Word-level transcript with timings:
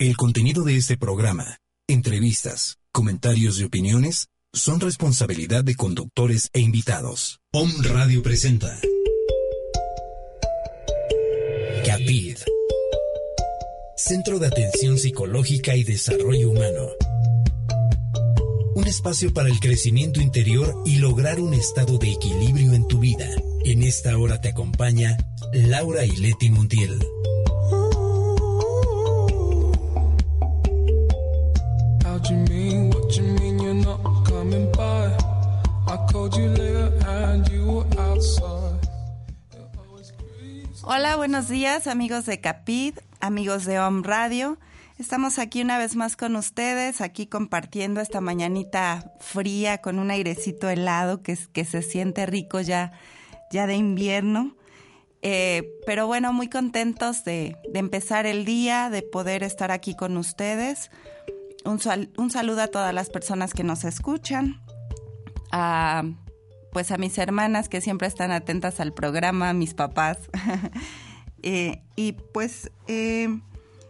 El 0.00 0.16
contenido 0.16 0.62
de 0.62 0.76
este 0.76 0.96
programa, 0.96 1.58
entrevistas, 1.88 2.78
comentarios 2.92 3.58
y 3.58 3.64
opiniones 3.64 4.28
son 4.52 4.78
responsabilidad 4.78 5.64
de 5.64 5.74
conductores 5.74 6.50
e 6.52 6.60
invitados. 6.60 7.40
Om 7.52 7.68
Radio 7.82 8.22
presenta 8.22 8.78
CAPID 11.84 12.36
Centro 13.96 14.38
de 14.38 14.46
Atención 14.46 14.98
Psicológica 14.98 15.74
y 15.74 15.82
Desarrollo 15.82 16.52
Humano. 16.52 16.90
Un 18.76 18.86
espacio 18.86 19.34
para 19.34 19.48
el 19.48 19.58
crecimiento 19.58 20.20
interior 20.20 20.80
y 20.86 20.98
lograr 20.98 21.40
un 21.40 21.54
estado 21.54 21.98
de 21.98 22.12
equilibrio 22.12 22.72
en 22.74 22.86
tu 22.86 23.00
vida. 23.00 23.28
En 23.64 23.82
esta 23.82 24.16
hora 24.16 24.40
te 24.40 24.50
acompaña 24.50 25.16
Laura 25.52 26.04
Hola, 40.82 41.16
buenos 41.16 41.48
días 41.48 41.86
amigos 41.86 42.26
de 42.26 42.40
Capid, 42.40 42.98
amigos 43.20 43.64
de 43.64 43.80
Home 43.80 44.02
Radio. 44.04 44.58
Estamos 44.98 45.38
aquí 45.38 45.62
una 45.62 45.78
vez 45.78 45.96
más 45.96 46.16
con 46.16 46.36
ustedes, 46.36 47.00
aquí 47.00 47.26
compartiendo 47.26 48.00
esta 48.00 48.20
mañanita 48.20 49.12
fría 49.20 49.78
con 49.78 49.98
un 49.98 50.10
airecito 50.10 50.68
helado 50.68 51.22
que, 51.22 51.38
que 51.52 51.64
se 51.64 51.82
siente 51.82 52.26
rico 52.26 52.60
ya, 52.60 52.92
ya 53.50 53.66
de 53.66 53.76
invierno. 53.76 54.54
Eh, 55.22 55.68
pero 55.84 56.06
bueno, 56.06 56.32
muy 56.32 56.48
contentos 56.48 57.24
de, 57.24 57.56
empezar 57.74 58.26
el 58.26 58.44
día, 58.44 58.88
de 58.90 59.02
poder 59.02 59.42
estar 59.42 59.70
aquí 59.70 59.94
con 59.94 60.16
ustedes. 60.16 60.90
Un, 61.64 62.30
saludo 62.30 62.62
a 62.62 62.68
todas 62.68 62.94
las 62.94 63.10
personas 63.10 63.52
que 63.52 63.64
nos 63.64 63.84
escuchan, 63.84 64.60
a 65.50 66.04
pues 66.72 66.90
a 66.90 66.98
mis 66.98 67.16
hermanas 67.18 67.68
que 67.68 67.80
siempre 67.80 68.06
están 68.06 68.30
atentas 68.30 68.78
al 68.80 68.92
programa, 68.92 69.50
a 69.50 69.54
mis 69.54 69.74
papás. 69.74 70.18
Eh, 71.44 71.84
y 71.94 72.14
pues 72.34 72.72
eh, 72.88 73.28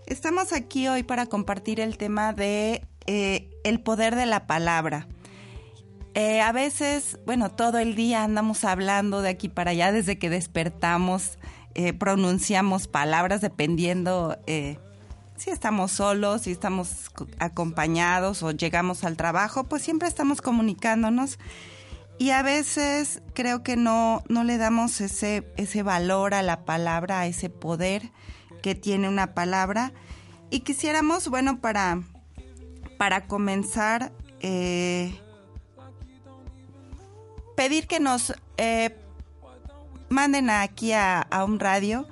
estamos 0.04 0.52
aquí 0.52 0.86
hoy 0.86 1.02
para 1.02 1.24
compartir 1.24 1.80
el 1.80 1.96
tema 1.96 2.34
de 2.34 2.86
eh, 3.06 3.48
el 3.64 3.80
poder 3.80 4.16
de 4.16 4.26
la 4.26 4.46
palabra. 4.46 5.08
a 6.14 6.52
veces, 6.52 7.18
bueno, 7.24 7.50
todo 7.50 7.78
el 7.78 7.94
día 7.94 8.22
andamos 8.22 8.64
hablando 8.64 9.22
de 9.22 9.30
aquí 9.30 9.48
para 9.48 9.70
allá 9.70 9.92
desde 9.92 10.18
que 10.18 10.28
despertamos, 10.28 11.38
pronunciamos 11.98 12.86
palabras 12.86 13.40
dependiendo 13.40 14.36
si 15.38 15.50
estamos 15.50 15.92
solos, 15.92 16.42
si 16.42 16.50
estamos 16.50 17.10
acompañados 17.38 18.42
o 18.42 18.50
llegamos 18.50 19.04
al 19.04 19.16
trabajo, 19.16 19.64
pues 19.64 19.82
siempre 19.82 20.08
estamos 20.08 20.42
comunicándonos 20.42 21.38
y 22.18 22.30
a 22.30 22.42
veces 22.42 23.22
creo 23.32 23.62
que 23.62 23.76
no, 23.76 24.24
no 24.28 24.42
le 24.42 24.58
damos 24.58 25.00
ese, 25.00 25.48
ese 25.56 25.84
valor 25.84 26.34
a 26.34 26.42
la 26.42 26.64
palabra, 26.64 27.20
a 27.20 27.26
ese 27.26 27.48
poder 27.48 28.10
que 28.60 28.74
tiene 28.74 29.08
una 29.08 29.34
palabra. 29.34 29.92
Y 30.50 30.60
quisiéramos, 30.60 31.28
bueno, 31.28 31.60
para, 31.60 32.02
para 32.98 33.28
comenzar, 33.28 34.10
eh, 34.40 35.16
pedir 37.56 37.86
que 37.86 38.00
nos 38.00 38.34
eh, 38.56 38.96
manden 40.08 40.50
aquí 40.50 40.92
a, 40.92 41.20
a 41.20 41.44
un 41.44 41.60
radio 41.60 42.08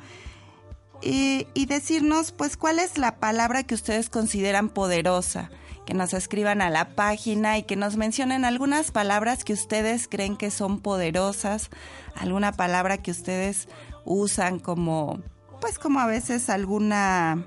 y, 1.02 1.47
y 1.55 1.66
decirnos, 1.66 2.33
pues, 2.33 2.56
cuál 2.56 2.78
es 2.78 2.98
la 2.98 3.16
palabra 3.16 3.62
que 3.62 3.75
ustedes 3.75 4.11
consideran 4.11 4.69
poderosa 4.69 5.50
que 5.86 5.94
nos 5.94 6.12
escriban 6.12 6.61
a 6.61 6.69
la 6.69 6.89
página 6.97 7.56
y 7.56 7.62
que 7.62 7.77
nos 7.77 7.97
mencionen 7.97 8.44
algunas 8.44 8.91
palabras 8.91 9.44
que 9.44 9.52
ustedes 9.52 10.08
creen 10.08 10.36
que 10.36 10.50
son 10.50 10.80
poderosas, 10.80 11.70
alguna 12.17 12.52
palabra 12.52 12.98
que 12.98 13.12
ustedes 13.12 13.68
usan 14.05 14.58
como, 14.58 15.20
pues 15.61 15.79
como 15.79 16.01
a 16.01 16.07
veces 16.07 16.51
alguna 16.51 17.46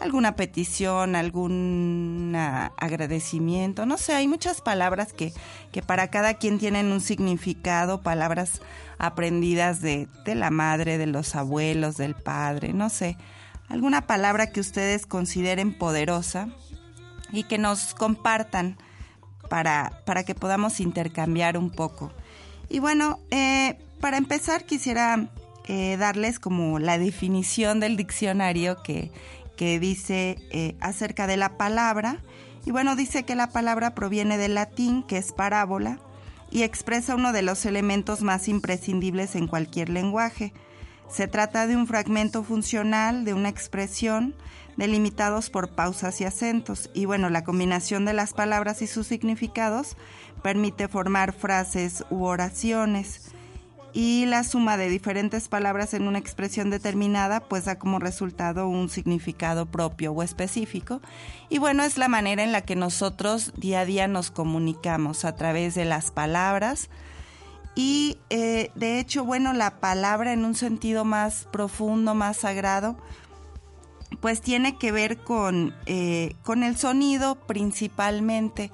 alguna 0.00 0.36
petición, 0.36 1.16
algún 1.16 2.32
agradecimiento, 2.36 3.84
no 3.84 3.98
sé, 3.98 4.14
hay 4.14 4.28
muchas 4.28 4.60
palabras 4.60 5.12
que, 5.12 5.32
que 5.72 5.82
para 5.82 6.08
cada 6.08 6.34
quien 6.34 6.58
tienen 6.58 6.92
un 6.92 7.00
significado, 7.00 8.00
palabras 8.00 8.60
aprendidas 8.98 9.80
de, 9.80 10.08
de 10.24 10.34
la 10.34 10.50
madre, 10.50 10.98
de 10.98 11.06
los 11.06 11.34
abuelos, 11.34 11.96
del 11.96 12.14
padre, 12.14 12.72
no 12.72 12.90
sé, 12.90 13.16
alguna 13.68 14.06
palabra 14.06 14.50
que 14.50 14.60
ustedes 14.60 15.06
consideren 15.06 15.76
poderosa 15.76 16.48
y 17.32 17.44
que 17.44 17.58
nos 17.58 17.94
compartan 17.94 18.78
para, 19.48 20.02
para 20.04 20.24
que 20.24 20.34
podamos 20.34 20.80
intercambiar 20.80 21.58
un 21.58 21.70
poco. 21.70 22.12
Y 22.68 22.78
bueno, 22.80 23.18
eh, 23.30 23.78
para 24.00 24.16
empezar 24.16 24.64
quisiera 24.64 25.28
eh, 25.66 25.96
darles 25.98 26.38
como 26.38 26.78
la 26.78 26.98
definición 26.98 27.80
del 27.80 27.96
diccionario 27.96 28.82
que, 28.82 29.10
que 29.58 29.80
dice 29.80 30.38
eh, 30.50 30.76
acerca 30.80 31.26
de 31.26 31.36
la 31.36 31.58
palabra. 31.58 32.22
Y 32.64 32.70
bueno, 32.70 32.96
dice 32.96 33.24
que 33.24 33.34
la 33.34 33.50
palabra 33.50 33.94
proviene 33.94 34.38
del 34.38 34.54
latín, 34.54 35.02
que 35.02 35.18
es 35.18 35.32
parábola, 35.32 35.98
y 36.50 36.62
expresa 36.62 37.16
uno 37.16 37.32
de 37.32 37.42
los 37.42 37.66
elementos 37.66 38.22
más 38.22 38.48
imprescindibles 38.48 39.34
en 39.34 39.48
cualquier 39.48 39.88
lenguaje. 39.88 40.54
Se 41.10 41.26
trata 41.26 41.66
de 41.66 41.76
un 41.76 41.86
fragmento 41.86 42.44
funcional 42.44 43.24
de 43.24 43.34
una 43.34 43.48
expresión 43.48 44.34
delimitados 44.76 45.50
por 45.50 45.70
pausas 45.70 46.20
y 46.20 46.24
acentos. 46.24 46.88
Y 46.94 47.06
bueno, 47.06 47.28
la 47.28 47.42
combinación 47.42 48.04
de 48.04 48.12
las 48.12 48.34
palabras 48.34 48.80
y 48.80 48.86
sus 48.86 49.08
significados 49.08 49.96
permite 50.42 50.86
formar 50.86 51.32
frases 51.32 52.04
u 52.10 52.24
oraciones. 52.24 53.32
Y 53.92 54.26
la 54.26 54.44
suma 54.44 54.76
de 54.76 54.88
diferentes 54.88 55.48
palabras 55.48 55.94
en 55.94 56.06
una 56.06 56.18
expresión 56.18 56.70
determinada 56.70 57.40
pues 57.40 57.64
da 57.64 57.78
como 57.78 57.98
resultado 57.98 58.68
un 58.68 58.88
significado 58.88 59.66
propio 59.66 60.12
o 60.12 60.22
específico. 60.22 61.00
Y 61.48 61.58
bueno, 61.58 61.82
es 61.82 61.96
la 61.96 62.08
manera 62.08 62.44
en 62.44 62.52
la 62.52 62.60
que 62.62 62.76
nosotros 62.76 63.52
día 63.56 63.80
a 63.80 63.84
día 63.84 64.06
nos 64.06 64.30
comunicamos 64.30 65.24
a 65.24 65.34
través 65.34 65.74
de 65.74 65.84
las 65.84 66.10
palabras. 66.10 66.90
Y 67.74 68.18
eh, 68.28 68.70
de 68.74 68.98
hecho, 68.98 69.24
bueno, 69.24 69.52
la 69.52 69.80
palabra 69.80 70.32
en 70.32 70.44
un 70.44 70.54
sentido 70.54 71.04
más 71.04 71.46
profundo, 71.50 72.14
más 72.14 72.38
sagrado, 72.38 72.96
pues 74.20 74.40
tiene 74.40 74.76
que 74.78 74.92
ver 74.92 75.18
con, 75.18 75.74
eh, 75.86 76.34
con 76.42 76.62
el 76.62 76.76
sonido 76.76 77.36
principalmente. 77.46 78.70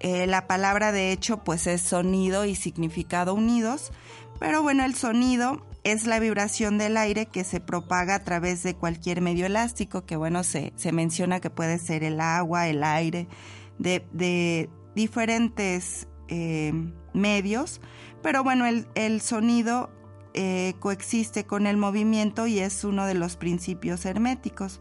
Eh, 0.00 0.26
la 0.26 0.46
palabra 0.46 0.92
de 0.92 1.10
hecho 1.10 1.38
pues 1.38 1.66
es 1.66 1.82
sonido 1.82 2.44
y 2.44 2.54
significado 2.54 3.34
unidos, 3.34 3.90
pero 4.38 4.62
bueno, 4.62 4.84
el 4.84 4.94
sonido 4.94 5.66
es 5.84 6.06
la 6.06 6.18
vibración 6.18 6.78
del 6.78 6.96
aire 6.96 7.26
que 7.26 7.44
se 7.44 7.60
propaga 7.60 8.16
a 8.16 8.24
través 8.24 8.62
de 8.62 8.74
cualquier 8.74 9.20
medio 9.20 9.46
elástico, 9.46 10.04
que 10.04 10.16
bueno, 10.16 10.44
se, 10.44 10.72
se 10.76 10.92
menciona 10.92 11.40
que 11.40 11.50
puede 11.50 11.78
ser 11.78 12.04
el 12.04 12.20
agua, 12.20 12.68
el 12.68 12.84
aire, 12.84 13.28
de, 13.78 14.04
de 14.12 14.68
diferentes 14.94 16.08
eh, 16.28 16.72
medios, 17.14 17.80
pero 18.22 18.42
bueno, 18.42 18.66
el, 18.66 18.86
el 18.94 19.20
sonido 19.20 19.90
eh, 20.34 20.74
coexiste 20.78 21.44
con 21.44 21.66
el 21.66 21.76
movimiento 21.76 22.46
y 22.46 22.58
es 22.58 22.84
uno 22.84 23.06
de 23.06 23.14
los 23.14 23.36
principios 23.36 24.04
herméticos. 24.04 24.80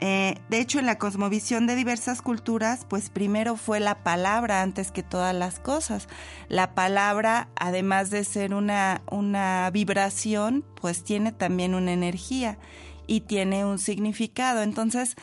Eh, 0.00 0.38
de 0.48 0.60
hecho, 0.60 0.78
en 0.78 0.86
la 0.86 0.98
cosmovisión 0.98 1.66
de 1.66 1.76
diversas 1.76 2.20
culturas, 2.20 2.84
pues 2.88 3.10
primero 3.10 3.56
fue 3.56 3.80
la 3.80 4.02
palabra 4.02 4.62
antes 4.62 4.92
que 4.92 5.02
todas 5.02 5.34
las 5.34 5.60
cosas. 5.60 6.08
La 6.48 6.74
palabra, 6.74 7.48
además 7.56 8.10
de 8.10 8.24
ser 8.24 8.54
una, 8.54 9.02
una 9.10 9.70
vibración, 9.72 10.64
pues 10.80 11.04
tiene 11.04 11.32
también 11.32 11.74
una 11.74 11.92
energía 11.92 12.58
y 13.06 13.20
tiene 13.20 13.64
un 13.64 13.78
significado. 13.78 14.62
Entonces, 14.62 15.16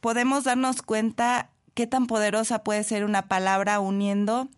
podemos 0.00 0.44
darnos 0.44 0.82
cuenta 0.82 1.50
qué 1.74 1.86
tan 1.86 2.06
poderosa 2.06 2.64
puede 2.64 2.84
ser 2.84 3.04
una 3.04 3.28
palabra 3.28 3.80
uniendo 3.80 4.48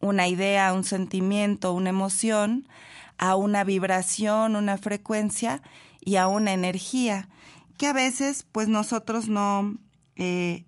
una 0.00 0.26
idea, 0.26 0.72
un 0.72 0.84
sentimiento, 0.84 1.72
una 1.72 1.90
emoción 1.90 2.68
a 3.16 3.36
una 3.36 3.62
vibración, 3.62 4.56
una 4.56 4.76
frecuencia 4.76 5.62
y 6.00 6.16
a 6.16 6.26
una 6.26 6.52
energía 6.52 7.28
que 7.76 7.86
a 7.86 7.92
veces 7.92 8.46
pues 8.50 8.68
nosotros 8.68 9.28
no, 9.28 9.78
eh, 10.16 10.64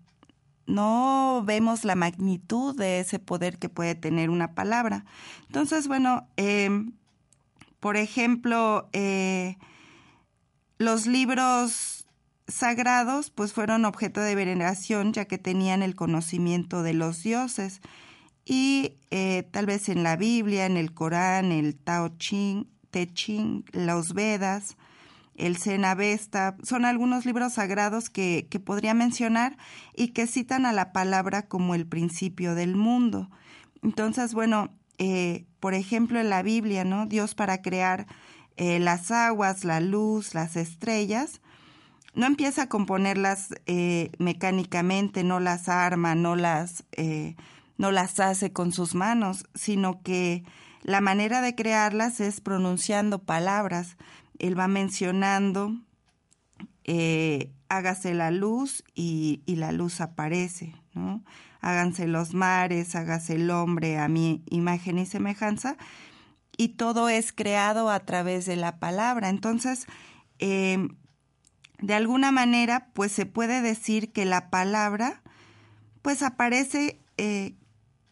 no 0.67 1.43
vemos 1.45 1.85
la 1.85 1.95
magnitud 1.95 2.77
de 2.77 3.01
ese 3.01 3.19
poder 3.19 3.59
que 3.59 3.69
puede 3.69 3.95
tener 3.95 4.31
una 4.31 4.55
palabra. 4.55 5.05
Entonces, 5.47 5.89
bueno, 5.89 6.29
em, 6.37 6.93
por 7.81 7.97
ejemplo, 7.97 8.89
eh, 8.93 9.57
los 10.79 11.07
libros 11.07 12.07
sagrados 12.47 13.31
pues 13.31 13.53
fueron 13.53 13.85
objeto 13.85 14.21
de 14.21 14.35
veneración 14.35 15.13
ya 15.13 15.25
que 15.25 15.39
tenían 15.39 15.83
el 15.83 15.95
conocimiento 15.95 16.83
de 16.83 16.93
los 16.93 17.23
dioses 17.23 17.81
y 18.45 18.99
eh, 19.11 19.49
tal 19.51 19.67
vez 19.67 19.89
en 19.89 20.03
la 20.03 20.17
Biblia, 20.17 20.67
en 20.67 20.77
el 20.77 20.93
Corán, 20.93 21.53
el 21.53 21.77
Tao 21.77 22.11
Ching, 22.19 22.67
Te 22.91 23.13
Ching, 23.13 23.65
los 23.73 24.13
Vedas, 24.13 24.77
el 25.37 25.57
Cenavesta, 25.57 26.57
son 26.63 26.85
algunos 26.85 27.27
libros 27.27 27.55
sagrados 27.55 28.11
que, 28.11 28.47
que 28.51 28.61
podría 28.61 28.95
mencionar 28.95 29.57
y 29.97 30.09
que 30.09 30.27
citan 30.27 30.67
a 30.67 30.73
la 30.73 30.93
palabra 30.93 31.47
como 31.47 31.75
el 31.75 31.87
principio 31.87 32.55
del 32.55 32.77
mundo. 32.77 33.31
Entonces, 33.83 34.33
bueno, 34.33 34.71
eh, 34.99 35.45
por 35.61 35.75
ejemplo, 35.75 36.21
en 36.21 36.31
la 36.31 36.43
Biblia, 36.43 36.85
¿no? 36.85 37.07
Dios 37.07 37.35
para 37.35 37.63
crear 37.63 38.07
eh, 38.57 38.79
las 38.79 39.11
aguas, 39.11 39.65
la 39.65 39.81
luz, 39.81 40.35
las 40.35 40.57
estrellas, 40.57 41.41
no 42.15 42.27
empieza 42.27 42.63
a 42.63 42.69
componerlas 42.69 43.49
eh, 43.67 44.13
mecánicamente, 44.19 45.25
no 45.25 45.41
las 45.41 45.69
arma, 45.69 46.15
no 46.15 46.37
las, 46.37 46.85
no 47.77 47.91
las 47.91 48.21
hace 48.21 48.53
con 48.53 48.71
sus 48.71 48.95
manos, 48.95 49.47
sino 49.55 50.01
que 50.03 50.45
la 50.83 51.01
manera 51.01 51.41
de 51.41 51.57
crearlas 51.57 52.21
es 52.21 52.41
pronunciando 52.41 53.19
palabras. 53.19 53.97
Él 54.39 54.59
va 54.59 54.69
mencionando, 54.69 55.75
hágase 57.69 58.15
la 58.15 58.31
luz 58.31 58.85
y, 58.95 59.43
y 59.47 59.57
la 59.57 59.73
luz 59.73 60.01
aparece, 60.01 60.75
¿no? 60.93 61.23
háganse 61.65 62.07
los 62.07 62.35
mares, 62.35 62.95
hágase 62.95 63.37
el 63.37 63.51
hombre 63.51 63.99
a 63.99 64.07
mi 64.07 64.43
imagen 64.51 64.99
y 64.99 65.07
semejanza, 65.07 65.79
y 66.59 66.69
todo 66.69 67.09
es 67.09 67.33
creado 67.33 67.91
a 67.91 68.01
través 68.01 68.45
de 68.45 68.57
la 68.57 68.79
palabra. 68.79 69.31
Entonces, 69.31 69.87
em, 70.39 70.91
de 71.81 71.95
alguna 71.95 72.33
manera, 72.33 72.91
pues 72.93 73.13
se 73.13 73.25
puede 73.25 73.63
decir 73.63 74.13
que 74.13 74.27
la 74.27 74.51
palabra, 74.51 75.23
pues 76.03 76.23
aparece 76.23 77.01
eh, 77.17 77.55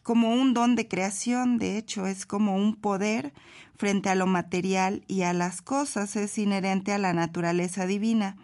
como 0.01 0.33
un 0.33 0.53
don 0.55 0.75
de 0.75 0.87
creación, 0.87 1.59
de 1.59 1.77
hecho, 1.77 2.07
es 2.07 2.25
como 2.25 2.55
un 2.55 2.75
poder 2.75 3.33
frente 3.75 4.09
a 4.09 4.15
lo 4.15 4.27
material 4.27 5.03
y 5.07 5.23
a 5.23 5.33
las 5.33 5.61
cosas, 5.61 6.15
es 6.15 6.37
inherente 6.37 6.93
a 6.93 6.97
la 6.97 7.13
naturaleza 7.13 7.85
divina. 7.85 8.37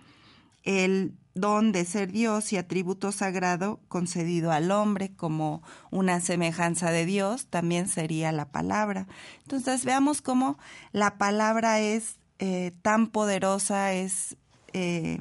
El 0.63 1.13
don 1.35 1.71
de 1.71 1.85
ser 1.85 2.11
Dios 2.11 2.51
y 2.51 2.57
atributo 2.57 3.11
sagrado 3.11 3.79
concedido 3.87 4.51
al 4.51 4.71
hombre 4.71 5.11
como 5.15 5.61
una 5.91 6.19
semejanza 6.19 6.91
de 6.91 7.05
Dios, 7.05 7.47
también 7.47 7.87
sería 7.87 8.31
la 8.31 8.51
palabra. 8.51 9.07
Entonces 9.43 9.85
veamos 9.85 10.21
cómo 10.21 10.57
la 10.91 11.17
palabra 11.17 11.79
es 11.79 12.17
eh, 12.39 12.73
tan 12.81 13.07
poderosa, 13.07 13.93
es 13.93 14.37
eh, 14.73 15.19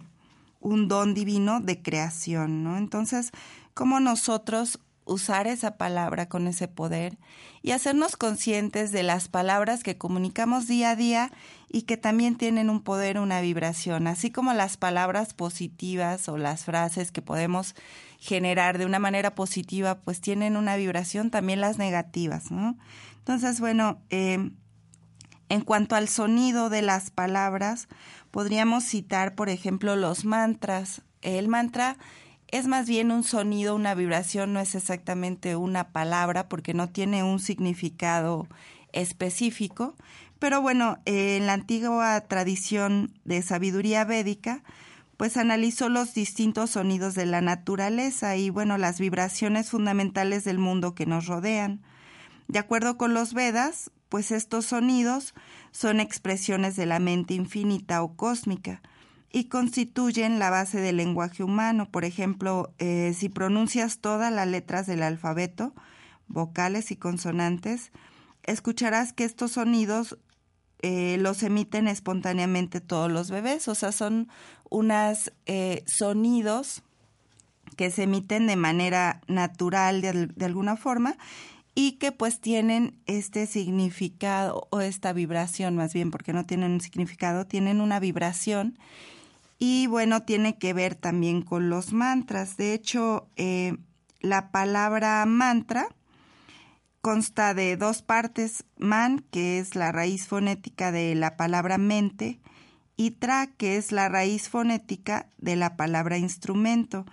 un 0.61 0.89
don 0.89 1.15
divino 1.15 1.61
de 1.61 1.83
creación, 1.83 2.65
¿no? 2.65 2.77
Entonces, 2.77 3.31
cómo 3.75 4.01
nosotros 4.01 4.81
usar 5.09 5.47
esa 5.47 5.77
palabra 5.77 6.29
con 6.29 6.47
ese 6.47 6.69
poder 6.69 7.19
y 7.63 7.73
hacernos 7.73 8.17
conscientes 8.17 8.93
de 8.93 9.03
las 9.03 9.29
palabras 9.29 9.83
que 9.83 9.97
comunicamos 9.97 10.69
día 10.69 10.91
a 10.91 10.97
día 10.97 11.33
y 11.71 11.83
que 11.83 11.97
también 11.97 12.37
tienen 12.37 12.71
un 12.71 12.83
poder, 12.83 13.19
una 13.19 13.41
vibración, 13.41 14.07
así 14.07 14.31
como 14.31 14.53
las 14.53 14.77
palabras 14.77 15.35
positivas 15.35 16.29
o 16.29 16.37
las 16.37 16.65
frases 16.65 17.11
que 17.11 17.23
podemos 17.23 17.75
generar 18.19 18.79
de 18.79 18.87
una 18.87 18.99
manera 18.99 19.35
positiva, 19.35 19.99
pues 20.01 20.21
tienen 20.21 20.57
una 20.57 20.77
vibración, 20.77 21.31
también 21.31 21.61
las 21.61 21.79
negativas, 21.79 22.51
¿no? 22.51 22.77
Entonces, 23.19 23.61
bueno, 23.61 24.01
em, 24.11 24.57
en 25.49 25.61
cuanto 25.63 25.97
al 25.97 26.09
sonido 26.09 26.69
de 26.69 26.83
las 26.83 27.11
palabras, 27.11 27.89
podríamos 28.31 28.85
citar, 28.85 29.35
por 29.35 29.49
ejemplo, 29.49 29.97
los 29.97 30.25
mantras. 30.25 31.03
El 31.23 31.49
mantra 31.49 31.97
es 32.51 32.67
más 32.67 32.89
bien 32.89 33.11
un 33.11 33.25
sonido, 33.25 33.75
una 33.75 33.95
vibración, 33.95 34.53
no 34.53 34.61
es 34.61 34.75
exactamente 34.75 35.55
una 35.57 35.89
palabra 35.89 36.49
porque 36.49 36.75
no 36.75 36.89
tiene 36.89 37.23
un 37.23 37.41
significado 37.41 38.49
específico. 38.93 39.95
Pero 40.39 40.63
bueno, 40.63 40.99
en 41.05 41.47
la 41.47 41.53
antigua 41.53 42.21
tradición 42.23 43.13
de 43.25 43.43
sabiduría 43.43 44.05
védica, 44.05 44.63
pues 45.17 45.37
analizó 45.37 45.89
los 45.89 46.15
distintos 46.15 46.71
sonidos 46.71 47.15
de 47.15 47.27
la 47.27 47.41
naturaleza 47.41 48.37
y 48.37 48.51
bueno, 48.51 48.79
las 48.79 48.99
vibraciones 48.99 49.71
fundamentales 49.71 50.45
del 50.45 50.59
mundo 50.59 50.95
que 50.95 51.07
nos 51.07 51.27
rodean. 51.27 51.81
De 52.47 52.61
acuerdo 52.61 52.97
con 52.97 53.13
los 53.13 53.35
Vedas, 53.35 53.91
pues 54.09 54.31
estos 54.31 54.65
sonidos 54.65 55.35
son 55.71 56.01
expresiones 56.01 56.77
de 56.77 56.87
la 56.87 56.99
mente 56.99 57.35
infinita 57.35 58.03
o 58.03 58.17
cósmica 58.17 58.81
y 59.31 59.45
constituyen 59.45 60.39
la 60.39 60.51
base 60.51 60.81
del 60.81 60.97
lenguaje 60.97 61.43
humano. 61.43 61.91
Por 61.91 62.05
ejemplo, 62.05 62.73
eh, 62.79 63.15
si 63.17 63.29
pronuncias 63.29 63.99
todas 63.99 64.33
las 64.33 64.49
letras 64.49 64.87
del 64.87 65.03
alfabeto, 65.03 65.75
vocales 66.29 66.91
y 66.91 66.97
consonantes, 66.97 67.93
escucharás 68.45 69.13
que 69.13 69.25
estos 69.25 69.53
sonidos 69.53 70.19
eh, 70.81 71.17
los 71.19 71.43
emiten 71.43 71.89
espontáneamente 71.89 72.81
todos 72.81 73.11
los 73.11 73.31
bebés, 73.31 73.69
o 73.69 73.75
sea, 73.75 73.93
son 73.93 74.29
unos 74.71 75.33
eh, 75.47 75.83
sonidos 75.87 76.83
que 77.77 77.91
se 77.91 78.05
emiten 78.05 78.47
de 78.47 78.57
manera 78.57 79.21
natural 79.27 80.01
de, 80.01 80.27
de 80.27 80.45
alguna 80.45 80.77
forma 80.77 81.17
y 81.75 81.93
que 81.93 82.13
pues 82.13 82.41
tienen 82.41 82.99
este 83.07 83.47
significado 83.47 84.67
o 84.71 84.81
esta 84.81 85.13
vibración 85.13 85.77
más 85.77 85.93
bien, 85.93 86.11
porque 86.11 86.33
no 86.33 86.47
tienen 86.47 86.73
un 86.73 86.81
significado, 86.81 87.47
tienen 87.47 87.81
una 87.81 88.01
vibración 88.01 88.79
y 89.59 89.87
bueno, 89.89 90.23
tiene 90.23 90.57
que 90.59 90.73
ver 90.73 90.95
también 90.95 91.43
con 91.43 91.69
los 91.69 91.93
mantras. 91.93 92.57
De 92.57 92.75
hecho, 92.75 93.29
eh, 93.37 93.77
la 94.21 94.51
palabra 94.51 95.25
mantra 95.27 95.89
consta 97.01 97.55
de 97.55 97.77
dos 97.77 98.03
partes, 98.03 98.65
man, 98.77 99.25
que 99.31 99.59
es 99.59 99.75
la 99.75 99.93
raíz 99.93 100.27
fonética 100.27 100.93
de 100.93 101.15
la 101.15 101.37
palabra 101.37 101.79
mente, 101.79 102.41
y 102.97 103.13
tra, 103.13 103.47
que 103.47 103.77
es 103.77 103.93
la 103.93 104.09
raíz 104.09 104.49
fonética 104.49 105.29
de 105.39 105.57
la 105.57 105.77
palabra 105.77 106.19
instrumento. 106.19 107.07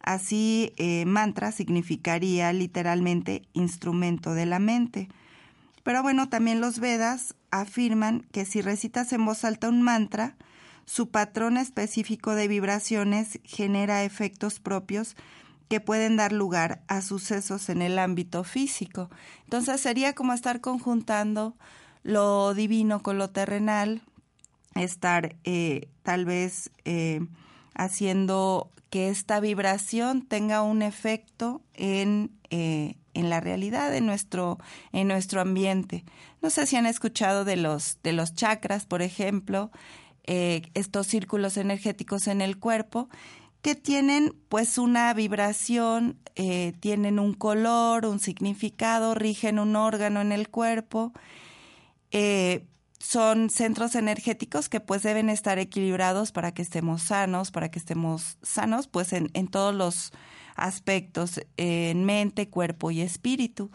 Así, 0.00 0.72
eh, 0.76 1.04
mantra 1.06 1.52
significaría 1.52 2.52
literalmente 2.52 3.42
instrumento 3.52 4.34
de 4.34 4.46
la 4.46 4.58
mente. 4.58 5.08
Pero 5.82 6.02
bueno, 6.02 6.28
también 6.28 6.60
los 6.60 6.78
Vedas 6.78 7.34
afirman 7.50 8.26
que 8.32 8.44
si 8.44 8.60
recitas 8.60 9.12
en 9.12 9.24
voz 9.24 9.44
alta 9.44 9.68
un 9.68 9.82
mantra, 9.82 10.36
su 10.90 11.08
patrón 11.08 11.56
específico 11.56 12.34
de 12.34 12.48
vibraciones 12.48 13.38
genera 13.44 14.02
efectos 14.02 14.58
propios 14.58 15.14
que 15.68 15.78
pueden 15.78 16.16
dar 16.16 16.32
lugar 16.32 16.82
a 16.88 17.00
sucesos 17.00 17.68
en 17.68 17.80
el 17.80 17.96
ámbito 17.96 18.42
físico. 18.42 19.08
Entonces 19.44 19.80
sería 19.80 20.16
como 20.16 20.32
estar 20.32 20.60
conjuntando 20.60 21.54
lo 22.02 22.54
divino 22.54 23.04
con 23.04 23.18
lo 23.18 23.30
terrenal, 23.30 24.02
estar 24.74 25.36
eh, 25.44 25.86
tal 26.02 26.24
vez 26.24 26.72
eh, 26.84 27.20
haciendo 27.74 28.72
que 28.90 29.10
esta 29.10 29.38
vibración 29.38 30.22
tenga 30.22 30.62
un 30.62 30.82
efecto 30.82 31.62
en, 31.74 32.32
eh, 32.50 32.96
en 33.14 33.30
la 33.30 33.38
realidad, 33.38 33.94
en 33.94 34.06
nuestro, 34.06 34.58
en 34.90 35.06
nuestro 35.06 35.40
ambiente. 35.40 36.04
No 36.42 36.50
sé 36.50 36.66
si 36.66 36.74
han 36.74 36.86
escuchado 36.86 37.44
de 37.44 37.54
los, 37.54 37.98
de 38.02 38.12
los 38.12 38.34
chakras, 38.34 38.86
por 38.86 39.02
ejemplo, 39.02 39.70
eh, 40.32 40.70
estos 40.74 41.08
círculos 41.08 41.56
energéticos 41.56 42.28
en 42.28 42.40
el 42.40 42.56
cuerpo 42.56 43.08
que 43.62 43.74
tienen 43.74 44.32
pues 44.48 44.78
una 44.78 45.12
vibración, 45.12 46.20
eh, 46.36 46.72
tienen 46.78 47.18
un 47.18 47.34
color, 47.34 48.06
un 48.06 48.20
significado, 48.20 49.16
rigen 49.16 49.58
un 49.58 49.74
órgano 49.74 50.20
en 50.20 50.30
el 50.30 50.48
cuerpo. 50.48 51.12
Eh, 52.12 52.64
son 53.00 53.50
centros 53.50 53.96
energéticos 53.96 54.68
que 54.68 54.78
pues 54.78 55.02
deben 55.02 55.30
estar 55.30 55.58
equilibrados 55.58 56.30
para 56.30 56.54
que 56.54 56.62
estemos 56.62 57.02
sanos, 57.02 57.50
para 57.50 57.72
que 57.72 57.80
estemos 57.80 58.38
sanos 58.40 58.86
pues 58.86 59.12
en, 59.12 59.30
en 59.34 59.48
todos 59.48 59.74
los 59.74 60.12
aspectos, 60.54 61.40
en 61.56 62.04
mente, 62.04 62.48
cuerpo 62.48 62.92
y 62.92 63.00
espíritu. 63.00 63.72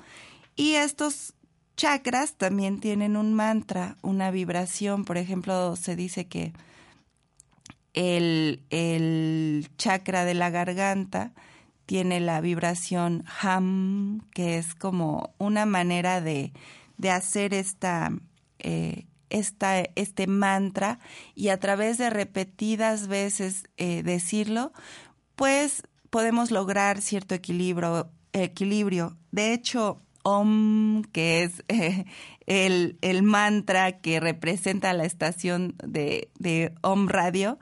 Y 0.55 0.75
estos 0.75 1.33
chakras 1.75 2.35
también 2.35 2.79
tienen 2.79 3.17
un 3.17 3.33
mantra, 3.33 3.97
una 4.01 4.31
vibración. 4.31 5.05
Por 5.05 5.17
ejemplo, 5.17 5.75
se 5.75 5.95
dice 5.95 6.27
que 6.27 6.53
el, 7.93 8.63
el 8.69 9.69
chakra 9.77 10.25
de 10.25 10.33
la 10.33 10.49
garganta 10.49 11.33
tiene 11.85 12.19
la 12.19 12.41
vibración 12.41 13.23
ham, 13.41 14.21
que 14.31 14.57
es 14.57 14.75
como 14.75 15.33
una 15.37 15.65
manera 15.65 16.19
de, 16.21 16.51
de 16.97 17.11
hacer 17.11 17.53
esta, 17.53 18.11
eh, 18.59 19.05
esta, 19.29 19.79
este 19.95 20.27
mantra 20.27 20.99
y 21.35 21.49
a 21.49 21.59
través 21.59 21.97
de 21.97 22.09
repetidas 22.09 23.07
veces 23.07 23.69
eh, 23.77 24.03
decirlo, 24.03 24.73
pues 25.35 25.83
podemos 26.09 26.51
lograr 26.51 27.01
cierto 27.01 27.35
equilibrio. 27.35 28.09
equilibrio. 28.33 29.17
De 29.31 29.53
hecho, 29.53 30.01
Om, 30.27 31.03
que 31.11 31.43
es 31.43 31.63
eh, 31.67 32.05
el, 32.47 32.97
el, 33.01 33.21
mantra 33.21 33.99
que 33.99 34.19
representa 34.19 34.91
la 34.93 35.05
estación 35.05 35.75
de, 35.85 36.29
de 36.39 36.73
Om 36.81 37.07
Radio, 37.07 37.59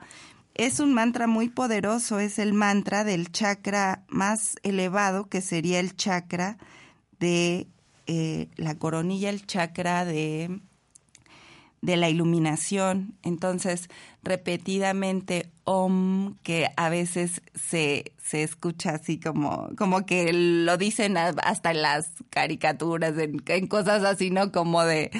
es 0.54 0.80
un 0.80 0.94
mantra 0.94 1.26
muy 1.26 1.50
poderoso, 1.50 2.18
es 2.20 2.38
el 2.38 2.54
mantra 2.54 3.04
del 3.04 3.30
chakra 3.30 4.04
más 4.08 4.56
elevado, 4.62 5.28
que 5.28 5.42
sería 5.42 5.78
el 5.78 5.94
chakra 5.94 6.56
de 7.20 7.68
eh, 8.06 8.48
la 8.56 8.78
coronilla, 8.78 9.28
el 9.28 9.44
chakra 9.44 10.06
de, 10.06 10.60
de 11.84 11.96
la 11.98 12.08
iluminación. 12.08 13.14
Entonces, 13.22 13.90
repetidamente 14.22 15.50
om, 15.64 16.36
que 16.42 16.70
a 16.76 16.88
veces 16.88 17.42
se, 17.54 18.12
se 18.16 18.42
escucha 18.42 18.92
así 18.92 19.20
como, 19.20 19.68
como 19.76 20.06
que 20.06 20.32
lo 20.32 20.78
dicen 20.78 21.16
hasta 21.18 21.72
en 21.72 21.82
las 21.82 22.08
caricaturas, 22.30 23.14
en, 23.18 23.66
cosas 23.66 24.02
así, 24.02 24.30
¿no? 24.30 24.50
Como 24.50 24.82
de, 24.82 25.10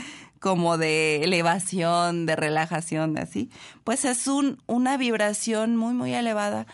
como 0.40 0.78
de 0.78 1.23
elevación, 1.23 2.25
de 2.25 2.35
relajación, 2.35 3.18
así. 3.18 3.50
Pues 3.85 4.06
es 4.06 4.26
un, 4.26 4.62
una 4.66 4.97
vibración 4.97 5.76
muy, 5.76 5.92
muy 5.92 6.14
elevada 6.14 6.66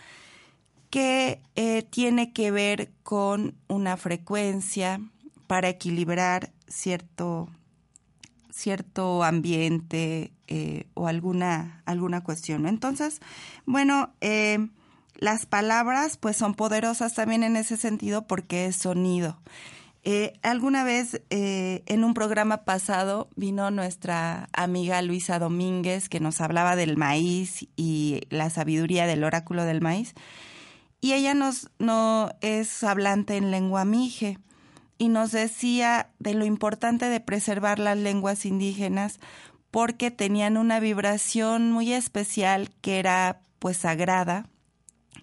que 0.89 1.41
eh, 1.55 1.83
tiene 1.83 2.31
que 2.31 2.51
ver 2.51 2.91
con 3.03 3.55
una 3.67 3.97
frecuencia 3.97 5.01
para 5.47 5.67
equilibrar 5.67 6.51
cierto 6.67 7.49
cierto 8.51 9.23
ambiente 9.23 10.31
eh, 10.47 10.87
o 10.93 11.07
alguna, 11.07 11.81
alguna 11.85 12.23
cuestión. 12.23 12.67
Entonces, 12.67 13.21
bueno, 13.65 14.13
eh, 14.21 14.69
las 15.15 15.45
palabras 15.45 16.17
pues 16.17 16.37
son 16.37 16.55
poderosas 16.55 17.13
también 17.13 17.43
en 17.43 17.55
ese 17.55 17.77
sentido 17.77 18.27
porque 18.27 18.65
es 18.65 18.75
sonido. 18.75 19.39
Eh, 20.03 20.33
alguna 20.41 20.83
vez 20.83 21.21
en 21.29 22.03
un 22.03 22.15
programa 22.15 22.65
pasado 22.65 23.29
vino 23.35 23.69
nuestra 23.69 24.49
amiga 24.51 24.99
Luisa 25.03 25.37
Domínguez 25.37 26.09
que 26.09 26.19
nos 26.19 26.41
hablaba 26.41 26.75
del 26.75 26.97
maíz 26.97 27.67
y 27.75 28.21
la 28.31 28.49
sabiduría 28.49 29.05
del 29.05 29.23
oráculo 29.23 29.63
del 29.63 29.79
maíz 29.79 30.15
y 31.01 31.13
ella 31.13 31.35
nos 31.35 31.69
no 31.77 32.31
es 32.41 32.83
hablante 32.83 33.37
en 33.37 33.51
lengua 33.51 33.85
mije 33.85 34.39
y 35.01 35.09
nos 35.09 35.31
decía 35.31 36.11
de 36.19 36.35
lo 36.35 36.45
importante 36.45 37.09
de 37.09 37.19
preservar 37.19 37.79
las 37.79 37.97
lenguas 37.97 38.45
indígenas 38.45 39.19
porque 39.71 40.11
tenían 40.11 40.57
una 40.57 40.79
vibración 40.79 41.71
muy 41.71 41.91
especial 41.91 42.69
que 42.81 42.99
era 42.99 43.41
pues 43.57 43.77
sagrada 43.77 44.45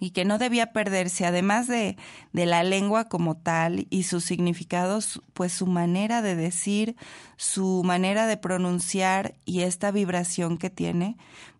y 0.01 0.09
que 0.09 0.25
no 0.25 0.37
debía 0.37 0.73
perderse, 0.73 1.25
además 1.25 1.69
de, 1.69 1.95
de, 2.33 2.45
la 2.45 2.61
lengua 2.63 3.07
como 3.07 3.37
tal 3.37 3.87
y 3.89 4.03
sus 4.03 4.25
significados, 4.25 5.21
pues 5.31 5.53
su 5.53 5.65
manera 5.65 6.21
de 6.21 6.35
decir, 6.35 6.97
su 7.37 7.81
manera 7.85 8.27
de 8.27 8.35
pronunciar 8.35 9.35
y 9.45 9.61
esta 9.61 9.91
vibración 9.91 10.57
que 10.57 10.69
tiene, 10.69 11.15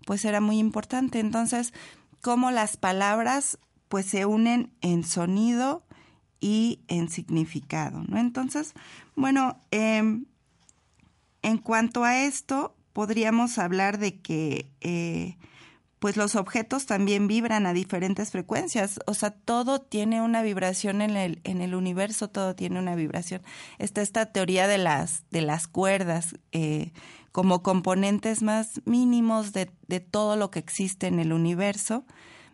pues 0.06 0.26
era 0.26 0.42
muy 0.42 0.60
importante. 0.60 1.22
Entonces, 1.22 1.74
cómo 2.20 2.52
las 2.52 2.76
palabras 2.76 3.60
pues 3.88 4.08
se 4.08 4.26
unen 4.26 4.74
en 4.82 5.06
sonido 5.06 5.86
y 6.40 6.80
en 6.88 7.10
significado, 7.10 8.04
¿no? 8.08 8.18
Entonces, 8.18 8.74
bueno, 9.16 9.58
em, 9.72 10.26
en 11.42 11.58
cuanto 11.58 12.04
a 12.04 12.20
esto, 12.24 12.76
podríamos 12.94 13.58
hablar 13.58 13.98
de 13.98 14.20
que 14.20 14.72
eh, 14.82 15.38
pues 16.00 16.16
los 16.16 16.36
objetos 16.36 16.86
también 16.86 17.28
vibran 17.28 17.66
a 17.66 17.74
diferentes 17.74 18.32
frecuencias, 18.32 19.00
o 19.06 19.14
sea, 19.14 19.32
todo 19.32 19.82
tiene 19.82 20.22
una 20.22 20.42
vibración 20.42 21.02
en 21.02 21.18
el, 21.18 21.42
en 21.44 21.62
el 21.62 21.76
universo, 21.76 22.30
todo 22.30 22.56
tiene 22.56 22.80
una 22.80 22.96
vibración. 22.96 23.42
Está 23.78 24.02
esta 24.02 24.28
teoría 24.28 24.68
de 24.68 24.78
las, 24.78 25.24
de 25.30 25.42
las 25.42 25.68
cuerdas 25.68 26.36
eh, 26.54 26.94
como 27.34 27.64
componentes 27.64 28.42
más 28.42 28.82
mínimos 28.86 29.52
de, 29.52 29.70
de 29.88 30.00
todo 30.00 30.38
lo 30.38 30.52
que 30.52 30.60
existe 30.60 31.08
en 31.08 31.20
el 31.20 31.34
universo 31.34 32.06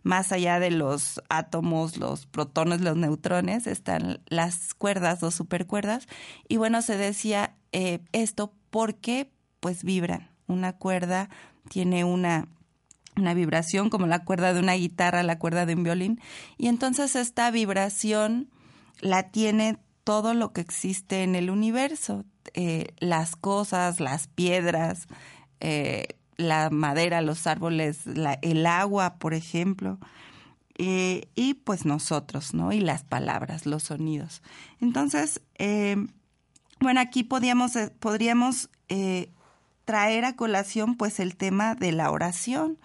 más 0.05 0.31
allá 0.31 0.59
de 0.59 0.69
los 0.69 1.19
átomos, 1.29 1.97
los 1.97 2.27
protones, 2.27 2.79
los 2.81 2.95
neutrones, 2.95 3.65
están 3.65 4.21
las 4.27 4.75
cuerdas, 4.75 5.19
dos 5.19 5.33
supercuerdas. 5.33 6.07
Y 6.47 6.57
bueno, 6.57 6.83
se 6.83 6.95
decía 6.95 7.55
eh, 7.71 8.01
esto 8.11 8.53
porque 8.69 9.31
pues 9.59 9.83
vibran. 9.83 10.29
Una 10.45 10.73
cuerda 10.73 11.29
tiene 11.69 12.03
una 12.03 12.47
una 13.17 13.33
vibración 13.33 13.89
como 13.89 14.07
la 14.07 14.25
cuerda 14.25 14.53
de 14.53 14.59
una 14.59 14.73
guitarra, 14.73 15.23
la 15.23 15.39
cuerda 15.39 15.65
de 15.65 15.73
un 15.73 15.83
violín, 15.83 16.19
y 16.57 16.67
entonces 16.67 17.15
esta 17.15 17.49
vibración 17.49 18.49
la 18.99 19.31
tiene 19.31 19.77
todo 20.03 20.33
lo 20.33 20.51
que 20.51 20.59
existe 20.59 21.23
en 21.23 21.33
el 21.33 21.49
universo, 21.49 22.25
eh, 22.53 22.93
las 22.99 23.37
cosas, 23.37 24.01
las 24.01 24.27
piedras, 24.27 25.07
eh, 25.61 26.17
la 26.37 26.69
madera, 26.69 27.21
los 27.21 27.47
árboles, 27.47 28.01
el 28.41 28.65
agua, 28.65 29.15
por 29.15 29.33
ejemplo, 29.33 29.99
eh, 30.77 31.29
y 31.35 31.53
pues 31.53 31.85
nosotros, 31.85 32.53
¿no? 32.53 32.73
Y 32.73 32.79
las 32.81 33.03
palabras, 33.03 33.65
los 33.65 33.83
sonidos. 33.83 34.41
Entonces, 34.81 35.41
eh, 35.57 35.95
bueno, 36.79 36.99
aquí 36.99 37.23
podríamos, 37.23 37.75
eh, 37.75 37.91
podríamos 37.99 38.69
traer 39.85 40.25
a 40.25 40.35
colación 40.35 40.95
pues 40.95 41.19
el 41.19 41.35
tema 41.35 41.75
de 41.75 41.91
la 41.91 42.11
oración. 42.11 42.77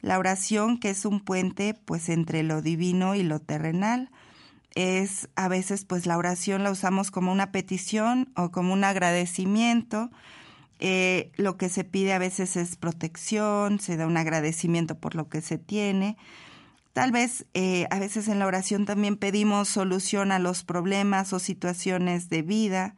La 0.00 0.18
oración 0.18 0.78
que 0.78 0.90
es 0.90 1.04
un 1.04 1.20
puente 1.20 1.74
pues 1.74 2.08
entre 2.08 2.42
lo 2.42 2.62
divino 2.62 3.14
y 3.14 3.22
lo 3.22 3.40
terrenal. 3.40 4.10
Es 4.74 5.28
a 5.34 5.48
veces 5.48 5.84
pues 5.84 6.06
la 6.06 6.16
oración 6.16 6.62
la 6.62 6.70
usamos 6.70 7.10
como 7.10 7.32
una 7.32 7.52
petición 7.52 8.32
o 8.36 8.50
como 8.50 8.72
un 8.72 8.84
agradecimiento 8.84 10.10
eh, 10.84 11.30
lo 11.36 11.56
que 11.56 11.68
se 11.68 11.84
pide 11.84 12.12
a 12.12 12.18
veces 12.18 12.56
es 12.56 12.74
protección, 12.74 13.78
se 13.78 13.96
da 13.96 14.04
un 14.04 14.16
agradecimiento 14.16 14.98
por 14.98 15.14
lo 15.14 15.28
que 15.28 15.40
se 15.40 15.56
tiene. 15.56 16.16
Tal 16.92 17.12
vez 17.12 17.46
eh, 17.54 17.86
a 17.92 18.00
veces 18.00 18.26
en 18.26 18.40
la 18.40 18.48
oración 18.48 18.84
también 18.84 19.16
pedimos 19.16 19.68
solución 19.68 20.32
a 20.32 20.40
los 20.40 20.64
problemas 20.64 21.32
o 21.32 21.38
situaciones 21.38 22.30
de 22.30 22.42
vida 22.42 22.96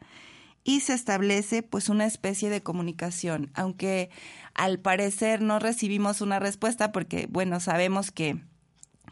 y 0.63 0.79
se 0.79 0.95
establece 0.95 1.61
pues 1.61 1.87
una 1.87 2.07
especie 2.07 2.49
de 2.49 2.63
comunicación, 2.63 3.51
aunque 3.53 4.09
al 4.55 4.79
parecer 4.79 5.43
no 5.43 5.59
recibimos 5.59 6.21
una 6.21 6.39
respuesta 6.39 6.91
porque 6.91 7.27
bueno, 7.29 7.59
sabemos 7.59 8.09
que 8.09 8.41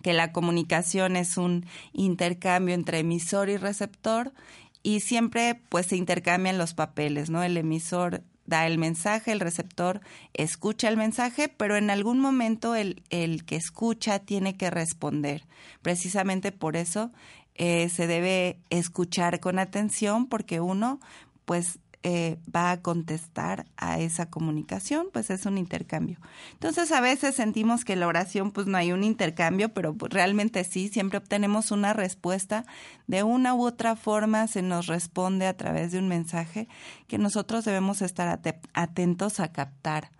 que 0.01 0.13
la 0.13 0.32
comunicación 0.32 1.15
es 1.15 1.38
un 1.38 1.68
intercambio 1.94 2.74
entre 2.74 3.00
emisor 3.00 3.50
y 3.50 3.58
receptor 3.58 4.34
y 4.82 5.01
siempre 5.01 5.62
pues 5.70 5.86
se 5.86 5.96
intercambian 5.96 6.58
los 6.58 6.74
papeles, 6.74 7.30
¿no? 7.30 7.44
El 7.44 7.56
emisor 7.56 8.24
da 8.46 8.68
el 8.68 8.78
mensaje, 8.78 9.32
el 9.32 9.40
receptor 9.40 10.02
escucha 10.34 10.90
el 10.90 10.98
mensaje, 10.98 11.50
pero 11.50 11.78
en 11.78 11.90
algún 11.90 12.20
momento 12.20 12.76
el, 12.76 13.04
el 13.10 13.46
que 13.46 13.56
escucha 13.56 14.20
tiene 14.20 14.58
que 14.58 14.70
responder. 14.70 15.46
Precisamente 15.82 16.52
por 16.52 16.76
eso 16.76 17.12
eh, 17.56 17.90
se 17.90 18.08
debe 18.08 18.58
escuchar 18.70 19.40
con 19.40 19.60
atención 19.60 20.28
porque 20.28 20.60
uno 20.60 21.00
pues 21.46 21.80
eh, 22.05 22.38
va 22.53 22.72
a 22.72 22.81
contestar 22.81 23.65
a 23.77 23.98
esa 23.98 24.29
comunicación, 24.29 25.07
pues 25.13 25.29
es 25.29 25.45
un 25.45 25.57
intercambio. 25.57 26.19
Entonces 26.51 26.91
a 26.91 27.00
veces 27.00 27.36
sentimos 27.36 27.86
que 27.86 27.95
la 27.95 28.07
oración 28.07 28.51
pues 28.51 28.67
no 28.67 28.77
hay 28.77 28.91
un 28.91 29.05
intercambio, 29.05 29.74
pero 29.74 29.93
pues, 29.93 30.12
realmente 30.12 30.65
sí, 30.65 30.89
siempre 30.89 31.19
obtenemos 31.19 31.72
una 31.72 31.93
respuesta 31.93 32.65
de 33.07 33.24
una 33.24 33.55
u 33.55 33.65
otra 33.65 33.95
forma, 33.95 34.48
se 34.48 34.62
nos 34.62 34.88
responde 34.88 35.48
a 35.48 35.55
través 35.55 35.93
de 35.93 36.00
un 36.00 36.10
mensaje 36.10 36.67
que 37.07 37.17
nosotros 37.17 37.63
debemos 37.63 38.01
estar 38.01 38.41
atentos 38.74 39.39
a 39.39 39.53
captar. 39.53 40.12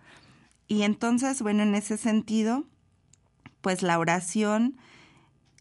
Y 0.66 0.84
entonces, 0.84 1.42
bueno, 1.42 1.64
en 1.64 1.74
ese 1.74 1.98
sentido, 1.98 2.64
pues 3.60 3.82
la 3.82 3.98
oración 3.98 4.78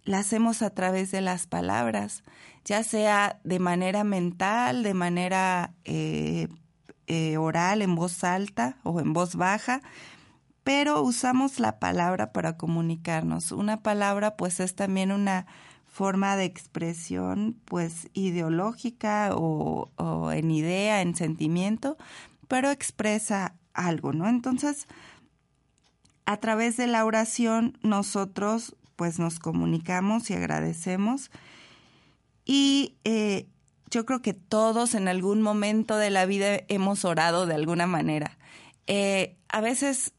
la 0.05 0.19
hacemos 0.19 0.61
a 0.61 0.69
través 0.69 1.11
de 1.11 1.19
las 1.19 1.47
palabras 1.47 2.23
ya 2.65 2.84
sea 2.84 3.39
de 3.43 3.60
manera 3.60 4.03
mental, 4.03 4.84
de 4.84 4.93
manera 4.93 5.74
eh, 5.86 6.48
eh, 7.08 7.38
oral, 7.38 7.82
en 7.82 7.96
voz 7.96 8.24
alta 8.24 8.77
o 8.84 9.00
en 9.00 9.13
voz 9.13 9.36
baja, 9.36 9.82
pero 10.63 11.01
usamos 11.01 11.60
la 11.60 11.79
palabra 11.79 12.32
para 12.32 12.58
comunicarnos. 12.58 13.51
Una 13.51 13.82
palabra 13.82 14.38
pues 14.38 14.60
es 14.60 14.75
también 14.75 15.12
una 15.12 15.46
forma 15.86 16.36
de 16.38 16.46
expresión 16.46 17.58
pues 17.65 18.10
ideológica 18.13 19.32
o, 19.36 19.91
o 19.98 20.32
en 20.32 20.50
idea, 20.50 21.01
en 21.01 21.15
sentimiento, 21.15 21.98
pero 22.48 22.72
expresa 22.72 23.55
algo, 23.74 24.13
¿no? 24.13 24.29
Entonces, 24.29 24.88
a 26.25 26.38
través 26.38 26.77
de 26.77 26.88
la 26.88 27.03
oración 27.05 27.77
nosotros 27.82 28.75
pues 28.96 29.20
nos 29.20 29.39
comunicamos 29.39 30.29
y 30.29 30.34
agradecemos 30.34 31.29
y 32.45 32.95
eh, 33.03 33.47
yo 33.89 34.05
creo 34.05 34.21
que 34.21 34.33
todos 34.33 34.95
en 34.95 35.07
algún 35.07 35.41
momento 35.41 35.97
de 35.97 36.09
la 36.09 36.25
vida 36.25 36.59
hemos 36.67 37.05
orado 37.05 37.45
de 37.45 37.55
alguna 37.55 37.88
manera. 37.88 38.38
Eh, 38.88 39.38
a 39.50 39.62
veces, 39.62 40.13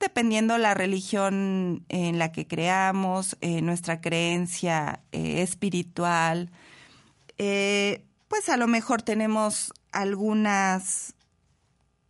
dependiendo 0.00 0.58
la 0.58 0.74
religión 0.74 1.84
en 1.88 2.18
la 2.18 2.32
que 2.32 2.46
creamos, 2.46 3.36
eh, 3.40 3.62
nuestra 3.62 4.00
creencia 4.00 5.00
espiritual, 5.12 6.50
pues 7.36 8.48
a 8.48 8.56
lo 8.56 8.66
mejor 8.66 9.02
tenemos 9.02 9.72
algunas 9.92 11.14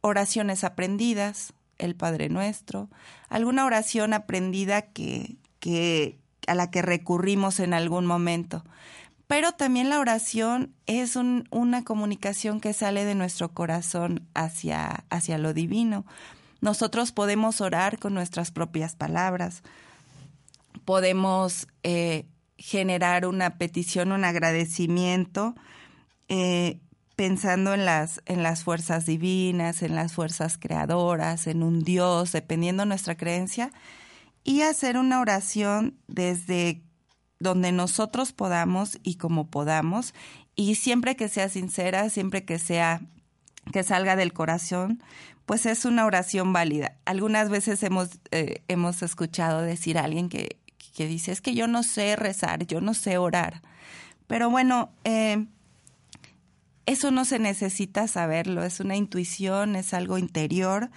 oraciones 0.00 0.64
aprendidas, 0.64 1.52
el 1.76 1.94
Padre 1.94 2.28
Nuestro, 2.28 2.88
alguna 3.28 3.66
oración 3.66 4.14
aprendida 4.14 4.82
que, 4.82 5.37
que 5.60 6.18
a 6.46 6.54
la 6.54 6.70
que 6.70 6.80
recurrimos 6.80 7.60
en 7.60 7.75
algún 7.75 8.06
momento 8.06 8.64
pero 9.28 9.52
también 9.52 9.90
la 9.90 10.00
oración 10.00 10.75
es 10.87 11.14
una 11.14 11.85
comunicación 11.85 12.61
que 12.61 12.73
sale 12.73 13.04
de 13.04 13.14
nuestro 13.14 13.52
corazón 13.52 14.26
hacia, 14.35 15.04
hacia 15.11 15.38
lo 15.38 15.54
divino. 15.54 16.04
nosotros 16.61 17.12
podemos 17.12 17.61
orar 17.61 17.99
con 17.99 18.14
nuestras 18.14 18.50
propias 18.50 18.97
palabras, 18.97 19.62
podemos 20.85 21.68
eh, 21.82 22.26
generar 22.56 23.26
una 23.26 23.58
petición, 23.58 24.12
un 24.12 24.25
agradecimiento, 24.25 25.54
eh, 26.28 26.80
pensando 27.14 27.75
en 27.75 27.85
las, 27.85 28.23
en 28.25 28.42
las 28.42 28.64
fuerzas 28.64 29.04
divinas, 29.04 29.82
en 29.82 29.94
las 29.94 30.14
fuerzas 30.14 30.56
creadoras, 30.56 31.47
en 31.47 31.62
un 31.62 31.82
Dios, 31.85 32.32
dependiendo 32.32 32.82
de 32.82 32.88
nuestra 32.88 33.16
creencia, 33.16 33.73
y 34.42 34.62
hacer 34.62 34.97
una 34.97 35.20
oración 35.20 35.99
desde 36.06 36.82
donde 37.40 37.73
nosotros 37.73 38.33
podamos 38.33 38.99
y 39.02 39.16
como 39.16 39.47
podamos, 39.47 40.14
y 40.57 40.75
siempre 40.75 41.16
que 41.16 41.28
sea 41.28 41.49
sincera, 41.49 42.11
siempre 42.11 42.45
que 42.45 42.59
sea 42.59 43.00
que 43.73 43.83
salga 43.83 44.16
del 44.16 44.33
corazón, 44.33 45.02
pues 45.47 45.66
es 45.66 45.85
una 45.85 46.04
oración 46.07 46.52
válida. 46.52 46.97
Algunas 47.04 47.49
veces 47.49 47.83
hemos, 47.83 48.11
eh, 48.30 48.62
hemos 48.68 49.02
escuchado 49.02 49.62
decir 49.62 49.99
a 49.99 50.04
alguien 50.04 50.28
que, 50.28 50.59
que 50.95 51.07
dice, 51.07 51.33
es 51.33 51.40
que 51.40 51.54
yo 51.54 51.68
no 51.68 51.83
sé 51.83 52.16
rezar, 52.16 52.66
yo 52.66 52.80
no 52.80 52.95
sé 52.95 53.18
orar. 53.18 53.62
Pero 54.26 54.50
bueno, 54.50 54.90
eh, 55.04 55.47
eso 56.87 57.11
no 57.11 57.25
se 57.25 57.38
necesita 57.38 58.09
saberlo, 58.09 58.64
es 58.64 58.80
una 58.80 58.97
intuición, 58.97 59.76
es 59.76 59.95
algo 59.95 60.18
interior 60.18 60.90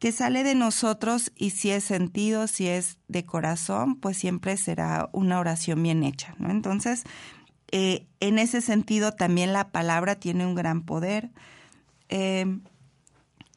que 0.00 0.10
sale 0.10 0.42
de 0.42 0.56
nosotros 0.56 1.30
y 1.36 1.50
si 1.50 1.70
es 1.70 1.84
sentido, 1.84 2.48
si 2.48 2.66
es 2.66 2.98
de 3.06 3.24
corazón, 3.24 3.94
pues 3.96 4.16
siempre 4.16 4.56
será 4.56 5.08
una 5.12 5.38
oración 5.38 5.82
bien 5.82 6.02
hecha, 6.02 6.34
¿no? 6.38 6.50
Entonces, 6.50 7.04
eh, 7.70 8.08
en 8.18 8.38
ese 8.38 8.62
sentido 8.62 9.12
también 9.12 9.52
la 9.52 9.68
palabra 9.68 10.16
tiene 10.16 10.46
un 10.46 10.56
gran 10.56 10.82
poder. 10.82 11.30
Eh, 12.08 12.58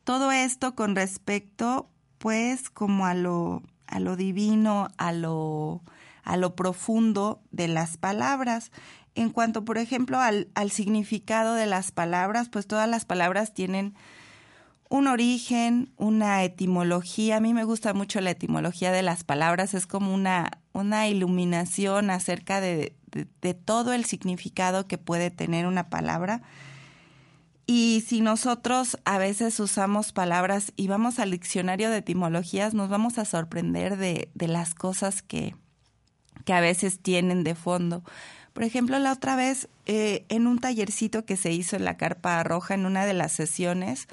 todo 0.04 0.32
esto 0.32 0.76
con 0.76 0.96
respecto, 0.96 1.90
pues, 2.20 2.70
como 2.70 3.06
a 3.08 3.16
lo 3.16 3.64
a 3.94 4.00
lo 4.00 4.16
divino, 4.16 4.90
a 4.98 5.12
lo, 5.12 5.82
a 6.24 6.36
lo 6.36 6.56
profundo 6.56 7.42
de 7.52 7.68
las 7.68 7.98
palabras. 7.98 8.72
En 9.14 9.30
cuanto, 9.30 9.64
por 9.66 9.78
ejemplo, 9.78 10.20
al, 10.20 10.50
al 10.56 10.72
significado 10.72 11.54
de 11.54 11.68
las 11.68 11.92
palabras, 11.92 12.50
pues 12.50 12.66
todas 12.66 12.90
las 12.90 13.06
palabras 13.06 13.54
tienen 13.54 13.94
un 14.94 15.08
origen, 15.08 15.92
una 15.98 16.44
etimología. 16.44 17.38
A 17.38 17.40
mí 17.40 17.52
me 17.56 17.64
gusta 17.64 17.96
mucho 17.96 18.22
la 18.22 18.30
etimología 18.30 18.92
de 18.92 19.02
las 19.02 19.24
palabras, 19.24 19.74
es 19.74 19.88
como 19.88 20.14
una, 20.14 20.60
una 20.72 21.08
iluminación 21.08 22.12
acerca 22.12 22.62
de, 22.62 22.94
de 23.42 23.54
todo 23.56 23.94
el 23.94 24.06
significado 24.06 24.86
que 24.86 25.00
puede 25.00 25.32
tener 25.32 25.66
una 25.66 25.90
palabra. 25.90 26.44
Y 27.66 28.04
si 28.06 28.22
nosotros 28.22 29.00
a 29.04 29.18
veces 29.18 29.60
usamos 29.60 30.14
palabras 30.14 30.74
y 30.76 30.90
vamos 30.90 31.18
al 31.18 31.32
diccionario 31.32 31.90
de 31.90 31.98
etimologías, 31.98 32.76
nos 32.76 32.88
vamos 32.88 33.18
a 33.18 33.26
sorprender 33.26 33.98
de, 33.98 34.30
de 34.36 34.48
las 34.48 34.76
cosas 34.76 35.24
que, 35.24 35.56
que 36.46 36.54
a 36.54 36.62
veces 36.62 37.00
tienen 37.00 37.44
de 37.44 37.56
fondo. 37.56 38.04
Por 38.54 38.62
ejemplo, 38.62 39.00
la 39.00 39.14
otra 39.14 39.36
vez, 39.36 39.70
eh, 39.88 40.24
en 40.30 40.46
un 40.46 40.60
tallercito 40.60 41.26
que 41.26 41.36
se 41.36 41.52
hizo 41.52 41.78
en 41.78 41.84
la 41.84 41.98
Carpa 41.98 42.44
Roja, 42.44 42.76
en 42.76 42.86
una 42.86 43.08
de 43.08 43.16
las 43.16 43.32
sesiones, 43.32 44.08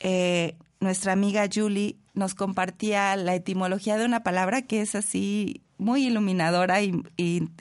eh, 0.00 0.56
nuestra 0.80 1.12
amiga 1.12 1.48
Julie 1.52 1.96
nos 2.14 2.34
compartía 2.34 3.16
la 3.16 3.34
etimología 3.34 3.96
de 3.96 4.04
una 4.04 4.22
palabra 4.22 4.62
que 4.62 4.80
es 4.80 4.94
así 4.94 5.62
muy 5.78 6.06
iluminadora 6.06 6.80
y, 6.82 7.02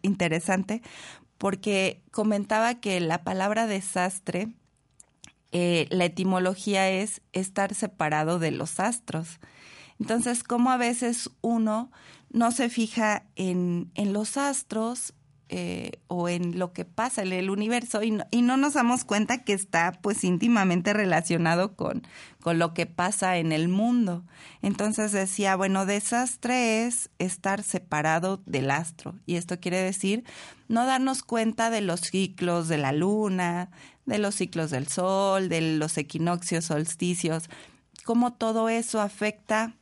interesante, 0.02 0.82
porque 1.38 2.02
comentaba 2.12 2.76
que 2.76 3.00
la 3.00 3.24
palabra 3.24 3.68
desastre 3.68 4.50
eh, 5.52 5.88
la 5.90 6.06
etimología 6.06 6.90
es 6.90 7.22
estar 7.34 7.74
separado 7.74 8.40
de 8.40 8.52
los 8.52 8.80
astros. 8.80 9.40
Entonces, 10.00 10.44
como 10.44 10.72
a 10.72 10.78
veces 10.78 11.30
uno 11.42 11.92
no 12.30 12.52
se 12.52 12.70
fija 12.70 13.24
en, 13.36 13.92
en 13.96 14.12
los 14.14 14.38
astros 14.38 15.14
eh, 15.50 16.00
o 16.08 16.28
en 16.28 16.58
lo 16.58 16.74
que 16.74 16.86
pasa 16.86 17.22
en 17.22 17.32
el 17.32 17.50
universo 17.50 18.02
y 18.02 18.12
no, 18.12 18.26
y 18.32 18.42
no, 18.42 18.58
nos 18.58 18.74
damos 18.74 19.06
cuenta 19.06 19.44
que 19.44 19.54
está 19.54 19.92
pues 20.02 20.24
íntimamente 20.24 20.92
relacionado 20.92 21.76
con, 21.76 22.02
con 22.42 22.58
lo 22.58 22.74
que 22.74 22.88
pasa 22.88 23.38
en 23.38 23.52
el 23.52 23.68
mundo. 23.68 24.26
Entonces 24.62 25.12
decía, 25.12 25.56
bueno, 25.56 25.86
desastre 25.86 26.86
es 26.86 27.10
estar 27.20 27.62
separado 27.62 28.42
del 28.46 28.72
astro 28.72 29.16
y 29.26 29.36
esto 29.36 29.60
quiere 29.60 29.78
decir 29.78 30.24
no 30.68 30.86
darnos 30.86 31.22
cuenta 31.22 31.70
de 31.70 31.82
los 31.82 32.02
ciclos 32.02 32.68
de 32.68 32.78
la 32.78 32.92
luna, 32.92 33.70
de 34.06 34.18
los 34.18 34.36
ciclos 34.36 34.72
del 34.72 34.88
sol, 34.88 35.50
de 35.50 35.62
los 35.78 35.98
equinoccios, 35.98 36.66
solsticios, 36.66 37.50
cómo 38.04 38.34
todo 38.34 38.70
eso 38.70 39.02
afecta, 39.02 39.76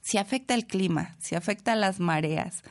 si 0.00 0.18
afecta 0.18 0.54
el 0.54 0.66
clima, 0.66 1.16
si 1.18 1.34
afecta 1.34 1.76
las 1.76 2.00
mareas, 2.00 2.62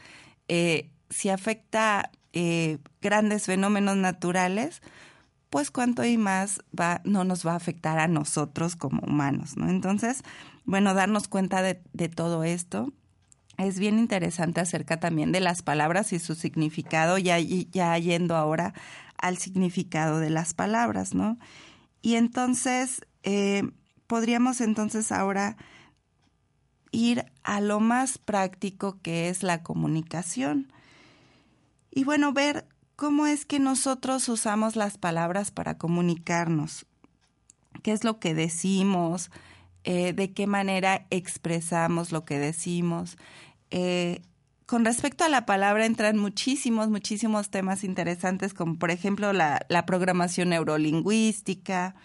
eh, 0.47 0.89
si 1.11 1.29
afecta 1.29 2.09
eh, 2.33 2.79
grandes 3.01 3.45
fenómenos 3.45 3.97
naturales, 3.97 4.81
pues 5.51 5.69
cuánto 5.69 6.03
y 6.03 6.17
más 6.17 6.61
va, 6.77 7.01
no 7.03 7.23
nos 7.23 7.45
va 7.45 7.53
a 7.53 7.57
afectar 7.57 7.99
a 7.99 8.07
nosotros 8.07 8.75
como 8.75 9.01
humanos, 9.03 9.57
¿no? 9.57 9.69
Entonces, 9.69 10.23
bueno, 10.65 10.95
darnos 10.95 11.27
cuenta 11.27 11.61
de, 11.61 11.83
de 11.93 12.09
todo 12.09 12.43
esto 12.43 12.91
es 13.57 13.79
bien 13.79 13.99
interesante 13.99 14.61
acerca 14.61 14.99
también 14.99 15.31
de 15.31 15.39
las 15.39 15.61
palabras 15.61 16.13
y 16.13 16.19
su 16.19 16.35
significado, 16.35 17.17
ya, 17.17 17.39
ya 17.39 17.97
yendo 17.97 18.35
ahora 18.35 18.73
al 19.17 19.37
significado 19.37 20.19
de 20.19 20.29
las 20.29 20.53
palabras, 20.53 21.13
¿no? 21.13 21.37
Y 22.01 22.15
entonces, 22.15 23.05
eh, 23.23 23.69
podríamos 24.07 24.61
entonces 24.61 25.11
ahora 25.11 25.57
ir 26.91 27.25
a 27.43 27.61
lo 27.61 27.79
más 27.79 28.17
práctico 28.17 28.99
que 29.01 29.29
es 29.29 29.43
la 29.43 29.63
comunicación. 29.63 30.71
Y 31.91 32.05
bueno, 32.05 32.33
ver 32.33 32.65
cómo 32.95 33.27
es 33.27 33.45
que 33.45 33.59
nosotros 33.59 34.27
usamos 34.29 34.75
las 34.75 34.97
palabras 34.97 35.51
para 35.51 35.77
comunicarnos, 35.77 36.85
qué 37.83 37.91
es 37.91 38.03
lo 38.03 38.19
que 38.19 38.33
decimos, 38.33 39.29
eh, 39.83 40.13
de 40.13 40.31
qué 40.31 40.47
manera 40.47 41.05
expresamos 41.09 42.11
lo 42.11 42.23
que 42.23 42.39
decimos. 42.39 43.17
Eh, 43.71 44.21
con 44.67 44.85
respecto 44.85 45.25
a 45.25 45.29
la 45.29 45.45
palabra 45.45 45.85
entran 45.85 46.17
muchísimos, 46.17 46.89
muchísimos 46.89 47.49
temas 47.49 47.83
interesantes, 47.83 48.53
como 48.53 48.77
por 48.77 48.91
ejemplo 48.91 49.33
la, 49.33 49.65
programación 49.85 50.49
neurolingüística, 50.49 51.95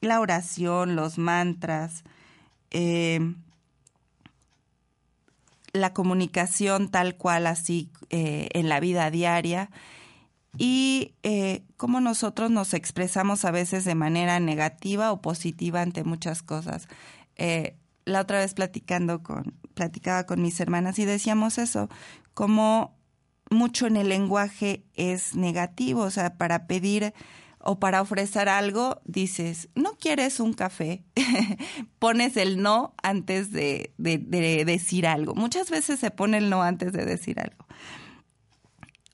la 0.00 0.20
oración, 0.20 0.96
los 0.96 1.18
mantras, 1.18 2.04
eh, 2.70 3.34
la 5.72 5.92
comunicación 5.92 6.88
tal 6.88 7.16
cual 7.16 7.46
así 7.46 7.90
eh, 8.10 8.48
en 8.52 8.68
la 8.68 8.80
vida 8.80 9.10
diaria 9.10 9.70
y 10.58 11.14
eh, 11.22 11.62
cómo 11.76 12.00
nosotros 12.00 12.50
nos 12.50 12.74
expresamos 12.74 13.44
a 13.44 13.50
veces 13.50 13.84
de 13.84 13.94
manera 13.94 14.40
negativa 14.40 15.12
o 15.12 15.20
positiva 15.20 15.80
ante 15.80 16.04
muchas 16.04 16.42
cosas. 16.42 16.88
Eh, 17.36 17.76
la 18.04 18.20
otra 18.20 18.38
vez 18.38 18.54
platicando 18.54 19.22
con, 19.22 19.54
platicaba 19.74 20.24
con 20.24 20.42
mis 20.42 20.58
hermanas 20.60 20.98
y 20.98 21.04
decíamos 21.04 21.58
eso, 21.58 21.88
como 22.34 22.96
mucho 23.50 23.86
en 23.86 23.96
el 23.96 24.08
lenguaje 24.08 24.84
es 24.94 25.34
negativo, 25.34 26.02
o 26.02 26.10
sea, 26.10 26.36
para 26.36 26.66
pedir 26.66 27.14
o 27.62 27.78
para 27.78 28.00
ofrecer 28.00 28.48
algo, 28.48 29.00
dices, 29.04 29.68
no 29.74 29.92
quieres 29.98 30.40
un 30.40 30.54
café, 30.54 31.04
pones 31.98 32.36
el 32.36 32.62
no 32.62 32.94
antes 33.02 33.52
de, 33.52 33.92
decir 33.98 35.06
algo. 35.06 35.34
Muchas 35.34 35.70
veces 35.70 36.00
se 36.00 36.10
pone 36.10 36.38
el 36.38 36.48
no 36.48 36.62
antes 36.62 36.92
de 36.92 37.04
decir 37.04 37.38
algo. 37.38 37.66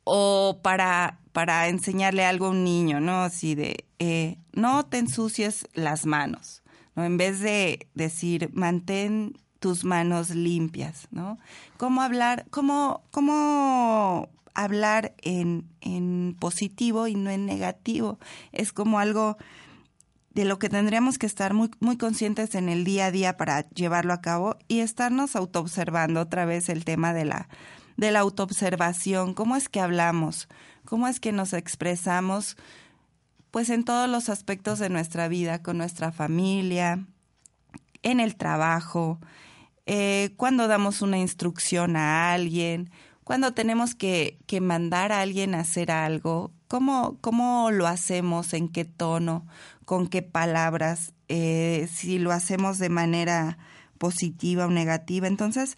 O 0.04 0.60
para, 0.62 1.18
para 1.32 1.68
enseñarle 1.68 2.24
algo 2.24 2.46
a 2.46 2.50
un 2.50 2.62
niño, 2.62 3.00
¿no? 3.00 3.22
Así 3.22 3.56
de, 3.56 3.84
eh, 3.98 4.38
no 4.52 4.86
te 4.86 4.98
ensucies 4.98 5.66
las 5.74 6.06
manos, 6.06 6.62
¿no? 6.94 7.04
En 7.04 7.16
vez 7.16 7.40
de 7.40 7.88
decir, 7.94 8.50
mantén 8.52 9.36
tus 9.58 9.84
manos 9.84 10.30
limpias, 10.30 11.08
¿no? 11.10 11.38
¿Cómo 11.76 12.02
hablar, 12.02 12.46
cómo, 12.50 13.02
cómo 13.10 14.28
hablar 14.64 15.14
en, 15.22 15.68
en 15.80 16.36
positivo 16.38 17.06
y 17.06 17.14
no 17.14 17.30
en 17.30 17.46
negativo. 17.46 18.18
Es 18.52 18.72
como 18.72 18.98
algo 18.98 19.36
de 20.36 20.44
lo 20.44 20.58
que 20.58 20.68
tendríamos 20.68 21.16
que 21.16 21.24
estar 21.24 21.54
muy, 21.54 21.70
muy 21.80 21.96
conscientes 21.96 22.54
en 22.54 22.68
el 22.68 22.84
día 22.84 23.06
a 23.06 23.10
día 23.10 23.36
para 23.38 23.68
llevarlo 23.70 24.12
a 24.12 24.20
cabo 24.20 24.56
y 24.68 24.80
estarnos 24.80 25.34
autoobservando 25.34 26.20
otra 26.20 26.44
vez 26.44 26.68
el 26.68 26.84
tema 26.84 27.14
de 27.14 27.24
la, 27.24 27.48
de 27.96 28.10
la 28.10 28.20
autoobservación, 28.20 29.32
cómo 29.32 29.56
es 29.56 29.70
que 29.70 29.80
hablamos, 29.80 30.48
cómo 30.84 31.08
es 31.08 31.20
que 31.20 31.32
nos 31.32 31.54
expresamos, 31.54 32.58
pues 33.50 33.70
en 33.70 33.84
todos 33.84 34.10
los 34.10 34.28
aspectos 34.28 34.78
de 34.78 34.90
nuestra 34.90 35.28
vida, 35.28 35.62
con 35.62 35.78
nuestra 35.78 36.12
familia, 36.12 37.06
en 38.02 38.20
el 38.20 38.36
trabajo, 38.36 39.18
eh, 39.86 40.34
cuando 40.36 40.68
damos 40.68 41.00
una 41.00 41.16
instrucción 41.16 41.96
a 41.96 42.32
alguien, 42.32 42.90
cuando 43.26 43.54
tenemos 43.54 43.96
que, 43.96 44.38
que 44.46 44.60
mandar 44.60 45.10
a 45.10 45.20
alguien 45.20 45.56
a 45.56 45.60
hacer 45.62 45.90
algo, 45.90 46.52
¿cómo, 46.68 47.18
cómo 47.20 47.72
lo 47.72 47.88
hacemos? 47.88 48.54
¿En 48.54 48.68
qué 48.68 48.84
tono? 48.84 49.48
¿Con 49.84 50.06
qué 50.06 50.22
palabras? 50.22 51.12
Eh, 51.26 51.88
si 51.92 52.20
lo 52.20 52.30
hacemos 52.30 52.78
de 52.78 52.88
manera 52.88 53.58
positiva 53.98 54.66
o 54.66 54.70
negativa. 54.70 55.26
Entonces, 55.26 55.74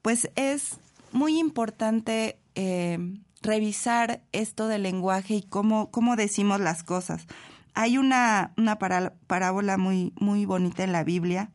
pues 0.00 0.30
es 0.34 0.78
muy 1.12 1.38
importante 1.38 2.38
eh, 2.54 3.18
revisar 3.42 4.22
esto 4.32 4.66
del 4.66 4.84
lenguaje 4.84 5.34
y 5.34 5.42
cómo, 5.42 5.90
cómo 5.90 6.16
decimos 6.16 6.58
las 6.58 6.84
cosas. 6.84 7.26
Hay 7.74 7.98
una, 7.98 8.54
una 8.56 8.78
parábola 8.78 9.76
muy, 9.76 10.14
muy 10.18 10.46
bonita 10.46 10.84
en 10.84 10.92
la 10.92 11.04
Biblia 11.04 11.50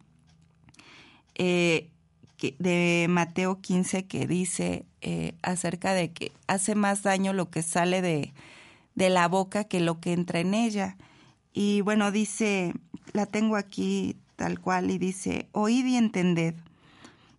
eh, 1.33 1.89
de 2.59 3.07
Mateo 3.09 3.61
15 3.61 4.05
que 4.05 4.27
dice 4.27 4.85
eh, 5.01 5.35
acerca 5.41 5.93
de 5.93 6.11
que 6.11 6.31
hace 6.47 6.75
más 6.75 7.03
daño 7.03 7.33
lo 7.33 7.49
que 7.49 7.63
sale 7.63 8.01
de, 8.01 8.33
de 8.95 9.09
la 9.09 9.27
boca 9.27 9.63
que 9.63 9.79
lo 9.79 9.99
que 9.99 10.13
entra 10.13 10.39
en 10.39 10.53
ella. 10.53 10.97
Y 11.53 11.81
bueno, 11.81 12.11
dice, 12.11 12.73
la 13.13 13.25
tengo 13.25 13.55
aquí 13.55 14.15
tal 14.35 14.59
cual 14.59 14.91
y 14.91 14.97
dice, 14.97 15.47
oíd 15.51 15.85
y 15.85 15.97
entended. 15.97 16.55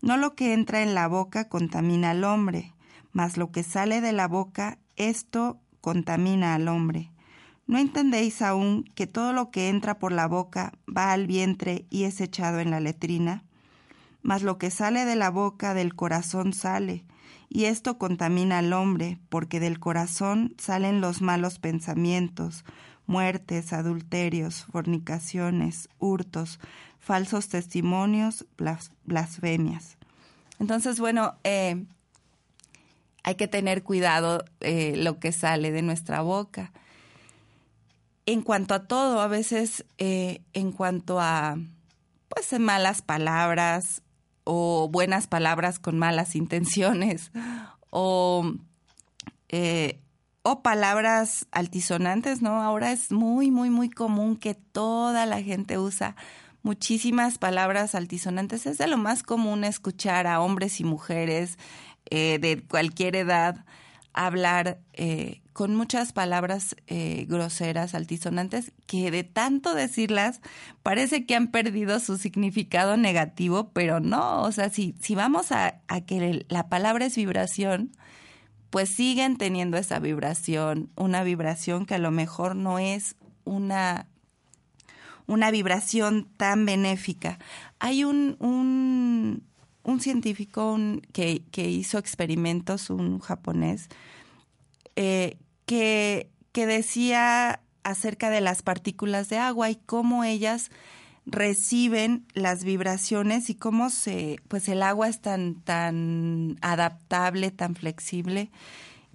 No 0.00 0.16
lo 0.16 0.34
que 0.34 0.52
entra 0.52 0.82
en 0.82 0.94
la 0.94 1.08
boca 1.08 1.48
contamina 1.48 2.10
al 2.10 2.24
hombre, 2.24 2.72
mas 3.12 3.36
lo 3.36 3.50
que 3.50 3.62
sale 3.62 4.00
de 4.00 4.12
la 4.12 4.28
boca, 4.28 4.78
esto 4.96 5.58
contamina 5.80 6.54
al 6.54 6.68
hombre. 6.68 7.10
¿No 7.66 7.78
entendéis 7.78 8.42
aún 8.42 8.84
que 8.94 9.06
todo 9.06 9.32
lo 9.32 9.50
que 9.50 9.68
entra 9.68 9.98
por 9.98 10.12
la 10.12 10.26
boca 10.26 10.72
va 10.88 11.12
al 11.12 11.26
vientre 11.26 11.84
y 11.90 12.04
es 12.04 12.20
echado 12.20 12.60
en 12.60 12.70
la 12.70 12.80
letrina? 12.80 13.44
Mas 14.22 14.42
lo 14.42 14.58
que 14.58 14.70
sale 14.70 15.04
de 15.04 15.16
la 15.16 15.30
boca 15.30 15.74
del 15.74 15.94
corazón 15.94 16.52
sale, 16.52 17.04
y 17.48 17.64
esto 17.64 17.98
contamina 17.98 18.58
al 18.58 18.72
hombre, 18.72 19.18
porque 19.28 19.60
del 19.60 19.80
corazón 19.80 20.54
salen 20.58 21.00
los 21.00 21.22
malos 21.22 21.58
pensamientos, 21.58 22.64
muertes, 23.06 23.72
adulterios, 23.72 24.66
fornicaciones, 24.70 25.88
hurtos, 25.98 26.60
falsos 26.98 27.48
testimonios, 27.48 28.46
blasfemias. 29.04 29.96
Entonces, 30.58 31.00
bueno, 31.00 31.36
eh, 31.44 31.86
hay 33.22 33.34
que 33.36 33.48
tener 33.48 33.82
cuidado 33.82 34.44
eh, 34.60 34.94
lo 34.96 35.18
que 35.18 35.32
sale 35.32 35.70
de 35.70 35.82
nuestra 35.82 36.20
boca. 36.20 36.72
En 38.26 38.42
cuanto 38.42 38.74
a 38.74 38.86
todo, 38.86 39.20
a 39.20 39.26
veces 39.26 39.86
eh, 39.96 40.42
en 40.52 40.72
cuanto 40.72 41.18
a 41.18 41.56
pues 42.28 42.60
malas 42.60 43.00
palabras 43.00 44.02
o 44.50 44.88
buenas 44.88 45.26
palabras 45.26 45.78
con 45.78 45.98
malas 45.98 46.34
intenciones 46.34 47.32
o 47.90 48.50
o 50.42 50.62
palabras 50.62 51.46
altisonantes, 51.52 52.40
¿no? 52.40 52.62
Ahora 52.62 52.92
es 52.92 53.12
muy, 53.12 53.50
muy, 53.50 53.68
muy 53.68 53.90
común 53.90 54.36
que 54.36 54.54
toda 54.54 55.26
la 55.26 55.42
gente 55.42 55.78
usa 55.78 56.16
muchísimas 56.62 57.36
palabras 57.36 57.94
altisonantes. 57.94 58.64
Es 58.64 58.78
de 58.78 58.86
lo 58.86 58.96
más 58.96 59.22
común 59.22 59.64
escuchar 59.64 60.26
a 60.26 60.40
hombres 60.40 60.80
y 60.80 60.84
mujeres 60.84 61.58
eh, 62.10 62.38
de 62.40 62.62
cualquier 62.62 63.16
edad 63.16 63.66
hablar 64.26 64.80
eh, 64.94 65.42
con 65.52 65.74
muchas 65.74 66.12
palabras 66.12 66.76
eh, 66.86 67.26
groseras, 67.28 67.94
altisonantes, 67.94 68.72
que 68.86 69.10
de 69.10 69.24
tanto 69.24 69.74
decirlas 69.74 70.40
parece 70.82 71.24
que 71.26 71.36
han 71.36 71.48
perdido 71.48 72.00
su 72.00 72.16
significado 72.16 72.96
negativo, 72.96 73.70
pero 73.72 74.00
no, 74.00 74.42
o 74.42 74.52
sea, 74.52 74.70
si, 74.70 74.94
si 75.00 75.14
vamos 75.14 75.52
a, 75.52 75.80
a 75.88 76.00
que 76.00 76.44
la 76.48 76.68
palabra 76.68 77.06
es 77.06 77.16
vibración, 77.16 77.92
pues 78.70 78.88
siguen 78.88 79.36
teniendo 79.36 79.78
esa 79.78 79.98
vibración, 79.98 80.90
una 80.96 81.22
vibración 81.22 81.86
que 81.86 81.94
a 81.94 81.98
lo 81.98 82.10
mejor 82.10 82.56
no 82.56 82.78
es 82.78 83.16
una, 83.44 84.08
una 85.26 85.50
vibración 85.50 86.28
tan 86.36 86.66
benéfica. 86.66 87.38
Hay 87.78 88.04
un, 88.04 88.36
un, 88.40 89.44
científico 90.00 90.78
que, 91.12 91.42
que, 91.50 91.70
hizo 91.70 91.98
experimentos, 91.98 92.90
un 92.90 93.18
japonés, 93.18 93.88
eh, 94.96 95.36
que, 95.66 96.30
que 96.52 96.66
decía 96.66 97.60
acerca 97.84 98.30
de 98.30 98.40
las 98.40 98.62
partículas 98.62 99.28
de 99.28 99.38
agua 99.38 99.70
y 99.70 99.76
cómo 99.76 100.24
ellas 100.24 100.70
reciben 101.24 102.26
las 102.32 102.64
vibraciones 102.64 103.50
y 103.50 103.54
cómo 103.54 103.90
se, 103.90 104.40
pues 104.48 104.68
el 104.68 104.82
agua 104.82 105.08
es 105.08 105.20
tan, 105.20 105.56
tan 105.56 106.56
adaptable, 106.62 107.50
tan 107.50 107.74
flexible, 107.74 108.50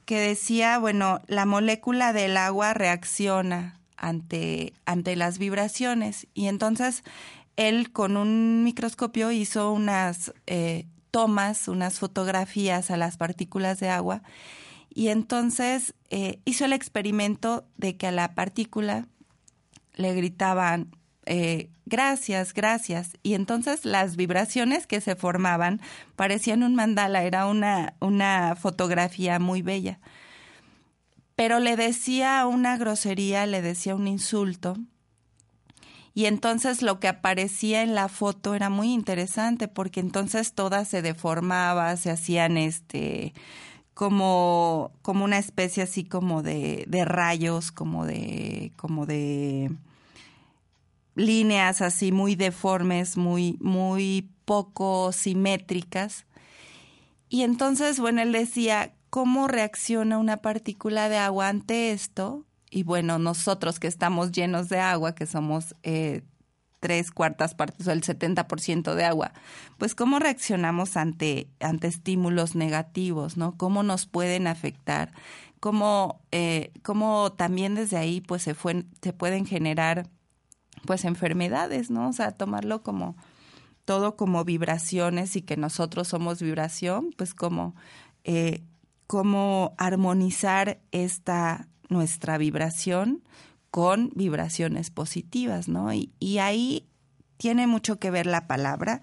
que 0.06 0.20
decía, 0.20 0.78
bueno, 0.78 1.22
la 1.28 1.46
molécula 1.46 2.14
del 2.14 2.38
agua 2.38 2.74
reacciona 2.74 3.80
ante, 3.98 4.74
ante 4.86 5.16
las 5.16 5.40
vibraciones. 5.40 6.28
Y 6.34 6.48
entonces 6.48 7.04
él 7.56 7.92
con 7.92 8.18
un 8.18 8.64
microscopio 8.64 9.32
hizo 9.32 9.72
unas 9.72 10.34
eh, 10.48 10.88
tomas, 11.12 11.68
unas 11.68 12.00
fotografías 12.00 12.90
a 12.92 12.98
las 12.98 13.18
partículas 13.18 13.80
de 13.80 13.90
agua. 13.90 14.24
Y 14.94 15.10
entonces 15.10 15.94
eh, 16.10 16.40
hizo 16.46 16.66
el 16.66 16.74
experimento 16.74 17.66
de 17.78 17.98
que 17.98 18.08
a 18.08 18.12
la 18.12 18.36
partícula 18.36 19.08
le 19.96 20.14
gritaban 20.14 20.92
eh, 21.26 21.70
gracias, 21.86 22.54
gracias. 22.54 23.18
Y 23.24 23.34
entonces 23.34 23.86
las 23.86 24.16
vibraciones 24.16 24.88
que 24.88 25.02
se 25.02 25.16
formaban 25.16 25.82
parecían 26.16 26.64
un 26.64 26.76
mandala, 26.76 27.24
era 27.24 27.46
una, 27.48 27.94
una 28.00 28.56
fotografía 28.56 29.40
muy 29.40 29.62
bella. 29.62 30.00
Pero 31.36 31.60
le 31.60 31.76
decía 31.76 32.46
una 32.46 32.78
grosería, 32.78 33.46
le 33.46 33.62
decía 33.62 33.96
un 33.96 34.08
insulto. 34.08 34.78
Y 36.14 36.26
entonces 36.26 36.82
lo 36.82 37.00
que 37.00 37.08
aparecía 37.08 37.82
en 37.82 37.96
la 37.96 38.08
foto 38.08 38.54
era 38.54 38.70
muy 38.70 38.94
interesante 38.94 39.68
porque 39.68 40.00
entonces 40.00 40.54
todas 40.54 40.88
se 40.88 41.02
deformaba, 41.02 41.96
se 41.98 42.12
hacían 42.12 42.58
este 42.58 43.34
como, 43.94 44.92
como 45.02 45.24
una 45.24 45.38
especie 45.38 45.84
así 45.84 46.04
como 46.04 46.44
de, 46.44 46.86
de 46.88 47.06
rayos, 47.06 47.72
como 47.72 48.06
de, 48.06 48.72
como 48.76 49.06
de 49.06 49.72
líneas 51.16 51.82
así 51.82 52.12
muy 52.12 52.36
deformes, 52.36 53.18
muy, 53.18 53.58
muy 53.60 54.30
poco 54.46 55.12
simétricas. 55.12 56.26
Y 57.30 57.44
entonces, 57.44 58.00
bueno, 58.00 58.22
él 58.22 58.32
decía, 58.32 58.94
¿cómo 59.10 59.48
reacciona 59.48 60.18
una 60.18 60.38
partícula 60.38 61.10
de 61.10 61.18
agua 61.18 61.50
ante 61.50 61.92
esto? 61.92 62.46
Y 62.74 62.82
bueno, 62.82 63.20
nosotros 63.20 63.80
que 63.80 63.86
estamos 63.86 64.32
llenos 64.32 64.68
de 64.68 64.80
agua, 64.80 65.14
que 65.14 65.28
somos 65.28 65.76
eh, 65.84 66.24
tres 66.80 67.12
cuartas 67.12 67.54
partes 67.54 67.88
o 67.88 67.92
el 67.92 68.02
70% 68.02 68.96
de 68.96 69.04
agua, 69.06 69.32
pues 69.78 69.94
cómo 69.94 70.18
reaccionamos 70.18 70.98
ante, 70.98 71.48
ante 71.60 71.86
estímulos 71.88 72.56
negativos, 72.56 73.38
¿no? 73.38 73.56
¿Cómo 73.58 73.84
nos 73.84 74.08
pueden 74.08 74.48
afectar? 74.48 75.12
¿Cómo, 75.60 76.20
eh, 76.32 76.72
cómo 76.82 77.32
también 77.34 77.76
desde 77.76 77.98
ahí 77.98 78.22
pues 78.22 78.42
se, 78.42 78.56
fue, 78.56 78.86
se 79.04 79.14
pueden 79.14 79.46
generar 79.46 80.10
pues 80.88 81.06
enfermedades, 81.06 81.92
¿no? 81.92 82.10
O 82.10 82.14
sea, 82.14 82.32
tomarlo 82.32 82.82
como 82.82 83.16
todo 83.86 84.16
como 84.16 84.44
vibraciones 84.46 85.36
y 85.36 85.44
que 85.44 85.58
nosotros 85.58 86.08
somos 86.08 86.42
vibración, 86.42 87.12
pues 87.16 87.36
como, 87.36 87.76
eh, 88.24 88.64
armonizar 89.78 90.82
esta 90.92 91.68
nuestra 91.90 92.38
vibración 92.38 93.24
con 93.72 94.12
vibraciones 94.16 94.92
positivas, 94.92 95.68
¿no? 95.68 95.94
Y, 95.94 96.12
y, 96.20 96.38
ahí 96.38 96.86
tiene 97.38 97.66
mucho 97.68 97.98
que 98.00 98.12
ver 98.12 98.28
la 98.28 98.48
palabra 98.48 99.02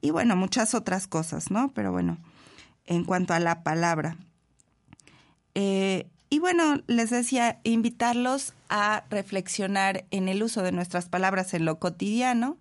y 0.00 0.10
bueno, 0.10 0.36
muchas 0.36 0.74
otras 0.74 1.06
cosas, 1.06 1.50
¿no? 1.50 1.72
Pero 1.74 1.92
bueno, 1.92 2.18
en 2.84 3.04
cuanto 3.04 3.34
a 3.34 3.40
la 3.40 3.62
palabra, 3.62 4.16
eh, 5.54 6.08
y 6.30 6.40
bueno, 6.40 6.82
les 6.86 7.10
decía, 7.10 7.58
invitarlos 7.64 8.54
a 8.68 9.04
reflexionar 9.10 10.04
en 10.10 10.28
el 10.28 10.42
uso 10.42 10.62
de 10.62 10.72
nuestras 10.72 11.08
palabras 11.08 11.54
en 11.54 11.64
lo 11.64 11.78
cotidiano 11.78 12.58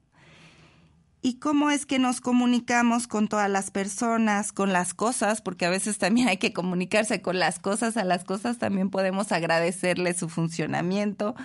y 1.28 1.34
cómo 1.40 1.72
es 1.72 1.86
que 1.86 2.00
nos 2.00 2.22
comunicamos 2.22 3.06
con 3.06 3.28
todas 3.28 3.50
las 3.50 3.70
personas, 3.70 4.54
con 4.54 4.72
las 4.72 4.94
cosas, 4.94 5.42
porque 5.42 5.66
a 5.66 5.70
veces 5.70 5.98
también 5.98 6.30
hay 6.30 6.38
que 6.38 6.54
comunicarse 6.54 7.22
con 7.22 7.38
las 7.38 7.60
cosas, 7.60 7.98
a 7.98 8.06
las 8.06 8.24
cosas 8.24 8.60
también 8.60 8.90
podemos 8.90 9.34
agradecerle 9.34 10.14
su 10.14 10.30
funcionamiento, 10.30 11.36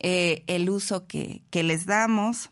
eh, 0.00 0.42
el 0.48 0.68
uso 0.68 1.06
que, 1.06 1.42
que 1.50 1.62
les 1.62 1.86
damos. 1.86 2.50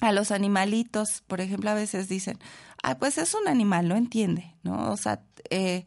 A 0.00 0.10
los 0.10 0.32
animalitos, 0.32 1.22
por 1.28 1.40
ejemplo, 1.40 1.70
a 1.70 1.74
veces 1.74 2.08
dicen, 2.08 2.36
ah, 2.82 2.98
pues 2.98 3.16
es 3.16 3.32
un 3.34 3.46
animal, 3.46 3.86
lo 3.86 3.94
entiende, 3.94 4.56
¿no? 4.64 4.90
O 4.90 4.96
sea, 4.96 5.22
eh, 5.50 5.84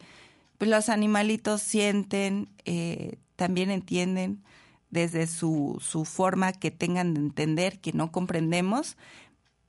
pues 0.58 0.72
los 0.72 0.88
animalitos 0.88 1.62
sienten, 1.62 2.48
eh, 2.64 3.18
también 3.36 3.70
entienden 3.70 4.46
desde 4.92 5.28
su, 5.28 5.78
su 5.82 6.06
forma 6.06 6.54
que 6.54 6.72
tengan 6.72 7.14
de 7.14 7.20
entender, 7.20 7.82
que 7.82 7.92
no 7.92 8.14
comprendemos, 8.14 8.96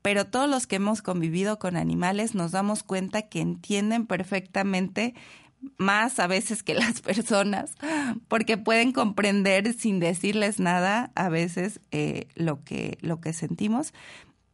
pero 0.06 0.24
todos 0.24 0.48
los 0.48 0.68
que 0.68 0.76
hemos 0.76 1.02
convivido 1.02 1.58
con 1.58 1.76
animales 1.76 2.36
nos 2.36 2.52
damos 2.52 2.84
cuenta 2.84 3.22
que 3.22 3.40
entienden 3.40 4.06
perfectamente 4.06 5.16
más 5.78 6.20
a 6.20 6.28
veces 6.28 6.62
que 6.62 6.74
las 6.74 7.00
personas, 7.02 7.72
porque 8.28 8.56
pueden 8.56 8.92
comprender 8.92 9.72
sin 9.72 9.98
decirles 9.98 10.60
nada 10.60 11.10
a 11.16 11.28
veces 11.28 11.80
eh, 11.90 12.28
lo, 12.36 12.62
que, 12.62 12.98
lo 13.00 13.20
que 13.20 13.32
sentimos. 13.32 13.92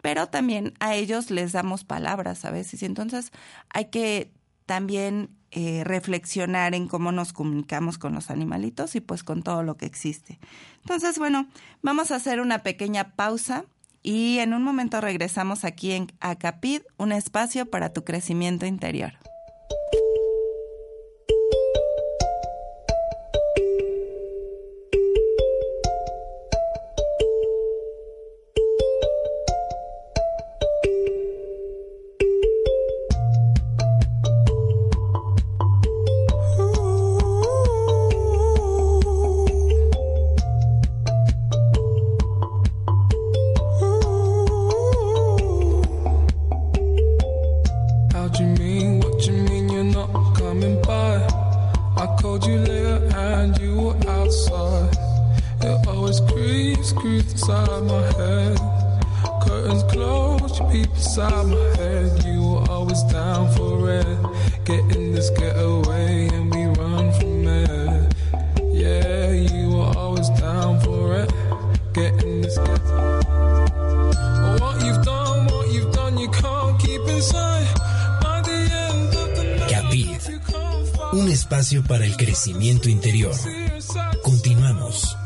pero 0.00 0.26
también 0.26 0.72
a 0.80 0.94
ellos 0.94 1.30
les 1.30 1.52
damos 1.52 1.84
palabras 1.84 2.46
a 2.46 2.50
veces 2.50 2.82
y 2.82 2.86
entonces 2.86 3.30
hay 3.68 3.90
que 3.90 4.32
también 4.64 5.36
eh, 5.50 5.84
reflexionar 5.84 6.74
en 6.74 6.88
cómo 6.88 7.12
nos 7.12 7.34
comunicamos 7.34 7.98
con 7.98 8.14
los 8.14 8.30
animalitos 8.30 8.96
y 8.96 9.02
pues 9.02 9.22
con 9.22 9.42
todo 9.42 9.62
lo 9.62 9.76
que 9.76 9.84
existe. 9.84 10.38
Entonces, 10.80 11.18
bueno, 11.18 11.46
vamos 11.82 12.10
a 12.10 12.16
hacer 12.16 12.40
una 12.40 12.60
pequeña 12.62 13.12
pausa 13.16 13.66
y 14.02 14.38
en 14.38 14.54
un 14.54 14.62
momento 14.62 15.00
regresamos 15.00 15.64
aquí 15.64 15.92
en 15.92 16.08
Acapid, 16.20 16.82
un 16.98 17.12
espacio 17.12 17.70
para 17.70 17.92
tu 17.92 18.04
crecimiento 18.04 18.66
interior. 18.66 19.12
Para 81.86 82.06
el 82.06 82.16
crecimiento 82.16 82.88
interior. 82.88 83.34
Continuamos. 84.22 85.18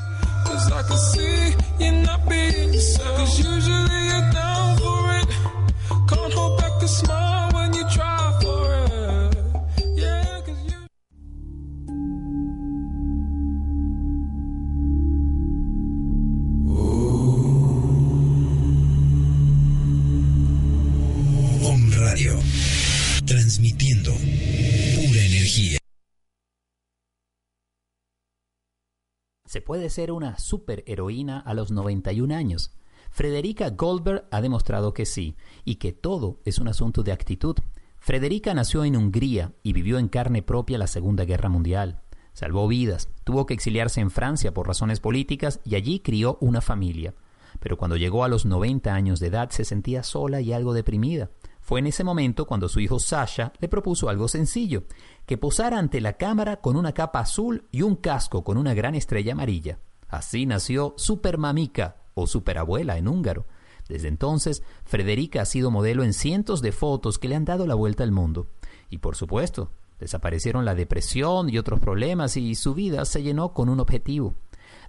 Ser 29.96 30.12
una 30.12 30.38
superheroína 30.38 31.40
a 31.40 31.54
los 31.54 31.70
91 31.70 32.34
años? 32.34 32.70
Frederica 33.10 33.70
Goldberg 33.70 34.28
ha 34.30 34.42
demostrado 34.42 34.92
que 34.92 35.06
sí, 35.06 35.36
y 35.64 35.76
que 35.76 35.92
todo 35.92 36.38
es 36.44 36.58
un 36.58 36.68
asunto 36.68 37.02
de 37.02 37.12
actitud. 37.12 37.56
Frederica 37.96 38.52
nació 38.52 38.84
en 38.84 38.94
Hungría 38.94 39.54
y 39.62 39.72
vivió 39.72 39.98
en 39.98 40.08
carne 40.08 40.42
propia 40.42 40.76
la 40.76 40.86
Segunda 40.86 41.24
Guerra 41.24 41.48
Mundial. 41.48 42.02
Salvó 42.34 42.68
vidas, 42.68 43.08
tuvo 43.24 43.46
que 43.46 43.54
exiliarse 43.54 44.02
en 44.02 44.10
Francia 44.10 44.52
por 44.52 44.66
razones 44.66 45.00
políticas 45.00 45.60
y 45.64 45.76
allí 45.76 46.00
crió 46.00 46.36
una 46.42 46.60
familia. 46.60 47.14
Pero 47.58 47.78
cuando 47.78 47.96
llegó 47.96 48.22
a 48.22 48.28
los 48.28 48.44
90 48.44 48.92
años 48.92 49.18
de 49.18 49.28
edad 49.28 49.48
se 49.48 49.64
sentía 49.64 50.02
sola 50.02 50.42
y 50.42 50.52
algo 50.52 50.74
deprimida. 50.74 51.30
Fue 51.62 51.80
en 51.80 51.86
ese 51.86 52.04
momento 52.04 52.46
cuando 52.46 52.68
su 52.68 52.80
hijo 52.80 52.98
Sasha 52.98 53.54
le 53.60 53.68
propuso 53.68 54.10
algo 54.10 54.28
sencillo, 54.28 54.84
que 55.24 55.38
posara 55.38 55.78
ante 55.78 56.02
la 56.02 56.18
cámara 56.18 56.60
con 56.60 56.76
una 56.76 56.92
capa 56.92 57.20
azul 57.20 57.64
y 57.72 57.80
un 57.80 57.96
casco 57.96 58.44
con 58.44 58.58
una 58.58 58.74
gran 58.74 58.94
estrella 58.94 59.32
amarilla. 59.32 59.80
Así 60.08 60.46
nació 60.46 60.94
Supermamica 60.96 61.96
o 62.14 62.26
Superabuela 62.26 62.98
en 62.98 63.08
húngaro. 63.08 63.46
Desde 63.88 64.08
entonces, 64.08 64.62
Frederica 64.84 65.42
ha 65.42 65.44
sido 65.44 65.70
modelo 65.70 66.02
en 66.02 66.12
cientos 66.12 66.62
de 66.62 66.72
fotos 66.72 67.18
que 67.18 67.28
le 67.28 67.36
han 67.36 67.44
dado 67.44 67.66
la 67.66 67.74
vuelta 67.74 68.02
al 68.02 68.12
mundo. 68.12 68.48
Y 68.90 68.98
por 68.98 69.16
supuesto, 69.16 69.70
desaparecieron 70.00 70.64
la 70.64 70.74
depresión 70.74 71.48
y 71.48 71.58
otros 71.58 71.80
problemas 71.80 72.36
y 72.36 72.54
su 72.54 72.74
vida 72.74 73.04
se 73.04 73.22
llenó 73.22 73.52
con 73.52 73.68
un 73.68 73.80
objetivo. 73.80 74.34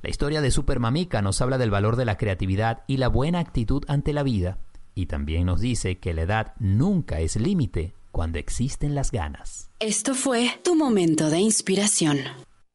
La 0.02 0.10
historia 0.10 0.42
de 0.42 0.52
Supermamica 0.52 1.22
nos 1.22 1.42
habla 1.42 1.58
del 1.58 1.72
valor 1.72 1.96
de 1.96 2.06
la 2.06 2.18
creatividad 2.18 2.84
y 2.88 2.98
la 2.98 3.08
buena 3.08 3.40
actitud 3.40 3.84
ante 3.88 4.14
la 4.14 4.24
vida, 4.24 4.60
y 4.94 5.08
también 5.08 5.46
nos 5.46 5.60
dice 5.60 6.00
que 6.00 6.14
la 6.14 6.24
edad 6.24 6.54
nunca 6.60 7.20
es 7.20 7.36
límite 7.36 7.94
cuando 8.12 8.40
existen 8.40 8.96
las 8.96 9.12
ganas. 9.12 9.70
Esto 9.80 10.16
fue 10.16 10.50
tu 10.64 10.76
momento 10.76 11.30
de 11.30 11.40
inspiración. 11.40 12.18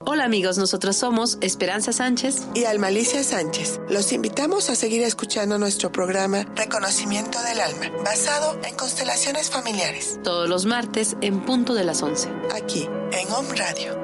Hola 0.04 0.24
amigos, 0.24 0.58
nosotros 0.58 0.96
somos 0.96 1.38
Esperanza 1.40 1.92
Sánchez 1.92 2.42
y 2.54 2.64
Almalicia 2.64 3.22
Sánchez. 3.22 3.80
Los 3.88 4.12
invitamos 4.12 4.68
a 4.68 4.74
seguir 4.74 5.00
escuchando 5.02 5.58
nuestro 5.58 5.92
programa 5.92 6.44
Reconocimiento 6.56 7.40
del 7.42 7.60
Alma, 7.60 7.88
basado 8.04 8.58
en 8.64 8.74
constelaciones 8.74 9.48
familiares. 9.50 10.18
Todos 10.24 10.48
los 10.48 10.66
martes 10.66 11.16
en 11.20 11.40
punto 11.44 11.74
de 11.74 11.84
las 11.84 12.02
11. 12.02 12.30
Aquí, 12.52 12.88
en 13.12 13.32
Home 13.32 13.54
Radio. 13.54 13.96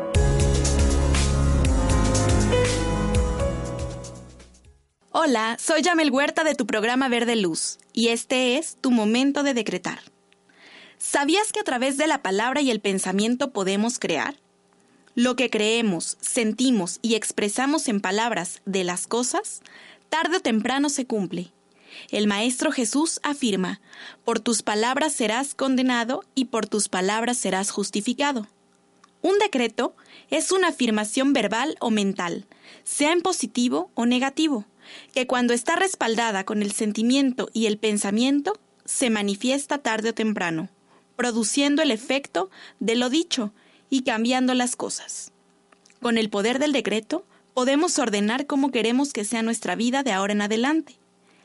Hola, 5.10 5.56
soy 5.58 5.82
Yamel 5.82 6.12
Huerta 6.12 6.44
de 6.44 6.54
tu 6.54 6.64
programa 6.64 7.08
Verde 7.08 7.34
Luz 7.34 7.78
y 7.92 8.08
este 8.08 8.56
es 8.56 8.76
tu 8.80 8.92
momento 8.92 9.42
de 9.42 9.52
decretar. 9.52 9.98
¿Sabías 10.96 11.50
que 11.50 11.58
a 11.58 11.64
través 11.64 11.96
de 11.96 12.06
la 12.06 12.22
palabra 12.22 12.60
y 12.60 12.70
el 12.70 12.80
pensamiento 12.80 13.52
podemos 13.52 13.98
crear? 13.98 14.36
Lo 15.18 15.34
que 15.34 15.50
creemos, 15.50 16.16
sentimos 16.20 17.00
y 17.02 17.16
expresamos 17.16 17.88
en 17.88 18.00
palabras 18.00 18.62
de 18.66 18.84
las 18.84 19.08
cosas, 19.08 19.62
tarde 20.08 20.36
o 20.36 20.40
temprano 20.40 20.90
se 20.90 21.06
cumple. 21.06 21.50
El 22.12 22.28
Maestro 22.28 22.70
Jesús 22.70 23.18
afirma, 23.24 23.80
por 24.24 24.38
tus 24.38 24.62
palabras 24.62 25.12
serás 25.12 25.56
condenado 25.56 26.22
y 26.36 26.44
por 26.44 26.68
tus 26.68 26.88
palabras 26.88 27.36
serás 27.36 27.72
justificado. 27.72 28.46
Un 29.20 29.36
decreto 29.40 29.96
es 30.30 30.52
una 30.52 30.68
afirmación 30.68 31.32
verbal 31.32 31.74
o 31.80 31.90
mental, 31.90 32.46
sea 32.84 33.10
en 33.10 33.20
positivo 33.20 33.90
o 33.94 34.06
negativo 34.06 34.66
que 35.12 35.26
cuando 35.26 35.52
está 35.52 35.74
respaldada 35.74 36.44
con 36.44 36.62
el 36.62 36.70
sentimiento 36.70 37.50
y 37.52 37.66
el 37.66 37.76
pensamiento, 37.76 38.52
se 38.84 39.10
manifiesta 39.10 39.78
tarde 39.78 40.10
o 40.10 40.14
temprano, 40.14 40.68
produciendo 41.16 41.82
el 41.82 41.90
efecto 41.90 42.50
de 42.78 42.94
lo 42.94 43.10
dicho 43.10 43.52
y 43.90 44.02
cambiando 44.02 44.54
las 44.54 44.76
cosas. 44.76 45.32
Con 46.00 46.18
el 46.18 46.30
poder 46.30 46.58
del 46.58 46.72
decreto, 46.72 47.24
podemos 47.54 47.98
ordenar 47.98 48.46
cómo 48.46 48.70
queremos 48.70 49.12
que 49.12 49.24
sea 49.24 49.42
nuestra 49.42 49.74
vida 49.74 50.02
de 50.02 50.12
ahora 50.12 50.32
en 50.32 50.42
adelante. 50.42 50.96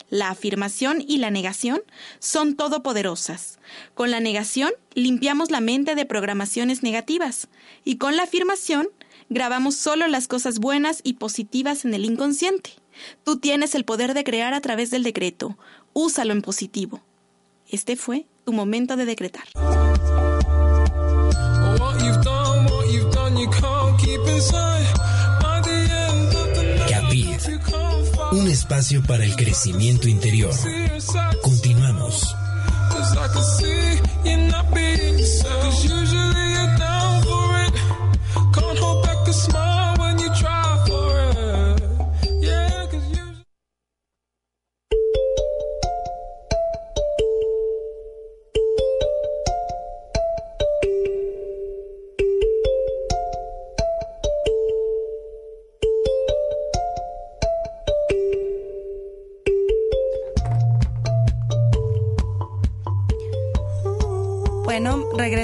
La 0.09 0.29
afirmación 0.29 1.03
y 1.05 1.17
la 1.17 1.31
negación 1.31 1.81
son 2.19 2.55
todopoderosas. 2.55 3.57
Con 3.95 4.11
la 4.11 4.19
negación 4.19 4.71
limpiamos 4.93 5.49
la 5.49 5.59
mente 5.59 5.95
de 5.95 6.05
programaciones 6.05 6.83
negativas 6.83 7.47
y 7.83 7.97
con 7.97 8.15
la 8.15 8.23
afirmación 8.23 8.89
grabamos 9.29 9.75
solo 9.75 10.07
las 10.07 10.27
cosas 10.27 10.59
buenas 10.59 10.99
y 11.03 11.13
positivas 11.13 11.83
en 11.83 11.95
el 11.95 12.05
inconsciente. 12.05 12.71
Tú 13.23 13.39
tienes 13.39 13.73
el 13.73 13.85
poder 13.85 14.13
de 14.13 14.23
crear 14.23 14.53
a 14.53 14.61
través 14.61 14.91
del 14.91 15.01
decreto. 15.01 15.57
Úsalo 15.93 16.31
en 16.31 16.43
positivo. 16.43 17.01
Este 17.69 17.95
fue 17.95 18.27
tu 18.45 18.53
momento 18.53 18.95
de 18.95 19.05
decretar. 19.05 19.45
Capid, 26.89 27.27
un 28.31 28.47
espacio 28.47 29.01
para 29.03 29.23
el 29.23 29.35
crecimiento 29.35 30.07
interior. 30.07 30.53
Continuamos. 31.41 32.35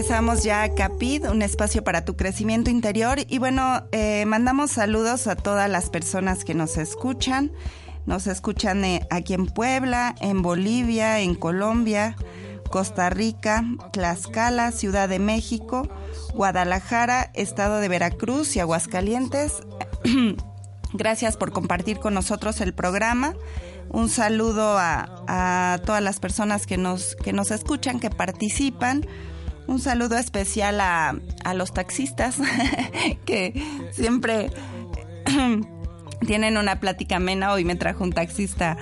Regresamos 0.10 0.44
ya 0.44 0.64
a 0.64 0.74
Capid, 0.74 1.30
un 1.30 1.44
espacio 1.44 1.84
para 1.84 2.04
tu 2.04 2.16
crecimiento 2.16 2.72
interior. 2.72 3.20
Y 3.28 3.38
bueno, 3.38 3.84
eh, 3.92 4.26
mandamos 4.26 4.72
saludos 4.72 5.28
a 5.28 5.36
todas 5.36 5.70
las 5.70 5.92
personas 5.92 6.44
que 6.44 6.56
nos 6.56 6.78
escuchan. 6.78 7.52
Nos 8.08 8.26
escuchan 8.26 8.84
eh, 8.86 9.06
aquí 9.12 9.36
en 9.36 9.46
Puebla, 9.46 10.16
en 10.20 10.42
Bolivia, 10.42 11.20
en 11.20 11.36
Colombia, 11.36 12.16
Costa 12.72 13.12
Rica, 13.12 13.64
Tlaxcala, 13.94 14.72
Ciudad 14.72 15.10
de 15.10 15.20
México, 15.20 15.88
Guadalajara, 16.34 17.30
Estado 17.36 17.78
de 17.78 17.88
Veracruz 17.88 18.56
y 18.56 18.62
Aguascalientes. 18.62 19.62
Gracias 20.94 21.38
por 21.38 21.52
compartir 21.52 22.00
con 22.00 22.16
nosotros 22.16 22.62
el 22.62 22.74
programa. 22.74 23.36
Un 23.90 24.10
saludo 24.10 24.76
a, 24.80 25.80
todas 25.86 26.02
las 26.02 26.20
personas 26.20 26.66
que 26.66 26.78
nos, 26.78 27.16
que 27.16 27.32
nos 27.32 27.52
escuchan, 27.52 28.00
que 28.00 28.10
participan. 28.10 29.06
Un 29.70 29.80
saludo 29.80 30.18
especial 30.18 30.82
a, 30.82 31.14
los 31.54 31.74
taxistas 31.74 32.38
que 33.26 33.54
siempre 33.92 34.52
tienen 36.26 36.58
una 36.58 36.80
plática 36.80 37.18
amena. 37.18 37.54
Hoy 37.54 37.66
me 37.66 37.76
trajo 37.76 38.04
un 38.04 38.12
taxista 38.12 38.78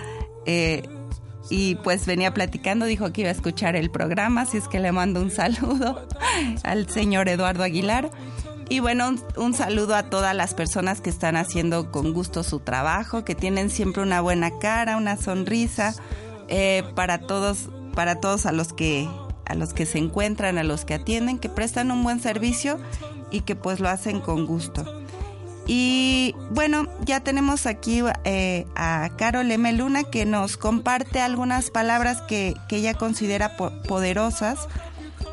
eh, 0.46 0.84
y 1.50 1.76
pues 1.76 2.06
venía 2.06 2.34
platicando, 2.34 2.86
dijo 2.86 3.12
que 3.12 3.22
iba 3.22 3.30
a 3.30 3.34
escuchar 3.34 3.76
el 3.76 3.92
programa, 3.92 4.42
así 4.44 4.58
es 4.58 4.70
que 4.70 4.80
le 4.80 4.94
mando 4.94 5.22
un 5.22 5.30
saludo 5.30 6.08
al 6.64 6.90
señor 6.90 7.28
Eduardo 7.28 7.64
Aguilar. 7.64 8.10
Y 8.70 8.80
bueno, 8.80 9.14
un, 9.36 9.54
saludo 9.54 9.94
a 9.94 10.04
todas 10.04 10.34
las 10.34 10.54
personas 10.54 11.02
que 11.02 11.10
están 11.10 11.36
haciendo 11.36 11.92
con 11.92 12.14
gusto 12.14 12.44
su 12.44 12.62
trabajo, 12.62 13.26
que 13.26 13.36
tienen 13.36 13.70
siempre 13.70 14.04
una 14.04 14.22
buena 14.22 14.58
cara, 14.60 14.96
una 14.96 15.18
sonrisa, 15.18 15.96
eh, 16.48 16.86
para 16.96 17.20
todos, 17.20 17.70
para 17.94 18.22
todos 18.22 18.46
a 18.46 18.54
los 18.54 18.72
que 18.72 19.10
a 19.48 19.56
los 19.56 19.74
que 19.74 19.86
se 19.86 19.98
encuentran, 19.98 20.58
a 20.58 20.64
los 20.64 20.86
que 20.86 20.96
atienden, 20.96 21.40
que 21.40 21.50
prestan 21.50 21.92
un 21.92 22.04
buen 22.04 22.20
servicio 22.20 22.80
y 23.32 23.42
que 23.42 23.56
pues 23.56 23.80
lo 23.80 23.90
hacen 23.90 24.20
con 24.20 24.46
gusto. 24.46 24.86
Y 25.68 26.34
bueno, 26.52 26.88
ya 27.04 27.20
tenemos 27.20 27.66
aquí 27.66 28.02
eh, 28.24 28.66
a 28.76 29.10
Carol 29.18 29.52
M. 29.52 29.74
Luna 29.74 30.06
que 30.06 30.26
nos 30.26 30.56
comparte 30.56 31.20
algunas 31.20 31.70
palabras 31.70 32.22
que, 32.22 32.54
que 32.70 32.78
ella 32.78 32.94
considera 32.94 33.58
poderosas. 33.58 34.70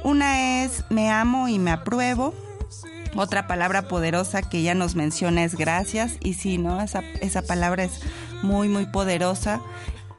Una 0.03 0.65
es 0.65 0.85
me 0.91 1.09
amo 1.11 1.47
y 1.49 1.61
me 1.61 1.71
apruebo. 1.71 2.35
Otra 3.15 3.47
palabra 3.47 3.87
poderosa 3.87 4.43
que 4.43 4.59
ella 4.59 4.75
nos 4.75 4.97
menciona 4.97 5.45
es 5.45 5.55
gracias. 5.55 6.17
Y 6.19 6.35
sí, 6.35 6.59
¿no? 6.59 6.81
Esa, 6.81 7.03
esa 7.21 7.43
palabra 7.43 7.85
es 7.85 8.01
muy, 8.43 8.69
muy 8.69 8.87
poderosa 8.87 9.61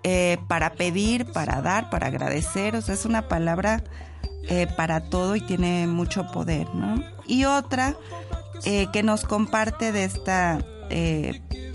eh, 0.08 0.38
para 0.48 0.74
pedir, 0.74 1.26
para 1.32 1.64
dar, 1.64 1.90
para 1.90 2.06
agradecer. 2.08 2.76
O 2.76 2.82
sea, 2.82 2.94
es 2.94 3.06
una 3.06 3.28
palabra 3.28 3.84
eh, 4.48 4.68
para 4.78 5.10
todo 5.10 5.36
y 5.36 5.42
tiene 5.42 5.88
mucho 5.88 6.32
poder, 6.32 6.68
¿no? 6.76 7.04
Y 7.26 7.46
otra 7.46 7.96
eh, 8.66 8.86
que 8.94 9.02
nos 9.02 9.24
comparte 9.24 9.92
de 9.92 10.04
esta 10.04 10.64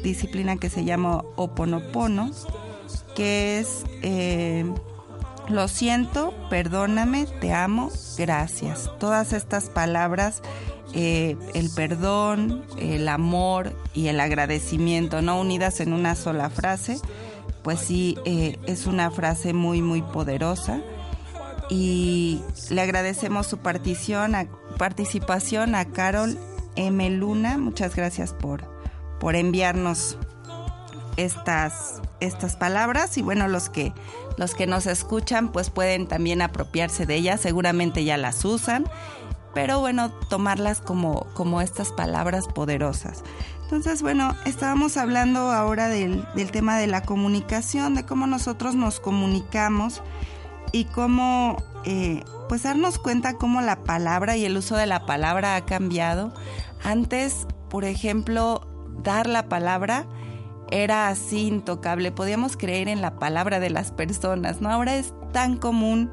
disciplina 0.04 0.56
que 0.56 0.70
se 0.70 0.84
llama 0.84 1.24
Oponopono, 1.34 2.30
que 3.16 3.58
es 3.58 3.84
lo 5.48 5.66
siento, 5.66 6.32
perdóname, 6.48 7.26
te 7.40 7.52
amo, 7.52 7.90
gracias. 8.16 8.88
Todas 9.00 9.32
estas 9.32 9.64
palabras 9.64 10.40
eh, 10.92 11.36
el 11.54 11.70
perdón, 11.70 12.64
el 12.76 13.08
amor 13.08 13.72
y 13.94 14.08
el 14.08 14.18
agradecimiento, 14.18 15.22
no 15.22 15.40
unidas 15.40 15.80
en 15.80 15.92
una 15.92 16.16
sola 16.16 16.50
frase, 16.50 16.98
pues 17.62 17.80
sí, 17.80 18.16
eh, 18.24 18.58
es 18.66 18.86
una 18.86 19.10
frase 19.10 19.52
muy, 19.52 19.82
muy 19.82 20.02
poderosa. 20.02 20.80
Y 21.68 22.42
le 22.70 22.80
agradecemos 22.80 23.46
su 23.46 23.58
partición, 23.58 24.34
participación 24.76 25.74
a 25.74 25.84
Carol 25.84 26.36
M. 26.76 27.10
Luna. 27.10 27.58
Muchas 27.58 27.94
gracias 27.94 28.32
por, 28.32 28.64
por 29.20 29.36
enviarnos 29.36 30.18
estas, 31.16 32.02
estas 32.18 32.56
palabras. 32.56 33.16
Y 33.18 33.22
bueno, 33.22 33.46
los 33.46 33.70
que, 33.70 33.92
los 34.36 34.54
que 34.54 34.66
nos 34.66 34.86
escuchan, 34.86 35.52
pues 35.52 35.70
pueden 35.70 36.08
también 36.08 36.42
apropiarse 36.42 37.06
de 37.06 37.14
ellas. 37.14 37.40
Seguramente 37.40 38.04
ya 38.04 38.16
las 38.16 38.44
usan 38.44 38.86
pero 39.54 39.80
bueno, 39.80 40.10
tomarlas 40.28 40.80
como, 40.80 41.26
como 41.34 41.60
estas 41.60 41.92
palabras 41.92 42.46
poderosas. 42.46 43.22
Entonces, 43.70 44.02
bueno, 44.02 44.34
estábamos 44.46 44.96
hablando 44.96 45.52
ahora 45.52 45.86
del, 45.86 46.26
tema 46.50 46.76
de 46.76 46.88
la 46.88 47.02
comunicación, 47.02 47.94
de 47.94 48.04
cómo 48.04 48.26
nosotros 48.26 48.74
nos 48.74 48.98
comunicamos 48.98 50.02
y 50.72 50.86
cómo, 50.86 51.62
eh, 51.84 52.24
pues 52.48 52.64
darnos 52.64 52.98
cuenta 52.98 53.34
cómo 53.34 53.60
la 53.60 53.84
palabra 53.84 54.36
y 54.36 54.44
el 54.44 54.56
uso 54.56 54.76
de 54.76 54.86
la 54.86 55.06
palabra 55.06 55.54
ha 55.54 55.64
cambiado. 55.66 56.34
Antes, 56.82 57.46
por 57.68 57.84
ejemplo, 57.84 58.66
dar 59.04 59.28
la 59.28 59.48
palabra 59.48 60.04
era 60.72 61.06
así 61.06 61.46
intocable, 61.46 62.10
podíamos 62.10 62.56
creer 62.56 62.88
en 62.88 63.00
la 63.00 63.20
palabra 63.20 63.60
de 63.60 63.70
las 63.70 63.92
personas, 63.92 64.60
¿no? 64.60 64.68
Ahora 64.68 64.96
es 64.96 65.14
tan 65.32 65.56
común 65.56 66.10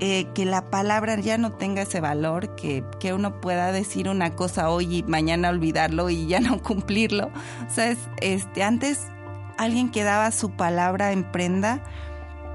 eh, 0.00 0.26
que 0.34 0.44
la 0.44 0.70
palabra 0.70 1.18
ya 1.18 1.38
no 1.38 1.52
tenga 1.52 1.82
ese 1.82 2.00
valor, 2.00 2.54
que, 2.54 2.84
que, 3.00 3.12
uno 3.14 3.40
pueda 3.40 3.72
decir 3.72 4.08
una 4.08 4.30
cosa 4.30 4.68
hoy 4.68 4.98
y 4.98 5.02
mañana 5.04 5.48
olvidarlo 5.48 6.10
y 6.10 6.26
ya 6.26 6.40
no 6.40 6.62
cumplirlo. 6.62 7.30
O 7.68 7.74
sea, 7.74 7.96
este, 8.20 8.62
antes 8.62 9.06
alguien 9.56 9.90
que 9.90 10.04
daba 10.04 10.30
su 10.32 10.50
palabra 10.50 11.12
en 11.12 11.30
prenda, 11.30 11.82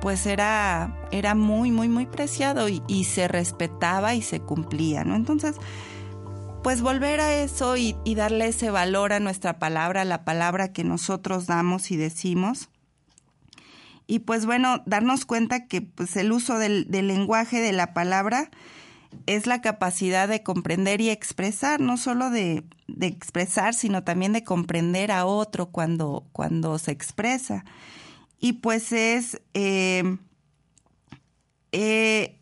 pues 0.01 0.25
era, 0.25 0.95
era 1.11 1.35
muy, 1.35 1.71
muy, 1.71 1.89
muy 1.89 2.05
preciado 2.05 2.69
y, 2.69 2.83
y 2.87 3.05
se 3.05 3.27
respetaba 3.27 4.13
y 4.13 4.21
se 4.21 4.39
cumplía, 4.39 5.03
¿no? 5.03 5.15
Entonces, 5.15 5.55
pues 6.63 6.81
volver 6.81 7.21
a 7.21 7.33
eso 7.33 7.75
y, 7.75 7.95
y 8.03 8.15
darle 8.15 8.47
ese 8.47 8.69
valor 8.69 9.13
a 9.13 9.19
nuestra 9.19 9.57
palabra, 9.57 10.01
a 10.01 10.05
la 10.05 10.25
palabra 10.25 10.71
que 10.71 10.83
nosotros 10.83 11.47
damos 11.47 11.91
y 11.91 11.97
decimos 11.97 12.69
y 14.11 14.19
pues 14.19 14.45
bueno, 14.45 14.83
darnos 14.85 15.23
cuenta 15.23 15.67
que 15.67 15.79
pues 15.79 16.17
el 16.17 16.33
uso 16.33 16.59
del, 16.59 16.85
lenguaje 16.91 17.61
de 17.61 17.71
la 17.71 17.93
palabra 17.93 18.51
es 19.25 19.47
la 19.47 19.61
capacidad 19.61 20.27
de 20.27 20.43
comprender 20.43 20.99
y 20.99 21.09
expresar, 21.09 21.79
no 21.79 21.95
solo 21.95 22.29
de, 22.29 22.65
expresar, 22.99 23.73
sino 23.73 24.03
también 24.03 24.33
de 24.33 24.43
comprender 24.43 25.13
a 25.13 25.23
otro 25.23 25.67
cuando, 25.67 26.25
cuando 26.33 26.77
se 26.77 26.91
expresa. 26.91 27.63
Y 28.37 28.51
pues 28.51 28.91
es, 28.91 29.41
eh, 29.53 30.17
eh, 31.71 32.37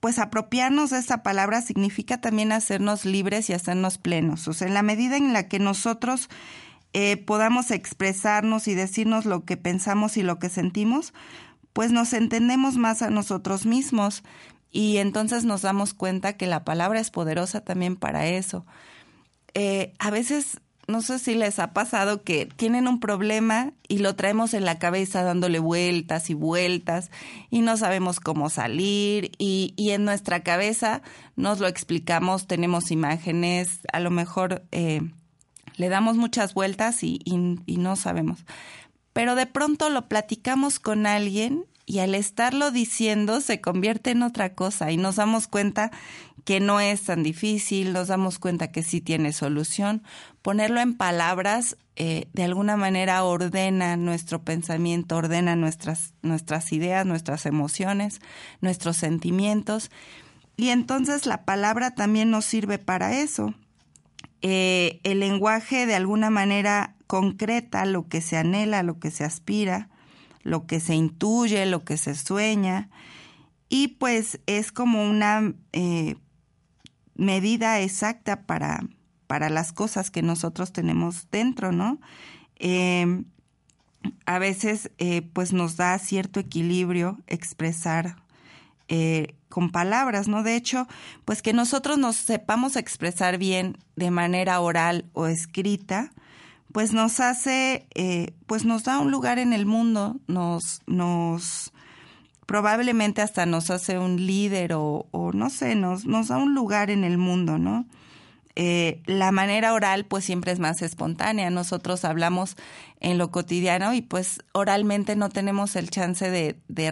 pues 0.00 0.18
apropiarnos 0.18 0.88
de 0.88 1.00
esa 1.00 1.22
palabra 1.22 1.60
significa 1.60 2.22
también 2.22 2.52
hacernos 2.52 3.04
libres 3.04 3.50
y 3.50 3.52
hacernos 3.52 3.98
plenos. 3.98 4.48
O 4.48 4.54
sea, 4.54 4.66
en 4.66 4.72
la 4.72 4.82
medida 4.82 5.18
en 5.18 5.34
la 5.34 5.46
que 5.46 5.58
nosotros 5.58 6.30
eh, 6.92 7.16
podamos 7.16 7.70
expresarnos 7.70 8.66
y 8.66 8.74
decirnos 8.74 9.24
lo 9.24 9.44
que 9.44 9.56
pensamos 9.56 10.16
y 10.16 10.22
lo 10.22 10.38
que 10.38 10.48
sentimos, 10.48 11.14
pues 11.72 11.92
nos 11.92 12.12
entendemos 12.12 12.76
más 12.76 13.02
a 13.02 13.10
nosotros 13.10 13.64
mismos 13.64 14.24
y 14.72 14.98
entonces 14.98 15.44
nos 15.44 15.62
damos 15.62 15.94
cuenta 15.94 16.36
que 16.36 16.46
la 16.46 16.64
palabra 16.64 17.00
es 17.00 17.10
poderosa 17.10 17.60
también 17.60 17.96
para 17.96 18.26
eso. 18.26 18.66
Eh, 19.54 19.92
a 19.98 20.10
veces, 20.10 20.60
no 20.88 21.00
sé 21.00 21.20
si 21.20 21.34
les 21.34 21.60
ha 21.60 21.72
pasado 21.72 22.22
que 22.22 22.46
tienen 22.46 22.88
un 22.88 22.98
problema 22.98 23.72
y 23.86 23.98
lo 23.98 24.16
traemos 24.16 24.52
en 24.54 24.64
la 24.64 24.80
cabeza 24.80 25.22
dándole 25.22 25.60
vueltas 25.60 26.28
y 26.28 26.34
vueltas 26.34 27.10
y 27.50 27.62
no 27.62 27.76
sabemos 27.76 28.18
cómo 28.18 28.50
salir 28.50 29.30
y, 29.38 29.74
y 29.76 29.90
en 29.90 30.04
nuestra 30.04 30.42
cabeza 30.42 31.02
nos 31.36 31.60
lo 31.60 31.68
explicamos, 31.68 32.48
tenemos 32.48 32.90
imágenes, 32.90 33.80
a 33.92 34.00
lo 34.00 34.10
mejor... 34.10 34.64
Eh, 34.72 35.02
le 35.80 35.88
damos 35.88 36.18
muchas 36.18 36.52
vueltas 36.52 37.02
y, 37.02 37.18
no 37.66 37.96
sabemos. 37.96 38.44
Pero 39.14 39.34
de 39.34 39.46
pronto 39.46 39.88
lo 39.88 40.08
platicamos 40.08 40.78
con 40.78 41.06
alguien 41.06 41.64
y 41.86 42.00
al 42.00 42.14
estarlo 42.14 42.70
diciendo 42.70 43.40
se 43.40 43.62
convierte 43.62 44.10
en 44.10 44.22
otra 44.22 44.54
cosa 44.54 44.92
y 44.92 44.98
nos 44.98 45.16
damos 45.16 45.48
cuenta 45.48 45.90
que 46.44 46.60
no 46.60 46.80
es 46.80 47.04
tan 47.04 47.22
difícil, 47.22 47.94
nos 47.94 48.08
damos 48.08 48.38
cuenta 48.38 48.70
que 48.70 48.82
sí 48.82 49.00
tiene 49.00 49.32
solución. 49.32 50.02
Ponerlo 50.42 50.80
en 50.80 50.94
palabras 50.98 51.78
eh, 51.96 52.28
de 52.34 52.44
alguna 52.44 52.76
manera 52.76 53.24
ordena 53.24 53.96
nuestro 53.96 54.42
pensamiento, 54.42 55.16
ordena 55.16 55.56
nuestras, 55.56 56.12
nuestras 56.20 56.72
ideas, 56.72 57.06
nuestras 57.06 57.46
emociones, 57.46 58.20
nuestros 58.60 58.98
sentimientos. 58.98 59.90
Y 60.58 60.68
entonces 60.68 61.24
la 61.24 61.46
palabra 61.46 61.94
también 61.94 62.30
nos 62.30 62.44
sirve 62.44 62.78
para 62.78 63.18
eso. 63.18 63.54
Eh, 64.42 65.00
el 65.04 65.20
lenguaje 65.20 65.86
de 65.86 65.94
alguna 65.94 66.30
manera 66.30 66.96
concreta 67.06 67.84
lo 67.84 68.08
que 68.08 68.20
se 68.20 68.36
anhela, 68.36 68.82
lo 68.82 68.98
que 68.98 69.10
se 69.10 69.24
aspira, 69.24 69.88
lo 70.42 70.66
que 70.66 70.80
se 70.80 70.94
intuye, 70.94 71.66
lo 71.66 71.84
que 71.84 71.96
se 71.96 72.14
sueña, 72.14 72.88
y 73.68 73.88
pues 73.88 74.40
es 74.46 74.72
como 74.72 75.08
una 75.08 75.54
eh, 75.72 76.16
medida 77.14 77.80
exacta 77.80 78.42
para, 78.42 78.80
para 79.26 79.48
las 79.50 79.72
cosas 79.72 80.10
que 80.10 80.22
nosotros 80.22 80.72
tenemos 80.72 81.28
dentro, 81.30 81.70
¿no? 81.70 82.00
Em, 82.56 83.26
a 84.26 84.38
veces 84.38 84.90
eh, 84.98 85.22
pues 85.32 85.52
nos 85.52 85.76
da 85.76 85.98
cierto 85.98 86.40
equilibrio 86.40 87.18
expresar 87.26 88.19
eh, 88.90 89.36
con 89.48 89.70
palabras, 89.70 90.26
¿no? 90.28 90.42
De 90.42 90.56
hecho, 90.56 90.88
pues 91.24 91.42
que 91.42 91.52
nosotros 91.52 91.96
nos 91.96 92.16
sepamos 92.16 92.74
expresar 92.74 93.38
bien 93.38 93.78
de 93.94 94.10
manera 94.10 94.60
oral 94.60 95.06
o 95.12 95.28
escrita, 95.28 96.12
pues 96.72 96.92
nos 96.92 97.20
hace, 97.20 97.86
eh, 97.94 98.34
pues 98.46 98.64
nos 98.64 98.82
da 98.82 98.98
un 98.98 99.12
lugar 99.12 99.38
en 99.38 99.52
el 99.52 99.64
mundo, 99.64 100.16
nos, 100.26 100.82
nos, 100.86 101.72
probablemente 102.46 103.22
hasta 103.22 103.46
nos 103.46 103.70
hace 103.70 103.96
un 103.96 104.26
líder 104.26 104.72
o, 104.72 105.06
o 105.12 105.32
no 105.32 105.50
sé, 105.50 105.76
nos, 105.76 106.04
nos 106.04 106.28
da 106.28 106.36
un 106.36 106.54
lugar 106.54 106.90
en 106.90 107.04
el 107.04 107.16
mundo, 107.16 107.58
¿no? 107.58 107.86
Eh, 108.56 109.00
la 109.06 109.30
manera 109.30 109.72
oral 109.72 110.04
pues 110.04 110.24
siempre 110.24 110.52
es 110.52 110.58
más 110.58 110.82
espontánea. 110.82 111.50
Nosotros 111.50 112.04
hablamos 112.04 112.56
en 113.00 113.16
lo 113.16 113.30
cotidiano 113.30 113.94
y 113.94 114.02
pues 114.02 114.40
oralmente 114.52 115.16
no 115.16 115.28
tenemos 115.28 115.76
el 115.76 115.90
chance 115.90 116.30
de, 116.30 116.58
de, 116.68 116.90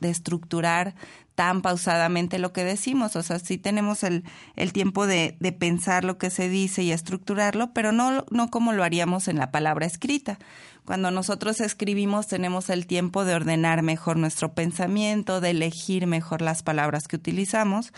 de 0.00 0.10
estructurar 0.10 0.94
tan 1.34 1.62
pausadamente 1.62 2.38
lo 2.38 2.52
que 2.52 2.64
decimos. 2.64 3.16
O 3.16 3.22
sea, 3.22 3.38
sí 3.38 3.58
tenemos 3.58 4.02
el, 4.02 4.24
el 4.56 4.72
tiempo 4.72 5.06
de, 5.06 5.36
de, 5.40 5.52
pensar 5.52 6.04
lo 6.04 6.18
que 6.18 6.30
se 6.30 6.48
dice 6.48 6.82
y 6.82 6.92
estructurarlo, 6.92 7.72
pero 7.72 7.92
no, 7.92 8.24
no 8.30 8.50
como 8.50 8.72
lo 8.72 8.84
haríamos 8.84 9.28
en 9.28 9.38
la 9.38 9.50
palabra 9.50 9.86
escrita. 9.86 10.38
Cuando 10.84 11.10
nosotros 11.10 11.60
escribimos 11.60 12.26
tenemos 12.26 12.68
el 12.68 12.86
tiempo 12.86 13.24
de 13.24 13.34
ordenar 13.34 13.82
mejor 13.82 14.16
nuestro 14.16 14.52
pensamiento, 14.52 15.40
de 15.40 15.50
elegir 15.50 16.06
mejor 16.06 16.42
las 16.42 16.62
palabras 16.62 17.08
que 17.08 17.16
utilizamos 17.16 17.92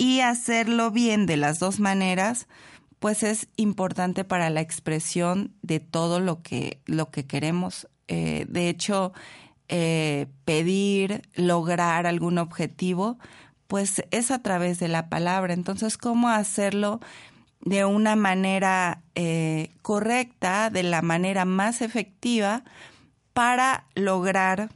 y 0.00 0.22
hacerlo 0.22 0.90
bien 0.90 1.26
de 1.26 1.36
las 1.36 1.58
dos 1.58 1.78
maneras, 1.78 2.48
pues 3.00 3.22
es 3.22 3.48
importante 3.56 4.24
para 4.24 4.48
la 4.48 4.62
expresión 4.62 5.52
de 5.60 5.78
todo 5.78 6.20
lo 6.20 6.40
que, 6.40 6.80
lo 6.86 7.10
que 7.10 7.26
queremos. 7.26 7.86
Eh, 8.08 8.46
de 8.48 8.70
hecho, 8.70 9.12
eh, 9.68 10.26
pedir, 10.46 11.20
lograr 11.34 12.06
algún 12.06 12.38
objetivo, 12.38 13.18
pues 13.66 14.02
es 14.10 14.30
a 14.30 14.40
través 14.40 14.80
de 14.80 14.88
la 14.88 15.10
palabra. 15.10 15.52
Entonces, 15.52 15.98
¿cómo 15.98 16.30
hacerlo 16.30 17.00
de 17.60 17.84
una 17.84 18.16
manera 18.16 19.02
eh, 19.14 19.68
correcta, 19.82 20.70
de 20.70 20.82
la 20.82 21.02
manera 21.02 21.44
más 21.44 21.82
efectiva 21.82 22.64
para 23.34 23.84
lograr 23.94 24.70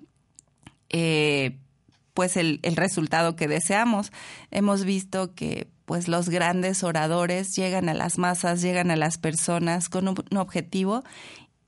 pues 2.14 2.36
el, 2.36 2.60
el 2.62 2.76
resultado 2.76 3.36
que 3.36 3.48
deseamos. 3.48 4.12
Hemos 4.50 4.84
visto 4.84 5.34
que 5.34 5.68
pues 5.84 6.08
los 6.08 6.28
grandes 6.28 6.82
oradores 6.82 7.54
llegan 7.54 7.88
a 7.88 7.94
las 7.94 8.18
masas, 8.18 8.62
llegan 8.62 8.90
a 8.90 8.96
las 8.96 9.18
personas 9.18 9.88
con 9.88 10.08
un, 10.08 10.38
objetivo 10.38 11.04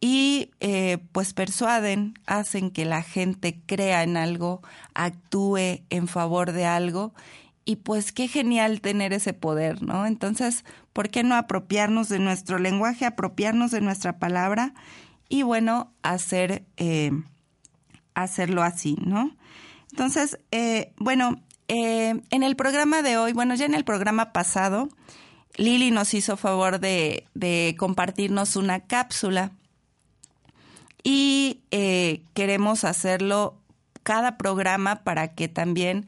y 0.01 0.51
eh, 0.61 0.99
pues 1.13 1.35
persuaden, 1.35 2.15
hacen 2.27 2.71
que 2.71 2.85
la 2.85 3.03
gente 3.03 3.61
crea 3.67 4.03
en 4.03 4.17
algo, 4.17 4.63
actúe 4.95 5.83
en 5.91 6.09
favor 6.09 6.53
de 6.53 6.65
algo 6.65 7.15
y 7.65 7.77
pues 7.77 8.13
qué 8.13 8.29
genial 8.29 8.81
tener 8.81 9.13
ese 9.13 9.33
poder, 9.33 9.83
¿no? 9.83 10.07
Entonces, 10.07 10.65
¿por 10.93 11.11
qué 11.11 11.23
no 11.25 11.35
apropiarnos 11.35 12.09
de 12.09 12.19
nuestro 12.19 12.59
lenguaje, 12.59 13.05
apropiarnos 13.05 13.71
de 13.71 13.81
nuestra 13.81 14.19
palabra 14.19 14.73
y 15.29 15.43
bueno, 15.43 15.93
hacer, 16.03 16.65
eh, 16.77 17.11
hacerlo 18.15 18.63
así, 18.63 18.97
¿no? 19.05 19.37
Entonces, 19.91 20.39
eh, 20.51 20.93
bueno, 20.99 21.41
eh, 21.69 22.21
en 22.31 22.43
el 22.43 22.57
programa 22.57 23.03
de 23.03 23.17
hoy, 23.19 23.33
bueno, 23.33 23.55
ya 23.55 23.65
en 23.65 23.75
el 23.75 23.85
programa 23.85 24.33
pasado, 24.33 24.89
Lili 25.57 25.91
nos 25.91 26.15
hizo 26.15 26.37
favor 26.37 26.81
de, 26.81 27.27
compartirnos 27.79 28.57
una 28.57 28.81
cápsula. 28.81 29.53
Y 31.03 31.61
eh, 31.71 32.23
queremos 32.35 32.85
hacerlo 32.85 33.57
cada 34.03 34.37
programa 34.37 35.03
para 35.05 35.35
que 35.35 35.49
también 35.49 36.07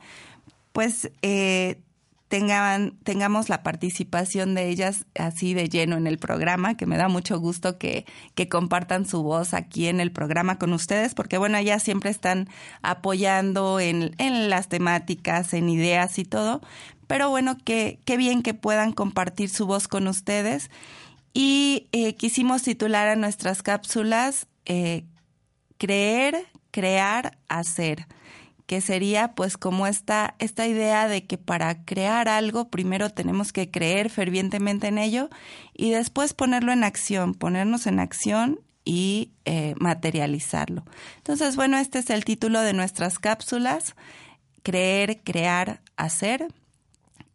pues 0.73 1.11
eh, 1.23 1.81
tengan, 2.29 2.99
tengamos 3.03 3.49
la 3.49 3.63
participación 3.63 4.55
de 4.55 4.69
ellas 4.69 5.07
así 5.19 5.55
de 5.55 5.69
lleno 5.69 5.97
en 5.97 6.07
el 6.07 6.19
programa, 6.19 6.77
que 6.77 6.87
me 6.87 6.99
da 6.99 7.09
mucho 7.09 7.41
gusto 7.41 7.79
que, 7.79 8.05
que 8.35 8.49
compartan 8.49 9.07
su 9.07 9.23
voz 9.23 9.55
aquí 9.55 9.89
en 9.89 9.99
el 10.01 10.13
programa 10.13 10.59
con 10.59 10.73
ustedes, 10.73 11.15
porque 11.15 11.39
bueno, 11.39 11.57
ellas 11.57 11.83
siempre 11.83 12.11
están 12.11 12.49
apoyando 12.83 13.81
en, 13.81 14.15
en 14.19 14.51
las 14.51 14.69
temáticas, 14.69 15.55
en 15.55 15.71
ideas 15.71 16.19
y 16.19 16.25
todo, 16.25 16.61
pero 17.07 17.31
bueno, 17.31 17.57
que, 17.65 17.99
qué 18.05 18.19
bien 18.19 18.43
que 18.43 18.53
puedan 18.53 18.93
compartir 18.93 19.49
su 19.49 19.67
voz 19.67 19.89
con 19.89 20.07
ustedes. 20.07 20.71
Y 21.33 21.89
eh, 21.93 22.15
quisimos 22.15 22.63
titular 22.63 23.09
a 23.09 23.17
nuestras 23.17 23.63
cápsulas 23.63 24.47
eh, 24.67 25.05
Creer, 25.79 26.47
Crear, 26.71 27.39
Hacer 27.49 28.07
que 28.69 28.83
sería 28.83 29.35
pues 29.35 29.57
como 29.57 29.87
esta, 29.87 30.35
esta 30.39 30.67
idea 30.67 31.09
de 31.09 31.25
que 31.25 31.39
para 31.39 31.87
crear 31.87 32.29
algo 32.29 32.69
primero 32.69 33.09
tenemos 33.09 33.51
que 33.51 33.71
creer 33.71 34.11
fervientemente 34.11 34.89
en 34.89 34.99
ello 34.99 35.31
y 35.73 35.89
después 35.89 36.35
ponerlo 36.35 36.71
en 36.71 36.85
acción, 36.85 37.33
ponernos 37.33 37.87
en 37.87 37.99
acción 37.99 38.61
y 38.85 39.33
eh, 39.47 39.75
materializarlo. 39.81 40.85
Entonces, 41.17 41.57
bueno, 41.57 41.79
este 41.79 41.99
es 41.99 42.11
el 42.11 42.27
título 42.27 42.61
de 42.61 42.75
nuestras 42.75 43.19
cápsulas, 43.19 43.97
creer, 44.63 45.23
crear, 45.25 45.81
hacer. 45.97 46.49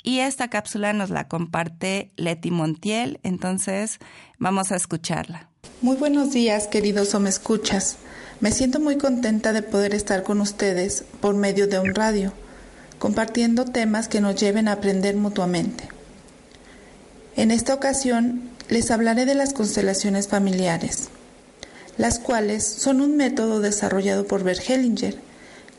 Y 0.03 0.19
esta 0.19 0.51
cápsula 0.51 0.93
nos 0.93 1.09
la 1.09 1.27
comparte 1.27 2.11
Leti 2.15 2.51
Montiel, 2.51 3.19
entonces 3.23 3.97
vamos 4.37 4.71
a 4.71 4.75
escucharla. 4.75 5.49
Muy 5.81 5.95
buenos 5.95 6.31
días, 6.31 6.67
queridos 6.67 7.15
o 7.15 7.19
me 7.19 7.29
escuchas. 7.29 7.97
Me 8.39 8.51
siento 8.51 8.79
muy 8.79 8.97
contenta 8.97 9.53
de 9.53 9.61
poder 9.61 9.93
estar 9.93 10.23
con 10.23 10.41
ustedes 10.41 11.03
por 11.21 11.35
medio 11.35 11.67
de 11.67 11.79
un 11.79 11.95
radio, 11.95 12.33
compartiendo 12.99 13.65
temas 13.65 14.07
que 14.07 14.21
nos 14.21 14.35
lleven 14.35 14.67
a 14.67 14.73
aprender 14.73 15.15
mutuamente. 15.15 15.87
En 17.35 17.51
esta 17.51 17.73
ocasión 17.73 18.41
les 18.69 18.91
hablaré 18.91 19.25
de 19.25 19.35
las 19.35 19.53
constelaciones 19.53 20.27
familiares, 20.27 21.09
las 21.97 22.19
cuales 22.19 22.63
son 22.65 23.01
un 23.01 23.17
método 23.17 23.59
desarrollado 23.59 24.25
por 24.25 24.43
Bert 24.43 24.61
Hellinger, 24.67 25.17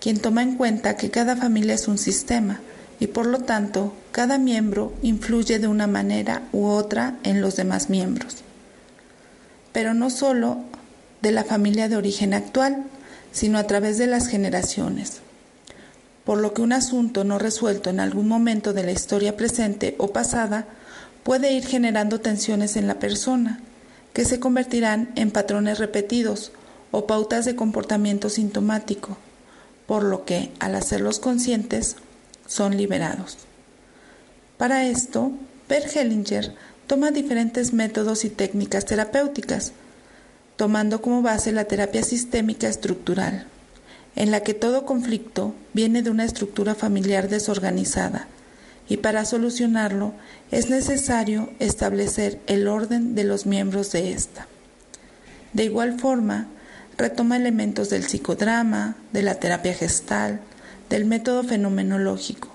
quien 0.01 0.19
toma 0.19 0.43
en 0.43 0.57
cuenta 0.57 0.97
que 0.97 1.11
cada 1.11 1.37
familia 1.37 1.75
es 1.75 1.89
un 1.89 1.99
sistema 1.99 2.61
y 3.01 3.09
por 3.09 3.27
lo 3.27 3.41
tanto 3.41 3.95
cada 4.13 4.39
miembro 4.39 4.93
influye 5.03 5.59
de 5.59 5.69
una 5.69 5.87
manera 5.87 6.43
u 6.53 6.67
otra 6.67 7.17
en 7.23 7.41
los 7.41 7.57
demás 7.57 7.91
miembros. 7.91 8.37
Pero 9.73 9.95
no 9.95 10.11
solo 10.11 10.59
de 11.25 11.33
la 11.33 11.43
familia 11.43 11.89
de 11.89 11.97
origen 11.97 12.35
actual, 12.35 12.85
sino 13.33 13.59
a 13.59 13.66
través 13.66 13.97
de 13.97 14.07
las 14.07 14.29
generaciones. 14.29 15.22
Por 16.25 16.39
lo 16.39 16.53
que 16.53 16.61
un 16.61 16.72
asunto 16.72 17.25
no 17.25 17.39
resuelto 17.39 17.89
en 17.89 17.99
algún 17.99 18.29
momento 18.29 18.75
de 18.75 18.85
la 18.85 18.93
historia 18.93 19.37
presente 19.37 19.95
o 19.99 20.12
pasada 20.12 20.66
puede 21.22 21.53
ir 21.53 21.66
generando 21.66 22.20
tensiones 22.20 22.77
en 22.77 22.87
la 22.87 22.99
persona, 22.99 23.61
que 24.12 24.27
se 24.27 24.39
convertirán 24.39 25.12
en 25.16 25.31
patrones 25.31 25.79
repetidos 25.79 26.53
o 26.91 27.07
pautas 27.07 27.47
de 27.47 27.57
comportamiento 27.57 28.29
sintomático, 28.29 29.16
por 29.87 30.05
lo 30.05 30.27
que, 30.27 30.53
al 30.61 30.75
hacerlos 30.75 31.20
conscientes, 31.20 31.97
son 32.47 32.77
liberados. 32.77 33.39
Para 34.59 34.85
esto, 34.87 35.33
Per 35.68 35.85
Hellinger 35.89 36.55
toma 36.87 37.11
diferentes 37.11 37.72
métodos 37.72 38.27
y 38.27 38.29
técnicas 38.29 38.85
terapéuticas, 38.85 39.72
tomando 40.57 41.03
como 41.03 41.23
base 41.23 41.53
la 41.53 41.65
terapia 41.65 42.03
sistémica 42.03 42.69
estructural, 42.69 43.47
en 44.17 44.31
la 44.31 44.41
que 44.41 44.55
todo 44.55 44.87
conflicto 44.87 45.55
viene 45.73 46.03
de 46.03 46.11
una 46.11 46.25
estructura 46.25 46.75
familiar 46.75 47.29
desorganizada 47.29 48.29
y 48.89 48.99
para 48.99 49.25
solucionarlo 49.25 50.13
es 50.51 50.69
necesario 50.71 51.51
establecer 51.59 52.41
el 52.47 52.69
orden 52.69 53.15
de 53.15 53.25
los 53.25 53.47
miembros 53.47 53.93
de 53.93 54.13
ésta. 54.13 54.47
De 55.53 55.65
igual 55.65 55.99
forma, 55.99 56.49
retoma 56.97 57.37
elementos 57.37 57.91
del 57.91 58.05
psicodrama, 58.05 58.97
de 59.13 59.23
la 59.23 59.37
terapia 59.37 59.75
gestal, 59.75 60.41
del 60.91 61.07
método 61.07 61.45
fenomenológico, 61.45 62.49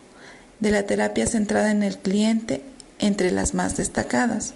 de 0.59 0.71
la 0.71 0.83
terapia 0.83 1.25
centrada 1.25 1.71
en 1.71 1.83
el 1.83 1.97
cliente, 1.97 2.61
entre 2.99 3.31
las 3.31 3.53
más 3.53 3.77
destacadas. 3.77 4.53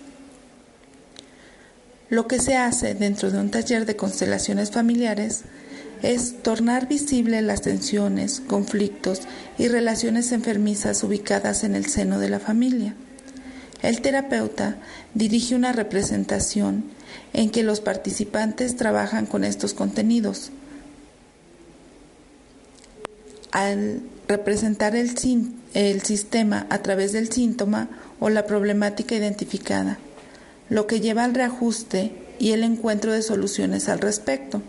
Lo 2.14 2.28
que 2.28 2.38
se 2.38 2.56
hace 2.56 2.94
dentro 2.94 3.32
de 3.32 3.40
un 3.40 3.50
taller 3.50 3.88
de 3.88 3.96
constelaciones 3.96 4.70
familiares 4.70 5.46
es 6.04 6.44
tornar 6.44 6.88
visible 6.88 7.42
las 7.42 7.62
tensiones, 7.62 8.40
conflictos 8.40 9.22
y 9.58 9.68
relaciones 9.68 10.32
enfermizas 10.32 11.04
ubicadas 11.04 11.64
en 11.64 11.74
el 11.74 11.88
seno 11.88 12.20
de 12.20 12.30
la 12.30 12.40
familia. 12.40 12.94
El 13.82 14.02
terapeuta 14.02 14.76
dirige 15.16 15.56
una 15.56 15.72
representación 15.72 16.84
en 17.34 17.50
que 17.50 17.64
los 17.64 17.82
participantes 17.82 18.76
trabajan 18.76 19.26
con 19.26 19.44
estos 19.44 19.74
contenidos. 19.74 20.52
Al 23.50 24.04
representar 24.28 24.96
el, 24.96 25.16
el 25.74 26.02
sistema 26.04 26.68
a 26.70 26.78
través 26.84 27.12
del 27.12 27.32
síntoma 27.32 27.90
o 28.20 28.30
la 28.30 28.46
problemática 28.46 29.16
identificada, 29.16 29.98
lo 30.70 30.88
que 30.88 31.02
lleva 31.02 31.24
al 31.24 31.34
reajuste 31.34 32.12
y 32.40 32.52
el 32.52 32.64
encuentro 32.64 33.12
de 33.12 33.22
soluciones 33.22 33.90
al 33.90 34.00
respecto. 34.00 34.62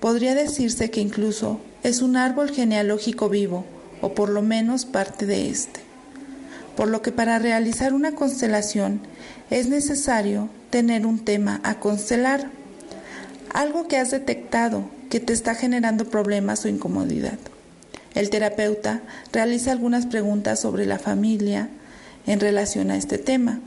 Podría 0.00 0.34
decirse 0.34 0.90
que 0.90 1.00
incluso 1.00 1.60
es 1.82 2.02
un 2.02 2.16
árbol 2.16 2.50
genealógico 2.50 3.28
vivo, 3.28 3.64
o 4.00 4.14
por 4.14 4.28
lo 4.28 4.42
menos 4.42 4.84
parte 4.84 5.26
de 5.26 5.50
este. 5.50 5.80
Por 6.76 6.88
lo 6.88 7.02
que 7.02 7.10
para 7.10 7.38
realizar 7.38 7.92
una 7.92 8.12
constelación 8.12 9.00
es 9.50 9.68
necesario 9.68 10.48
tener 10.70 11.06
un 11.06 11.24
tema 11.24 11.60
a 11.64 11.80
constelar, 11.80 12.50
algo 13.52 13.88
que 13.88 13.96
has 13.96 14.10
detectado 14.10 14.88
que 15.10 15.20
te 15.20 15.32
está 15.32 15.54
generando 15.54 16.04
problemas 16.04 16.64
o 16.64 16.68
incomodidad. 16.68 17.38
El 18.14 18.30
terapeuta 18.30 19.02
realiza 19.32 19.72
algunas 19.72 20.06
preguntas 20.06 20.60
sobre 20.60 20.86
la 20.86 20.98
familia 20.98 21.68
en 22.26 22.40
relación 22.40 22.90
a 22.90 22.96
este 22.96 23.18
tema 23.18 23.60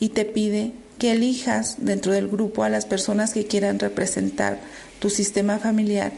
y 0.00 0.10
te 0.10 0.24
pide 0.24 0.72
que 0.98 1.12
elijas 1.12 1.76
dentro 1.78 2.12
del 2.12 2.28
grupo 2.28 2.64
a 2.64 2.68
las 2.68 2.86
personas 2.86 3.32
que 3.32 3.46
quieran 3.46 3.78
representar 3.78 4.60
tu 4.98 5.10
sistema 5.10 5.58
familiar 5.58 6.12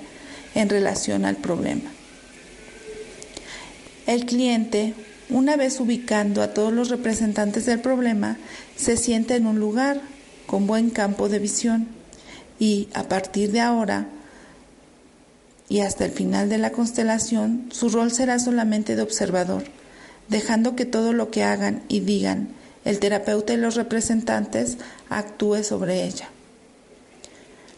en 0.55 0.69
relación 0.69 1.25
al 1.25 1.37
problema. 1.37 1.91
El 4.07 4.25
cliente, 4.25 4.95
una 5.31 5.57
vez 5.57 5.81
ubicando 5.81 6.43
a 6.43 6.55
todos 6.55 6.73
los 6.73 6.89
representantes 6.89 7.67
del 7.67 7.81
problema, 7.81 8.37
se 8.77 8.97
siente 8.97 9.35
en 9.35 9.47
un 9.47 9.59
lugar 9.59 10.01
con 10.47 10.67
buen 10.67 10.91
campo 10.91 11.29
de 11.29 11.41
visión 11.41 11.89
y 12.59 12.89
a 12.95 13.05
partir 13.05 13.51
de 13.53 13.61
ahora 13.61 14.09
y 15.69 15.81
hasta 15.81 16.05
el 16.05 16.13
final 16.13 16.49
de 16.49 16.59
la 16.59 16.71
constelación, 16.71 17.69
su 17.73 17.89
rol 17.89 18.13
será 18.13 18.39
solamente 18.39 18.95
de 18.95 19.03
observador, 19.03 19.65
dejando 20.29 20.77
que 20.77 20.85
todo 20.85 21.13
lo 21.13 21.31
que 21.31 21.43
hagan 21.43 21.83
y 21.89 22.01
digan 22.01 22.49
el 22.87 23.01
terapeuta 23.01 23.53
y 23.53 23.57
los 23.57 23.75
representantes 23.75 24.79
actúe 25.11 25.65
sobre 25.65 26.05
ella. 26.05 26.31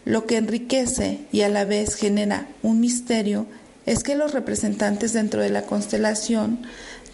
Lo 0.05 0.27
que 0.27 0.37
enriquece 0.37 1.21
y 1.31 1.41
a 1.41 1.49
la 1.49 1.65
vez 1.65 1.95
genera 1.95 2.47
un 2.61 2.79
misterio 2.79 3.47
es 3.87 4.03
que 4.03 4.15
los 4.15 4.33
representantes 4.33 5.13
dentro 5.13 5.41
de 5.41 5.49
la 5.49 5.63
constelación 5.63 6.59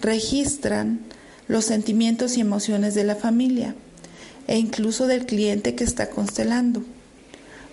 registran 0.01 0.99
los 1.47 1.63
sentimientos 1.63 2.35
y 2.35 2.41
emociones 2.41 2.95
de 2.95 3.05
la 3.05 3.15
familia 3.15 3.75
e 4.47 4.57
incluso 4.57 5.07
del 5.07 5.25
cliente 5.25 5.73
que 5.73 5.85
está 5.85 6.09
constelando, 6.09 6.83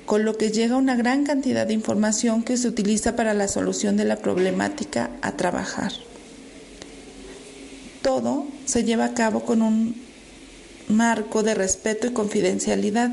con 0.07 0.25
lo 0.25 0.39
que 0.39 0.53
llega 0.53 0.77
una 0.77 0.95
gran 0.95 1.25
cantidad 1.25 1.67
de 1.67 1.75
información 1.75 2.45
que 2.45 2.57
se 2.57 2.69
utiliza 2.69 3.17
para 3.17 3.35
la 3.35 3.49
solución 3.49 3.97
de 3.97 4.05
la 4.05 4.17
problemática 4.17 5.11
a 5.21 5.33
trabajar. 5.33 5.93
Todo 8.03 8.47
se 8.67 8.85
lleva 8.85 9.07
a 9.07 9.15
cabo 9.15 9.45
con 9.45 9.63
un 9.63 10.12
marco 10.89 11.43
de 11.43 11.55
respeto 11.55 12.07
y 12.07 12.13
confidencialidad, 12.13 13.11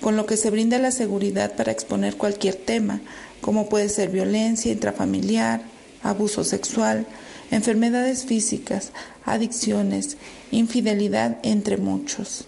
con 0.00 0.16
lo 0.16 0.26
que 0.26 0.36
se 0.36 0.50
brinda 0.50 0.78
la 0.78 0.90
seguridad 0.90 1.54
para 1.54 1.72
exponer 1.72 2.16
cualquier 2.16 2.54
tema, 2.54 3.00
como 3.40 3.68
puede 3.68 3.88
ser 3.88 4.10
violencia 4.10 4.72
intrafamiliar, 4.72 5.62
abuso 6.02 6.44
sexual, 6.44 7.06
enfermedades 7.50 8.24
físicas, 8.24 8.92
adicciones, 9.24 10.16
infidelidad, 10.50 11.38
entre 11.42 11.76
muchos. 11.76 12.46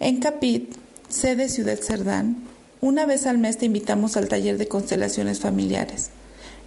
En 0.00 0.20
Capit, 0.20 0.74
sede 1.08 1.48
Ciudad 1.48 1.78
Cerdán, 1.78 2.36
una 2.80 3.06
vez 3.06 3.26
al 3.26 3.38
mes 3.38 3.58
te 3.58 3.66
invitamos 3.66 4.16
al 4.16 4.28
taller 4.28 4.58
de 4.58 4.68
constelaciones 4.68 5.40
familiares, 5.40 6.10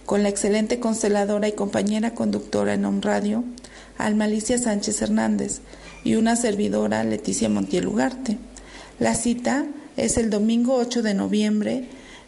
con 0.04 0.22
la 0.22 0.28
excelente 0.28 0.80
consteladora 0.80 1.48
y 1.48 1.52
compañera 1.52 2.14
conductora 2.14 2.74
en 2.74 2.84
On 2.84 3.00
Radio, 3.00 3.44
Almalicia 4.06 4.58
Sánchez 4.58 5.02
Hernández, 5.02 5.60
y 6.04 6.14
una 6.14 6.36
servidora, 6.36 7.04
Leticia 7.04 7.48
Montiel 7.48 7.86
Ugarte. 7.86 8.38
La 8.98 9.14
cita 9.14 9.66
es 9.96 10.16
el 10.16 10.30
domingo 10.30 10.76
8 10.76 11.02
de 11.02 11.14
noviembre, 11.14 11.84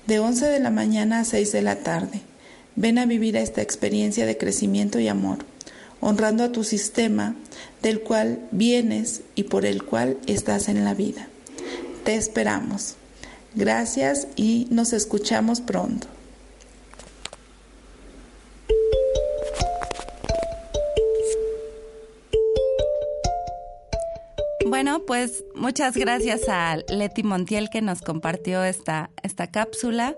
de 0.06 0.18
11 0.18 0.46
de 0.46 0.60
la 0.60 0.70
mañana 0.70 1.20
a 1.20 1.24
6 1.24 1.52
de 1.52 1.62
la 1.62 1.76
tarde. 1.76 2.20
Ven 2.76 2.98
a 2.98 3.06
vivir 3.06 3.36
esta 3.36 3.62
experiencia 3.62 4.26
de 4.26 4.36
crecimiento 4.36 4.98
y 4.98 5.08
amor, 5.08 5.38
honrando 6.00 6.44
a 6.44 6.52
tu 6.52 6.64
sistema 6.64 7.36
del 7.82 8.00
cual 8.00 8.40
vienes 8.50 9.22
y 9.34 9.44
por 9.44 9.66
el 9.66 9.84
cual 9.84 10.18
estás 10.26 10.68
en 10.68 10.84
la 10.84 10.94
vida. 10.94 11.28
Te 12.04 12.14
esperamos. 12.14 12.96
Gracias 13.54 14.26
y 14.34 14.66
nos 14.70 14.92
escuchamos 14.92 15.60
pronto. 15.60 16.08
Bueno, 24.82 25.04
pues 25.06 25.44
muchas 25.54 25.96
gracias 25.96 26.48
a 26.48 26.76
Leti 26.88 27.22
Montiel 27.22 27.70
que 27.70 27.80
nos 27.80 28.00
compartió 28.00 28.64
esta, 28.64 29.10
esta 29.22 29.46
cápsula 29.46 30.16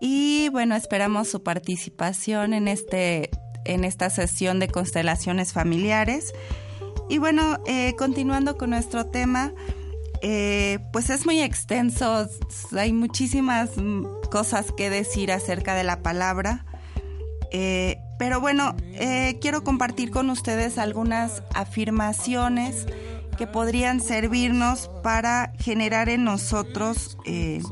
y 0.00 0.48
bueno, 0.48 0.74
esperamos 0.74 1.28
su 1.28 1.42
participación 1.42 2.54
en, 2.54 2.66
este, 2.66 3.28
en 3.66 3.84
esta 3.84 4.08
sesión 4.08 4.58
de 4.58 4.68
constelaciones 4.68 5.52
familiares. 5.52 6.32
Y 7.10 7.18
bueno, 7.18 7.58
eh, 7.66 7.94
continuando 7.98 8.56
con 8.56 8.70
nuestro 8.70 9.04
tema, 9.04 9.52
eh, 10.22 10.78
pues 10.94 11.10
es 11.10 11.26
muy 11.26 11.42
extenso, 11.42 12.26
hay 12.74 12.94
muchísimas 12.94 13.68
cosas 14.30 14.72
que 14.72 14.88
decir 14.88 15.30
acerca 15.30 15.74
de 15.74 15.84
la 15.84 16.00
palabra. 16.00 16.64
Eh, 17.52 17.98
pero 18.18 18.40
bueno, 18.40 18.74
quiero 19.42 19.62
compartir 19.62 20.10
con 20.10 20.30
ustedes 20.30 20.78
algunas 20.78 21.42
afirmaciones 21.54 22.86
que 23.40 23.46
podrían 23.46 24.02
servirnos 24.02 24.90
para 25.02 25.54
generar 25.58 26.10
en 26.10 26.24
nosotros 26.24 27.16
eh, 27.24 27.62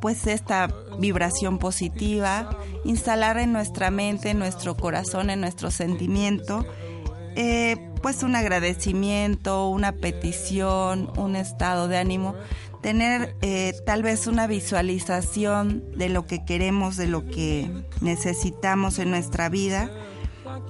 pues 0.00 0.26
esta 0.26 0.74
vibración 0.98 1.58
positiva, 1.58 2.48
instalar 2.86 3.36
en 3.36 3.52
nuestra 3.52 3.90
mente, 3.90 4.30
en 4.30 4.38
nuestro 4.38 4.78
corazón, 4.78 5.28
en 5.28 5.42
nuestro 5.42 5.70
sentimiento, 5.70 6.64
eh, 7.36 7.76
pues 8.00 8.22
un 8.22 8.34
agradecimiento, 8.34 9.68
una 9.68 9.92
petición, 9.92 11.12
un 11.18 11.36
estado 11.36 11.86
de 11.86 11.98
ánimo, 11.98 12.34
tener 12.80 13.36
eh, 13.42 13.74
tal 13.84 14.02
vez 14.02 14.26
una 14.26 14.46
visualización 14.46 15.84
de 15.98 16.08
lo 16.08 16.26
que 16.26 16.46
queremos, 16.46 16.96
de 16.96 17.08
lo 17.08 17.26
que 17.26 17.70
necesitamos 18.00 18.98
en 19.00 19.10
nuestra 19.10 19.50
vida 19.50 19.90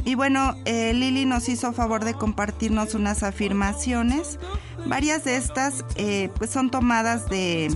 y 0.05 0.15
bueno, 0.15 0.55
eh, 0.65 0.93
Lili 0.95 1.27
nos 1.27 1.49
hizo 1.49 1.73
favor 1.73 2.05
de 2.05 2.15
compartirnos 2.15 2.95
unas 2.95 3.23
afirmaciones. 3.23 4.39
Varias 4.87 5.25
de 5.25 5.37
estas 5.37 5.85
eh, 5.97 6.31
pues 6.37 6.51
son 6.51 6.71
tomadas 6.71 7.29
de 7.29 7.71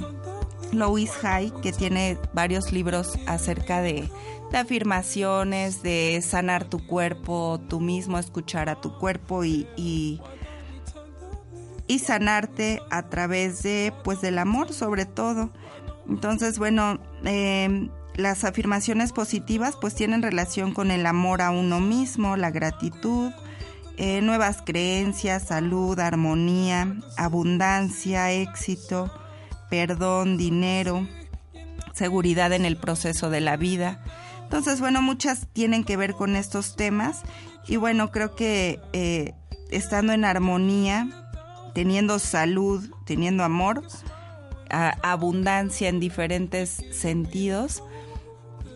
Louis 0.73 1.13
Hay, 1.23 1.51
que 1.63 1.73
tiene 1.73 2.19
varios 2.33 2.73
libros 2.73 3.19
acerca 3.27 3.83
de, 3.83 4.09
afirmaciones, 4.55 5.83
de 5.83 6.23
sanar 6.23 6.65
tu 6.65 6.87
cuerpo, 6.87 7.61
tú 7.69 7.81
mismo 7.81 8.19
escuchar 8.19 8.69
a 8.69 8.81
tu 8.81 8.97
cuerpo 8.99 9.45
y, 9.45 9.67
y, 9.77 10.21
sanarte 11.99 12.81
a 12.91 13.09
través 13.09 13.63
de 13.63 13.93
pues 14.05 14.21
del 14.21 14.39
amor 14.39 14.73
sobre 14.73 15.07
todo. 15.07 15.51
Entonces, 16.09 16.59
bueno, 16.59 16.99
eh, 17.25 17.89
las 18.17 18.45
afirmaciones 18.45 19.12
positivas 19.12 19.77
pues 19.81 19.95
tienen 19.95 20.23
relación 20.23 20.73
con 20.73 20.91
el 20.91 21.07
amor 21.07 21.43
a 21.43 21.51
uno 21.51 21.81
mismo, 21.81 22.37
la 22.37 22.51
gratitud, 22.51 23.33
eh, 23.97 24.21
nuevas 24.23 24.62
creencias, 24.65 25.49
salud, 25.49 25.99
armonía, 25.99 26.97
abundancia, 27.17 28.33
éxito, 28.33 29.12
perdón, 29.71 30.37
dinero, 30.37 31.09
seguridad 31.93 32.53
en 32.53 32.65
el 32.65 32.77
proceso 32.77 33.31
de 33.31 33.41
la 33.41 33.57
vida. 33.57 34.03
Entonces, 34.43 34.81
bueno, 34.81 35.03
muchas 35.03 35.49
tienen 35.53 35.85
que 35.85 35.97
ver 35.97 36.15
con 36.15 36.37
estos 36.37 36.77
temas 36.77 37.23
y 37.67 37.77
bueno, 37.77 38.11
creo 38.11 38.37
que 38.37 38.81
eh, 38.93 39.33
estando 39.71 40.12
en 40.12 40.25
armonía, 40.25 41.09
teniendo 41.75 42.19
salud, 42.19 42.89
teniendo 43.05 43.43
amor, 43.43 43.83
abundancia 44.71 45.89
en 45.89 46.01
diferentes 46.01 46.83
sentidos, 46.91 47.83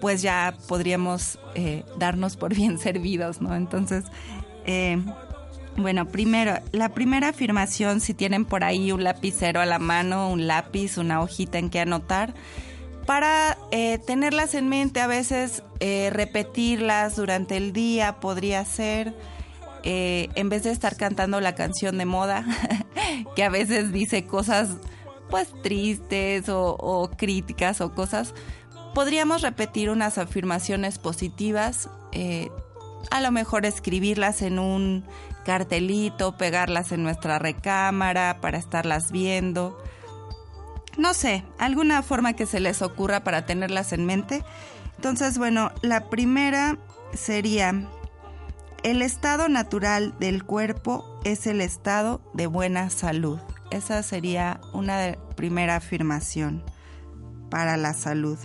pues 0.00 0.22
ya 0.22 0.54
podríamos 0.66 1.38
eh, 1.54 1.84
darnos 1.98 2.36
por 2.36 2.54
bien 2.54 2.78
servidos, 2.78 3.40
¿no? 3.40 3.54
Entonces, 3.54 4.04
eh, 4.64 5.02
bueno, 5.76 6.08
primero, 6.08 6.58
la 6.72 6.90
primera 6.90 7.28
afirmación, 7.28 8.00
si 8.00 8.14
tienen 8.14 8.44
por 8.44 8.64
ahí 8.64 8.90
un 8.90 9.04
lapicero 9.04 9.60
a 9.60 9.66
la 9.66 9.78
mano, 9.78 10.30
un 10.30 10.46
lápiz, 10.46 10.98
una 10.98 11.20
hojita 11.20 11.58
en 11.58 11.70
que 11.70 11.80
anotar, 11.80 12.34
para 13.06 13.56
eh, 13.70 13.98
tenerlas 14.06 14.54
en 14.54 14.68
mente, 14.68 15.00
a 15.00 15.06
veces 15.06 15.62
repetirlas 15.80 17.16
durante 17.16 17.56
el 17.56 17.72
día 17.72 18.18
podría 18.20 18.64
ser, 18.64 19.14
en 19.84 20.48
vez 20.48 20.64
de 20.64 20.72
estar 20.72 20.96
cantando 20.96 21.40
la 21.40 21.54
canción 21.54 21.96
de 21.96 22.04
moda, 22.04 22.44
que 23.36 23.44
a 23.44 23.48
veces 23.48 23.92
dice 23.92 24.26
cosas 24.26 24.76
pues 25.30 25.48
tristes 25.62 26.46
o 26.48 27.10
críticas 27.16 27.80
o 27.80 27.94
cosas, 27.94 28.34
podríamos 28.94 29.42
repetir 29.42 29.90
unas 29.90 30.18
afirmaciones 30.18 30.98
positivas, 30.98 31.88
eh, 32.12 32.50
a 33.10 33.20
lo 33.20 33.30
mejor 33.30 33.64
escribirlas 33.64 34.42
en 34.42 34.58
un 34.58 35.04
cartelito, 35.44 36.36
pegarlas 36.36 36.92
en 36.92 37.02
nuestra 37.02 37.38
recámara 37.38 38.38
para 38.40 38.58
estarlas 38.58 39.12
viendo. 39.12 39.78
No 40.96 41.14
sé, 41.14 41.44
alguna 41.58 42.02
forma 42.02 42.34
que 42.34 42.44
se 42.44 42.60
les 42.60 42.82
ocurra 42.82 43.24
para 43.24 43.46
tenerlas 43.46 43.92
en 43.92 44.04
mente. 44.04 44.44
Entonces, 44.96 45.38
bueno, 45.38 45.70
la 45.80 46.10
primera 46.10 46.76
sería, 47.14 47.88
el 48.82 49.02
estado 49.02 49.48
natural 49.48 50.14
del 50.18 50.44
cuerpo 50.44 51.20
es 51.24 51.46
el 51.46 51.60
estado 51.60 52.20
de 52.34 52.46
buena 52.46 52.90
salud. 52.90 53.38
Esa 53.70 54.02
sería 54.02 54.60
una 54.72 55.16
primera 55.36 55.76
afirmación 55.76 56.64
para 57.48 57.76
la 57.76 57.94
salud. 57.94 58.38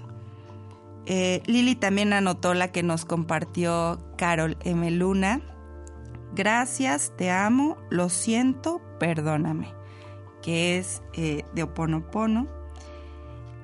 Eh, 1.06 1.42
Lili 1.46 1.76
también 1.76 2.14
anotó 2.14 2.54
la 2.54 2.72
que 2.72 2.84
nos 2.84 3.06
compartió 3.06 4.00
Carol 4.18 4.58
M. 4.64 4.90
Luna. 4.92 5.42
Gracias, 6.34 7.14
te 7.18 7.30
amo, 7.30 7.78
lo 7.90 8.10
siento, 8.10 8.82
perdóname, 9.00 9.74
que 10.42 10.78
es 10.78 11.04
eh, 11.14 11.44
de 11.54 11.64
Oponopono. 11.64 12.48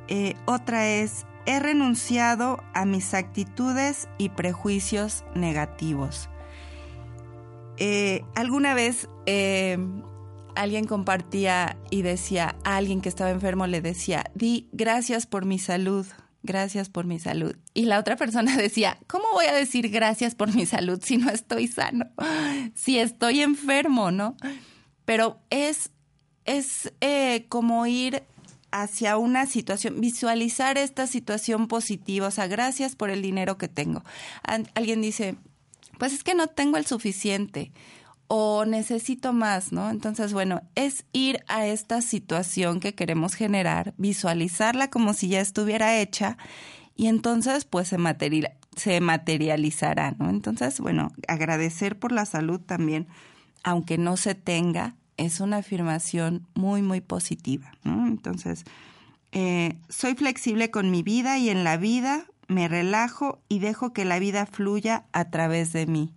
Eh, 0.07 0.35
otra 0.45 0.87
es, 0.87 1.25
he 1.45 1.59
renunciado 1.59 2.59
a 2.73 2.85
mis 2.85 3.13
actitudes 3.13 4.07
y 4.17 4.29
prejuicios 4.29 5.23
negativos. 5.33 6.29
alguna 8.35 8.73
vez 8.73 9.07
alguien 10.55 10.85
compartía 10.85 11.77
y 11.89 12.01
decía, 12.01 12.55
a 12.65 12.75
alguien 12.75 13.01
que 13.01 13.09
estaba 13.09 13.31
enfermo 13.31 13.65
le 13.65 13.81
decía, 13.81 14.29
di 14.35 14.67
gracias 14.73 15.25
por 15.25 15.45
mi 15.45 15.57
salud, 15.57 16.05
gracias 16.43 16.89
por 16.89 17.05
mi 17.05 17.19
salud. 17.19 17.55
Y 17.73 17.85
la 17.85 17.99
otra 17.99 18.15
persona 18.15 18.55
decía, 18.57 18.97
¿cómo 19.07 19.25
voy 19.33 19.45
a 19.45 19.53
decir 19.53 19.89
gracias 19.89 20.35
por 20.35 20.53
mi 20.53 20.65
salud 20.65 20.99
si 21.03 21.17
no 21.17 21.29
estoy 21.29 21.67
sano? 21.67 22.05
Si 22.75 22.99
estoy 22.99 23.41
enfermo, 23.41 24.11
¿no? 24.11 24.35
Pero 25.05 25.39
es, 25.49 25.91
es 26.45 26.93
eh, 27.01 27.45
como 27.49 27.85
ir 27.87 28.23
hacia 28.71 29.17
una 29.17 29.45
situación, 29.45 29.99
visualizar 29.99 30.77
esta 30.77 31.07
situación 31.07 31.67
positiva, 31.67 32.27
o 32.27 32.31
sea, 32.31 32.47
gracias 32.47 32.95
por 32.95 33.09
el 33.09 33.21
dinero 33.21 33.57
que 33.57 33.67
tengo. 33.67 34.03
Alguien 34.75 35.01
dice, 35.01 35.35
pues 35.97 36.13
es 36.13 36.23
que 36.23 36.35
no 36.35 36.47
tengo 36.47 36.77
el 36.77 36.85
suficiente 36.85 37.71
o 38.31 38.63
necesito 38.63 39.33
más, 39.33 39.71
¿no? 39.71 39.89
Entonces, 39.89 40.33
bueno, 40.33 40.61
es 40.75 41.03
ir 41.13 41.43
a 41.47 41.65
esta 41.65 41.99
situación 42.01 42.79
que 42.79 42.93
queremos 42.93 43.33
generar, 43.33 43.95
visualizarla 43.97 44.91
como 44.91 45.13
si 45.13 45.29
ya 45.29 45.41
estuviera 45.41 45.99
hecha 45.99 46.37
y 46.95 47.07
entonces 47.07 47.65
pues 47.65 47.87
se, 47.87 47.97
se 48.75 49.01
materializará, 49.01 50.11
¿no? 50.19 50.29
Entonces, 50.29 50.79
bueno, 50.79 51.11
agradecer 51.27 51.97
por 51.97 52.11
la 52.11 52.25
salud 52.27 52.59
también, 52.59 53.07
aunque 53.63 53.97
no 53.97 54.15
se 54.15 54.35
tenga, 54.35 54.95
es 55.17 55.39
una 55.39 55.57
afirmación 55.57 56.47
muy, 56.53 56.83
muy 56.83 57.01
positiva, 57.01 57.71
¿no? 57.83 58.05
Entonces, 58.05 58.63
eh, 59.31 59.79
soy 59.89 60.13
flexible 60.13 60.69
con 60.69 60.91
mi 60.91 61.01
vida 61.01 61.39
y 61.39 61.49
en 61.49 61.63
la 61.63 61.77
vida 61.77 62.27
me 62.47 62.67
relajo 62.67 63.41
y 63.49 63.57
dejo 63.57 63.91
que 63.91 64.05
la 64.05 64.19
vida 64.19 64.45
fluya 64.45 65.05
a 65.13 65.31
través 65.31 65.73
de 65.73 65.87
mí. 65.87 66.13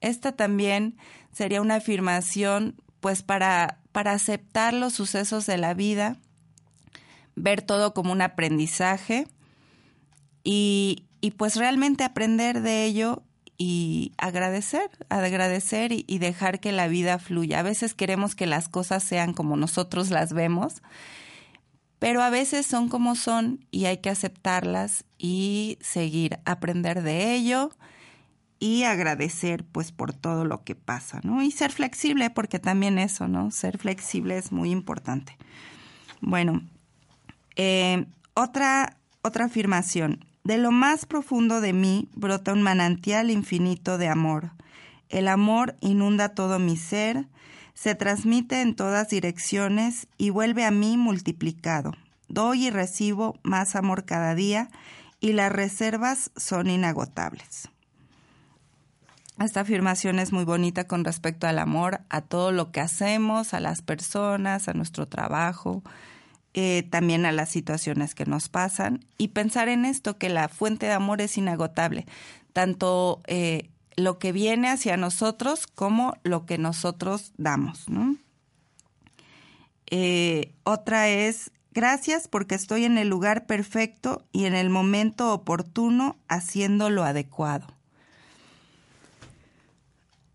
Esta 0.00 0.32
también 0.32 0.96
sería 1.32 1.60
una 1.60 1.76
afirmación 1.76 2.76
pues 3.00 3.22
para, 3.22 3.80
para 3.92 4.12
aceptar 4.12 4.74
los 4.74 4.92
sucesos 4.92 5.46
de 5.46 5.58
la 5.58 5.74
vida, 5.74 6.16
ver 7.36 7.62
todo 7.62 7.94
como 7.94 8.12
un 8.12 8.22
aprendizaje 8.22 9.26
y, 10.42 11.06
y 11.20 11.32
pues 11.32 11.56
realmente 11.56 12.04
aprender 12.04 12.60
de 12.60 12.84
ello 12.84 13.22
y 13.56 14.12
agradecer, 14.18 14.90
agradecer 15.08 15.92
y, 15.92 16.04
y, 16.06 16.18
dejar 16.18 16.60
que 16.60 16.70
la 16.72 16.86
vida 16.86 17.18
fluya. 17.18 17.58
A 17.58 17.64
veces 17.64 17.94
queremos 17.94 18.34
que 18.34 18.46
las 18.46 18.68
cosas 18.68 19.02
sean 19.02 19.32
como 19.32 19.56
nosotros 19.56 20.10
las 20.10 20.32
vemos, 20.32 20.82
pero 21.98 22.22
a 22.22 22.30
veces 22.30 22.66
son 22.66 22.88
como 22.88 23.16
son 23.16 23.66
y 23.72 23.86
hay 23.86 23.98
que 23.98 24.10
aceptarlas 24.10 25.04
y 25.18 25.78
seguir, 25.80 26.38
aprender 26.44 27.02
de 27.02 27.34
ello 27.34 27.70
y 28.58 28.84
agradecer 28.84 29.64
pues 29.64 29.92
por 29.92 30.12
todo 30.12 30.44
lo 30.44 30.64
que 30.64 30.74
pasa, 30.74 31.20
¿no? 31.22 31.42
Y 31.42 31.50
ser 31.50 31.72
flexible, 31.72 32.30
porque 32.30 32.58
también 32.58 32.98
eso, 32.98 33.28
¿no? 33.28 33.50
Ser 33.50 33.78
flexible 33.78 34.36
es 34.36 34.52
muy 34.52 34.70
importante. 34.70 35.36
Bueno, 36.20 36.62
eh, 37.56 38.06
otra, 38.34 38.96
otra 39.22 39.46
afirmación. 39.46 40.24
De 40.44 40.58
lo 40.58 40.72
más 40.72 41.06
profundo 41.06 41.60
de 41.60 41.72
mí 41.72 42.08
brota 42.14 42.52
un 42.52 42.62
manantial 42.62 43.30
infinito 43.30 43.98
de 43.98 44.08
amor. 44.08 44.52
El 45.08 45.28
amor 45.28 45.76
inunda 45.80 46.30
todo 46.30 46.58
mi 46.58 46.76
ser, 46.76 47.28
se 47.74 47.94
transmite 47.94 48.60
en 48.60 48.74
todas 48.74 49.08
direcciones 49.08 50.08
y 50.16 50.30
vuelve 50.30 50.64
a 50.64 50.70
mí 50.70 50.96
multiplicado. 50.96 51.92
Doy 52.28 52.66
y 52.66 52.70
recibo 52.70 53.38
más 53.42 53.76
amor 53.76 54.04
cada 54.04 54.34
día 54.34 54.68
y 55.20 55.32
las 55.32 55.52
reservas 55.52 56.30
son 56.36 56.70
inagotables. 56.70 57.68
Esta 59.40 59.60
afirmación 59.60 60.18
es 60.18 60.32
muy 60.32 60.44
bonita 60.44 60.88
con 60.88 61.04
respecto 61.04 61.46
al 61.46 61.60
amor, 61.60 62.00
a 62.08 62.22
todo 62.22 62.50
lo 62.50 62.72
que 62.72 62.80
hacemos, 62.80 63.54
a 63.54 63.60
las 63.60 63.82
personas, 63.82 64.66
a 64.66 64.72
nuestro 64.72 65.06
trabajo, 65.06 65.84
eh, 66.54 66.82
también 66.90 67.24
a 67.24 67.30
las 67.30 67.48
situaciones 67.48 68.16
que 68.16 68.26
nos 68.26 68.48
pasan 68.48 69.04
y 69.16 69.28
pensar 69.28 69.68
en 69.68 69.84
esto, 69.84 70.18
que 70.18 70.28
la 70.28 70.48
fuente 70.48 70.86
de 70.86 70.92
amor 70.92 71.20
es 71.20 71.38
inagotable, 71.38 72.04
tanto 72.52 73.20
eh, 73.28 73.70
lo 73.94 74.18
que 74.18 74.32
viene 74.32 74.70
hacia 74.70 74.96
nosotros 74.96 75.68
como 75.68 76.16
lo 76.24 76.44
que 76.44 76.58
nosotros 76.58 77.32
damos. 77.36 77.86
Eh, 79.86 80.52
otra 80.64 81.08
es, 81.10 81.52
gracias 81.70 82.26
porque 82.26 82.56
estoy 82.56 82.86
en 82.86 82.98
el 82.98 83.08
lugar 83.08 83.46
perfecto 83.46 84.24
y 84.32 84.46
en 84.46 84.54
el 84.54 84.68
momento 84.68 85.32
oportuno 85.32 86.16
haciendo 86.26 86.90
lo 86.90 87.04
adecuado. 87.04 87.77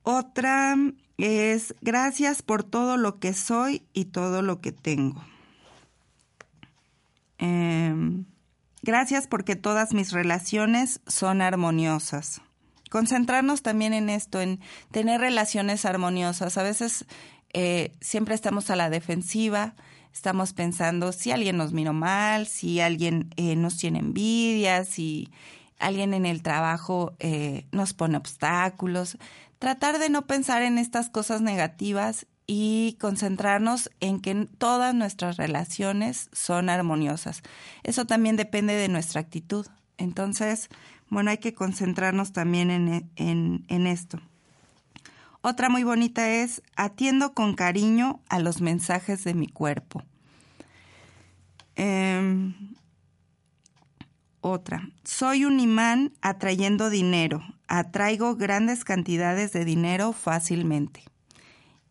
Otra 0.04 0.76
es 1.18 1.74
gracias 1.82 2.42
por 2.42 2.64
todo 2.64 2.98
lo 2.98 3.20
que 3.20 3.34
soy 3.34 3.84
y 3.94 4.06
todo 4.06 4.42
lo 4.42 4.60
que 4.60 4.72
tengo. 4.74 5.24
Em, 7.38 8.26
gracias 8.82 9.28
porque 9.28 9.56
todas 9.56 9.94
mis 9.94 10.12
relaciones 10.12 11.02
son 11.08 11.42
armoniosas. 11.42 12.42
Concentrarnos 12.90 13.64
también 13.64 13.94
en 13.94 14.10
esto, 14.10 14.42
en 14.42 14.60
tener 14.92 15.22
relaciones 15.22 15.86
armoniosas. 15.86 16.58
A 16.58 16.64
veces 16.64 17.06
eh, 17.54 17.96
siempre 18.02 18.36
estamos 18.36 18.70
a 18.70 18.76
la 18.76 18.90
defensiva, 18.90 19.76
estamos 20.14 20.54
pensando 20.54 21.12
si 21.12 21.32
alguien 21.32 21.58
nos 21.58 21.74
miró 21.74 21.94
mal, 21.94 22.46
si 22.46 22.82
alguien 22.82 23.34
eh, 23.38 23.56
nos 23.56 23.78
tiene 23.78 24.00
envidia, 24.00 24.84
si 24.84 25.32
alguien 25.80 26.14
en 26.14 26.26
el 26.26 26.42
trabajo 26.42 27.14
eh, 27.20 27.66
nos 27.72 27.94
pone 27.94 28.18
obstáculos 28.18 29.18
tratar 29.64 29.98
de 29.98 30.10
no 30.10 30.28
pensar 30.28 30.62
en 30.62 30.78
estas 30.78 31.10
cosas 31.10 31.40
negativas 31.40 32.28
y 32.46 32.98
concentrarnos 33.00 33.90
en 34.02 34.20
que 34.20 34.50
todas 34.58 34.94
nuestras 34.94 35.38
relaciones 35.38 36.30
son 36.34 36.68
armoniosas. 36.68 37.44
Eso 37.84 38.04
también 38.04 38.36
depende 38.36 38.74
de 38.74 38.90
nuestra 38.90 39.22
actitud. 39.22 39.66
Entonces, 39.98 40.68
bueno, 41.08 41.30
hay 41.30 41.38
que 41.38 41.54
concentrarnos 41.54 42.34
también 42.34 42.70
en, 43.16 43.88
esto. 43.88 44.20
Otra 45.40 45.70
muy 45.70 45.86
bonita 45.86 46.30
es, 46.30 46.62
atiendo 46.76 47.34
con 47.34 47.56
cariño 47.56 48.20
a 48.28 48.40
los 48.40 48.60
mensajes 48.60 49.24
de 49.24 49.34
mi 49.34 49.48
cuerpo. 49.48 50.04
Em, 51.78 52.54
otra, 54.44 54.90
soy 55.04 55.46
un 55.46 55.60
imán 55.60 56.12
atrayendo 56.22 56.90
dinero, 56.90 57.42
atraigo 57.68 58.36
grandes 58.36 58.84
cantidades 58.84 59.54
de 59.54 59.66
dinero 59.66 60.14
fácilmente. 60.14 61.04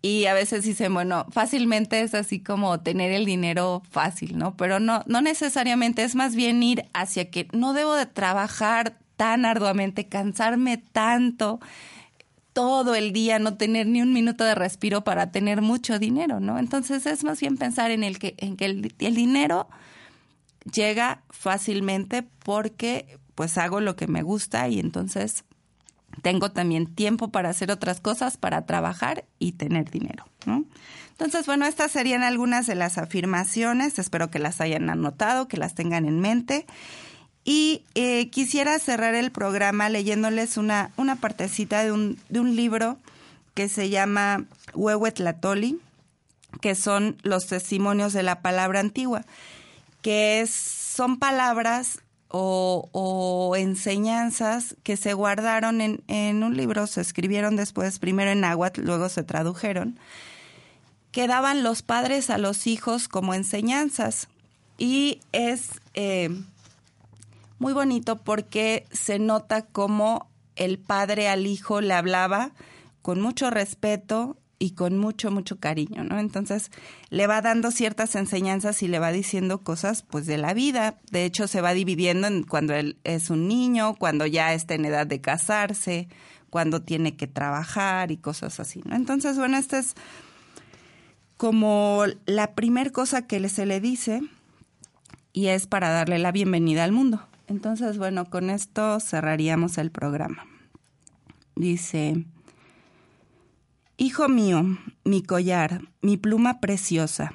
Y 0.03 0.27
a 0.27 0.35
veces 0.35 0.65
dicen, 0.65 0.93
bueno, 0.93 1.27
fácilmente 1.31 2.03
es 2.03 2.15
así 2.15 2.41
como 2.41 2.81
tener 2.81 3.13
el 3.13 3.25
dinero 3.25 3.83
fácil, 3.91 4.37
¿no? 4.37 4.57
Pero 4.57 4.81
no, 4.81 5.03
no 5.07 5.23
necesariamente, 5.23 6.03
es 6.03 6.15
más 6.15 6.35
bien 6.35 6.63
ir 6.63 6.85
hacia 6.93 7.31
que 7.31 7.49
no 7.53 7.73
debo 7.73 7.95
de 7.95 8.07
trabajar 8.07 8.99
tan 9.17 9.45
arduamente, 9.45 10.09
cansarme 10.09 10.77
tanto 10.77 11.61
todo 12.53 12.95
el 12.95 13.13
día, 13.13 13.39
no 13.39 13.57
tener 13.57 13.87
ni 13.87 14.03
un 14.03 14.13
minuto 14.13 14.45
de 14.45 14.55
respiro 14.55 15.05
para 15.05 15.31
tener 15.31 15.63
mucho 15.63 15.99
dinero, 15.99 16.41
¿no? 16.41 16.59
Entonces 16.59 17.07
es 17.07 17.25
más 17.25 17.41
bien 17.41 17.57
pensar 17.57 17.91
en 17.91 18.05
el 18.05 18.19
que, 18.19 18.35
en 18.39 18.57
que 18.57 18.67
el, 18.67 18.95
el 18.99 19.15
dinero 19.15 19.69
llega 20.71 21.23
fácilmente 21.31 22.25
porque 22.45 23.19
pues 23.35 23.59
hago 23.59 23.81
lo 23.81 23.97
que 23.97 24.07
me 24.07 24.23
gusta 24.23 24.69
y 24.69 24.79
entonces 24.79 25.45
tengo 26.21 26.53
también 26.53 26.87
tiempo 26.95 27.29
para 27.29 27.49
hacer 27.49 27.71
otras 27.71 28.01
cosas, 28.01 28.37
para 28.37 28.67
trabajar 28.67 29.25
y 29.39 29.53
tener 29.53 29.91
dinero. 29.91 30.27
Entonces, 31.11 31.47
bueno, 31.47 31.67
estas 31.67 31.91
serían 31.91 32.23
algunas 32.23 32.67
de 32.67 32.75
las 32.75 32.99
afirmaciones. 32.99 33.99
Espero 33.99 34.31
que 34.31 34.39
las 34.39 34.61
hayan 34.61 34.91
anotado, 34.91 35.49
que 35.49 35.57
las 35.57 35.75
tengan 35.75 36.05
en 36.05 36.21
mente. 36.21 36.67
Y 37.45 37.85
eh, 37.95 38.29
quisiera 38.31 38.79
cerrar 38.79 39.15
el 39.15 39.33
programa 39.33 39.89
leyéndoles 39.89 40.57
una, 40.59 40.91
una 40.97 41.17
partecita 41.17 41.83
de 41.83 41.93
un, 41.93 42.19
de 42.29 42.41
un 42.41 42.55
libro 42.55 42.99
que 43.55 43.69
se 43.69 43.89
llama 43.89 44.45
Huehuetlatoli, 44.75 45.81
que 46.61 46.75
son 46.75 47.17
los 47.23 47.47
testimonios 47.47 48.13
de 48.13 48.23
la 48.23 48.43
palabra 48.43 48.81
antigua 48.81 49.25
que 50.03 50.47
son 50.47 51.19
palabras 51.19 52.01
o, 52.29 53.55
enseñanzas 53.57 54.77
que 54.83 54.97
se 54.97 55.13
guardaron 55.13 55.81
en, 55.81 56.43
un 56.43 56.57
libro, 56.57 56.87
se 56.87 57.01
escribieron 57.01 57.57
después, 57.57 57.99
primero 57.99 58.31
en 58.31 58.41
náhuatl, 58.41 58.83
luego 58.83 59.09
se 59.09 59.23
tradujeron, 59.23 59.99
que 61.11 61.27
daban 61.27 61.63
los 61.63 61.83
padres 61.83 62.31
a 62.31 62.39
los 62.39 62.67
hijos 62.67 63.09
como 63.09 63.35
enseñanzas. 63.35 64.29
Y 64.79 65.21
es 65.33 65.69
eh, 65.93 66.31
muy 67.59 67.75
bonito 67.75 68.17
porque 68.17 68.87
se 68.91 69.19
nota 69.19 69.63
cómo 69.63 70.29
el 70.57 70.79
padre 70.79 71.29
al 71.29 71.47
hijo 71.47 71.81
le 71.81 71.95
hablaba 71.95 72.53
con 73.03 73.21
mucho 73.21 73.51
respeto 73.51 74.37
y 74.63 74.71
con 74.71 74.97
mucho, 74.97 75.33
mucho 75.33 75.59
cariño, 75.59 76.05
¿no? 76.05 76.21
Entonces 76.21 76.71
le 77.11 77.27
va 77.27 77.43
dando 77.43 77.73
ciertas 77.73 78.15
enseñanzas 78.15 78.81
y 78.85 78.87
le 78.87 79.01
va 79.01 79.11
diciendo 79.11 79.65
cosas 79.65 80.05
pues 80.05 80.25
de 80.27 80.39
la 80.39 80.55
vida. 80.55 81.01
De 81.11 81.25
hecho, 81.25 81.49
se 81.49 81.61
va 81.61 81.75
dividiendo 81.75 82.29
en 82.29 82.45
cuando 82.45 82.73
él 82.73 82.97
es 83.03 83.29
un 83.29 83.49
niño, 83.49 83.97
cuando 83.97 84.25
ya 84.25 84.55
está 84.55 84.75
en 84.75 84.85
edad 84.85 85.05
de 85.05 85.21
casarse, 85.21 86.07
cuando 86.49 86.81
tiene 86.81 87.17
que 87.17 87.27
trabajar 87.27 88.13
y 88.13 88.19
cosas 88.19 88.61
así. 88.61 88.85
Entonces, 88.93 89.37
bueno, 89.37 89.57
esta 89.57 89.81
es 89.81 89.97
como 91.37 92.05
la 92.27 92.55
primer 92.55 92.93
cosa 92.93 93.27
que 93.27 93.49
se 93.49 93.67
le 93.67 93.81
dice 93.81 94.23
y 95.33 95.49
es 95.49 95.67
para 95.67 95.91
darle 95.91 96.21
la 96.21 96.31
bienvenida 96.31 96.85
al 96.85 96.93
mundo. 96.93 97.21
Entonces, 97.49 97.99
bueno, 97.99 98.31
con 98.31 98.49
esto 98.49 99.01
cerraríamos 99.01 99.77
el 99.77 99.91
programa. 99.91 100.47
Dice, 101.57 102.27
Hijo 104.03 104.29
mío, 104.29 104.65
mi 105.05 105.23
collar, 105.23 105.83
mi 106.01 106.17
pluma 106.17 106.59
preciosa, 106.59 107.35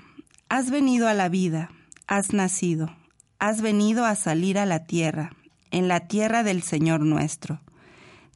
has 0.49 0.69
venido 0.69 1.07
a 1.07 1.13
la 1.13 1.29
vida, 1.29 1.71
has 2.07 2.33
nacido, 2.33 2.93
has 3.39 3.61
venido 3.61 4.03
a 4.03 4.15
salir 4.15 4.59
a 4.59 4.65
la 4.65 4.83
tierra, 4.83 5.31
en 5.71 5.87
la 5.87 6.09
tierra 6.09 6.43
del 6.43 6.61
Señor 6.63 6.99
nuestro. 6.99 7.61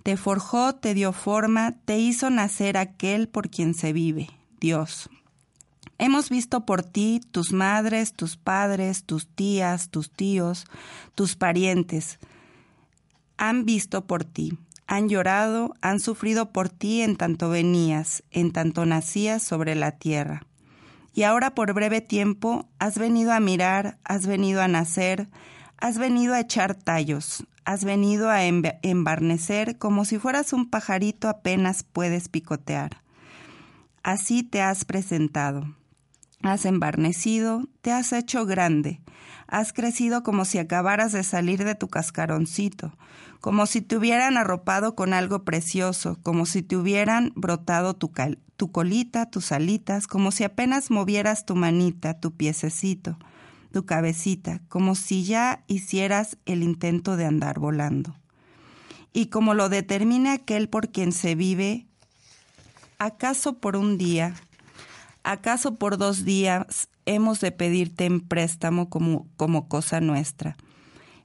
Te 0.04 0.16
forjó, 0.16 0.76
te 0.76 0.94
dio 0.94 1.12
forma, 1.12 1.76
te 1.84 2.00
hizo 2.00 2.30
nacer 2.30 2.78
aquel 2.78 3.28
por 3.28 3.50
quien 3.50 3.74
se 3.74 3.92
vive, 3.92 4.30
Dios. 4.62 5.10
Hemos 5.98 6.30
visto 6.30 6.66
por 6.66 6.84
ti 6.84 7.20
tus 7.32 7.52
madres, 7.52 8.14
tus 8.14 8.38
padres, 8.38 9.04
tus 9.04 9.28
tías, 9.28 9.90
tus 9.90 10.10
tíos, 10.10 10.68
tus 11.16 11.36
parientes. 11.36 12.18
Han 13.36 13.66
visto 13.66 14.08
por 14.08 14.24
ti 14.24 14.58
han 14.92 15.08
llorado, 15.08 15.74
han 15.80 16.02
sufrido 16.02 16.52
por 16.52 16.68
ti 16.68 17.02
en 17.02 17.16
tanto 17.16 17.48
venías, 17.50 18.26
en 18.30 18.52
tanto 18.52 18.86
nacías 18.86 19.42
sobre 19.42 19.74
la 19.74 19.94
tierra. 19.94 20.46
Y 21.14 21.24
ahora 21.24 21.56
por 21.56 21.74
breve 21.74 22.02
tiempo 22.02 22.68
has 22.78 22.98
venido 22.98 23.32
a 23.32 23.40
mirar, 23.40 24.00
has 24.04 24.28
venido 24.28 24.62
a 24.62 24.68
nacer, 24.68 25.30
has 25.78 25.98
venido 25.98 26.34
a 26.34 26.42
echar 26.42 26.76
tallos, 26.76 27.48
has 27.64 27.86
venido 27.86 28.30
a 28.30 28.44
embarnecer 28.44 29.78
como 29.78 30.04
si 30.04 30.20
fueras 30.20 30.52
un 30.52 30.70
pajarito 30.70 31.30
apenas 31.30 31.84
puedes 31.84 32.28
picotear. 32.28 33.02
Así 34.04 34.44
te 34.44 34.62
has 34.62 34.84
presentado. 34.84 35.74
Has 36.42 36.66
embarnecido, 36.66 37.66
te 37.82 37.94
has 37.94 38.12
hecho 38.12 38.46
grande, 38.46 39.00
has 39.48 39.72
crecido 39.72 40.22
como 40.22 40.44
si 40.44 40.58
acabaras 40.58 41.14
de 41.14 41.24
salir 41.24 41.64
de 41.64 41.76
tu 41.76 41.88
cascaroncito, 41.88 42.92
como 43.42 43.66
si 43.66 43.82
te 43.82 43.98
hubieran 43.98 44.38
arropado 44.38 44.96
con 44.96 45.14
algo 45.14 45.44
precioso, 45.44 46.20
como 46.22 46.46
si 46.46 46.62
te 46.62 46.78
hubieran 46.78 47.34
brotado 47.36 47.96
tu, 47.96 48.12
colita, 48.72 49.32
tus 49.32 49.52
alitas, 49.52 50.06
como 50.06 50.32
si 50.32 50.44
apenas 50.44 50.92
movieras 50.92 51.44
tu 51.46 51.56
manita, 51.56 52.20
tu 52.20 52.32
piececito, 52.32 53.18
tu 53.74 53.84
cabecita, 53.88 54.62
como 54.70 54.94
si 54.94 55.24
ya 55.24 55.64
hicieras 55.66 56.38
el 56.46 56.62
intento 56.62 57.18
de 57.18 57.26
andar 57.26 57.58
volando. 57.60 58.16
Y 59.12 59.26
como 59.26 59.56
lo 59.56 59.70
determine 59.70 60.30
aquel 60.30 60.70
por 60.70 60.90
quien 60.90 61.12
se 61.12 61.34
vive, 61.34 61.88
¿acaso 63.00 63.58
por 63.58 63.76
un 63.76 63.98
día, 63.98 64.36
acaso 65.24 65.76
por 65.76 65.98
dos 65.98 66.24
días 66.26 66.90
hemos 67.08 67.42
de 67.42 67.52
pedirte 67.52 68.06
en 68.06 68.22
préstamo 68.22 68.88
como 68.92 69.68
cosa 69.68 70.00
nuestra? 70.00 70.58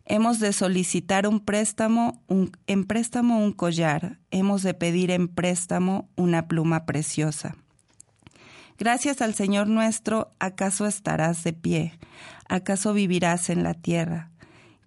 Hemos 0.09 0.39
de 0.39 0.53
solicitar 0.53 1.27
un 1.27 1.41
préstamo, 1.41 2.23
un, 2.29 2.53
en 2.69 2.85
préstamo 2.85 3.45
un 3.45 3.51
collar, 3.51 4.21
hemos 4.31 4.63
de 4.63 4.73
pedir 4.73 5.11
en 5.11 5.27
préstamo 5.27 6.09
una 6.15 6.47
pluma 6.47 6.87
preciosa. 6.87 7.57
Gracias 8.79 9.21
al 9.21 9.35
Señor 9.35 9.67
nuestro, 9.67 10.33
¿acaso 10.39 10.87
estarás 10.87 11.43
de 11.43 11.53
pie? 11.55 11.99
¿Acaso 12.49 12.93
vivirás 12.93 13.51
en 13.51 13.65
la 13.65 13.75
tierra? 13.75 14.31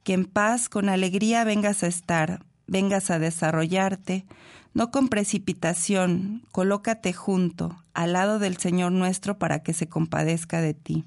Que 0.04 0.14
en 0.14 0.24
paz, 0.24 0.70
con 0.70 0.88
alegría 0.88 1.44
vengas 1.44 1.84
a 1.84 1.88
estar, 1.88 2.46
vengas 2.66 3.12
a 3.12 3.20
desarrollarte, 3.20 4.26
no 4.74 4.90
con 4.90 5.10
precipitación, 5.10 6.44
colócate 6.54 7.12
junto, 7.12 7.84
al 7.94 8.14
lado 8.14 8.40
del 8.40 8.56
Señor 8.56 8.94
nuestro 8.94 9.38
para 9.38 9.64
que 9.64 9.74
se 9.74 9.90
compadezca 9.90 10.62
de 10.62 10.76
ti 10.76 11.06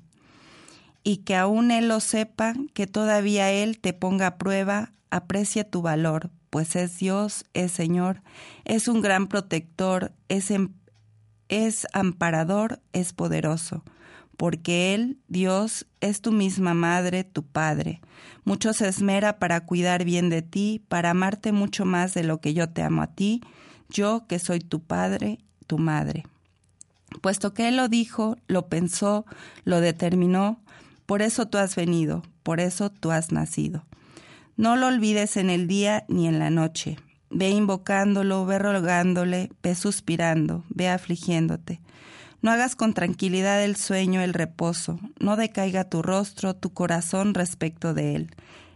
y 1.04 1.18
que 1.18 1.36
aún 1.36 1.70
Él 1.70 1.88
lo 1.88 2.00
sepa, 2.00 2.54
que 2.74 2.86
todavía 2.86 3.50
Él 3.50 3.78
te 3.78 3.92
ponga 3.92 4.26
a 4.26 4.38
prueba, 4.38 4.92
aprecia 5.10 5.68
tu 5.68 5.82
valor, 5.82 6.30
pues 6.50 6.76
es 6.76 6.98
Dios, 6.98 7.44
es 7.54 7.72
Señor, 7.72 8.22
es 8.64 8.88
un 8.88 9.00
gran 9.00 9.26
protector, 9.26 10.12
es, 10.28 10.50
em, 10.50 10.70
es 11.48 11.86
amparador, 11.92 12.80
es 12.92 13.12
poderoso, 13.12 13.84
porque 14.36 14.94
Él, 14.94 15.18
Dios, 15.28 15.86
es 16.00 16.20
tu 16.20 16.32
misma 16.32 16.74
madre, 16.74 17.24
tu 17.24 17.44
Padre. 17.44 18.00
Mucho 18.44 18.72
se 18.72 18.88
esmera 18.88 19.38
para 19.38 19.66
cuidar 19.66 20.04
bien 20.04 20.30
de 20.30 20.42
ti, 20.42 20.84
para 20.88 21.10
amarte 21.10 21.52
mucho 21.52 21.84
más 21.84 22.14
de 22.14 22.24
lo 22.24 22.40
que 22.40 22.54
yo 22.54 22.68
te 22.68 22.82
amo 22.82 23.02
a 23.02 23.08
ti, 23.08 23.42
yo 23.88 24.26
que 24.26 24.38
soy 24.38 24.60
tu 24.60 24.80
Padre, 24.80 25.38
tu 25.66 25.78
Madre. 25.78 26.24
Puesto 27.20 27.52
que 27.52 27.68
Él 27.68 27.76
lo 27.76 27.88
dijo, 27.88 28.36
lo 28.46 28.68
pensó, 28.68 29.26
lo 29.64 29.80
determinó, 29.80 30.61
por 31.12 31.20
eso 31.20 31.44
tú 31.44 31.58
has 31.58 31.76
venido, 31.76 32.22
por 32.42 32.58
eso 32.58 32.88
tú 32.88 33.10
has 33.10 33.32
nacido. 33.32 33.84
No 34.56 34.76
lo 34.76 34.86
olvides 34.86 35.36
en 35.36 35.50
el 35.50 35.66
día 35.66 36.06
ni 36.08 36.26
en 36.26 36.38
la 36.38 36.48
noche. 36.48 36.96
Ve 37.28 37.50
invocándolo, 37.50 38.46
ve 38.46 38.58
rogándole, 38.58 39.50
ve 39.62 39.74
suspirando, 39.74 40.64
ve 40.70 40.88
afligiéndote. 40.88 41.82
No 42.40 42.50
hagas 42.50 42.76
con 42.76 42.94
tranquilidad 42.94 43.62
el 43.62 43.76
sueño, 43.76 44.22
el 44.22 44.32
reposo, 44.32 45.00
no 45.20 45.36
decaiga 45.36 45.84
tu 45.84 46.00
rostro, 46.00 46.56
tu 46.56 46.72
corazón 46.72 47.34
respecto 47.34 47.92
de 47.92 48.16
él. 48.16 48.30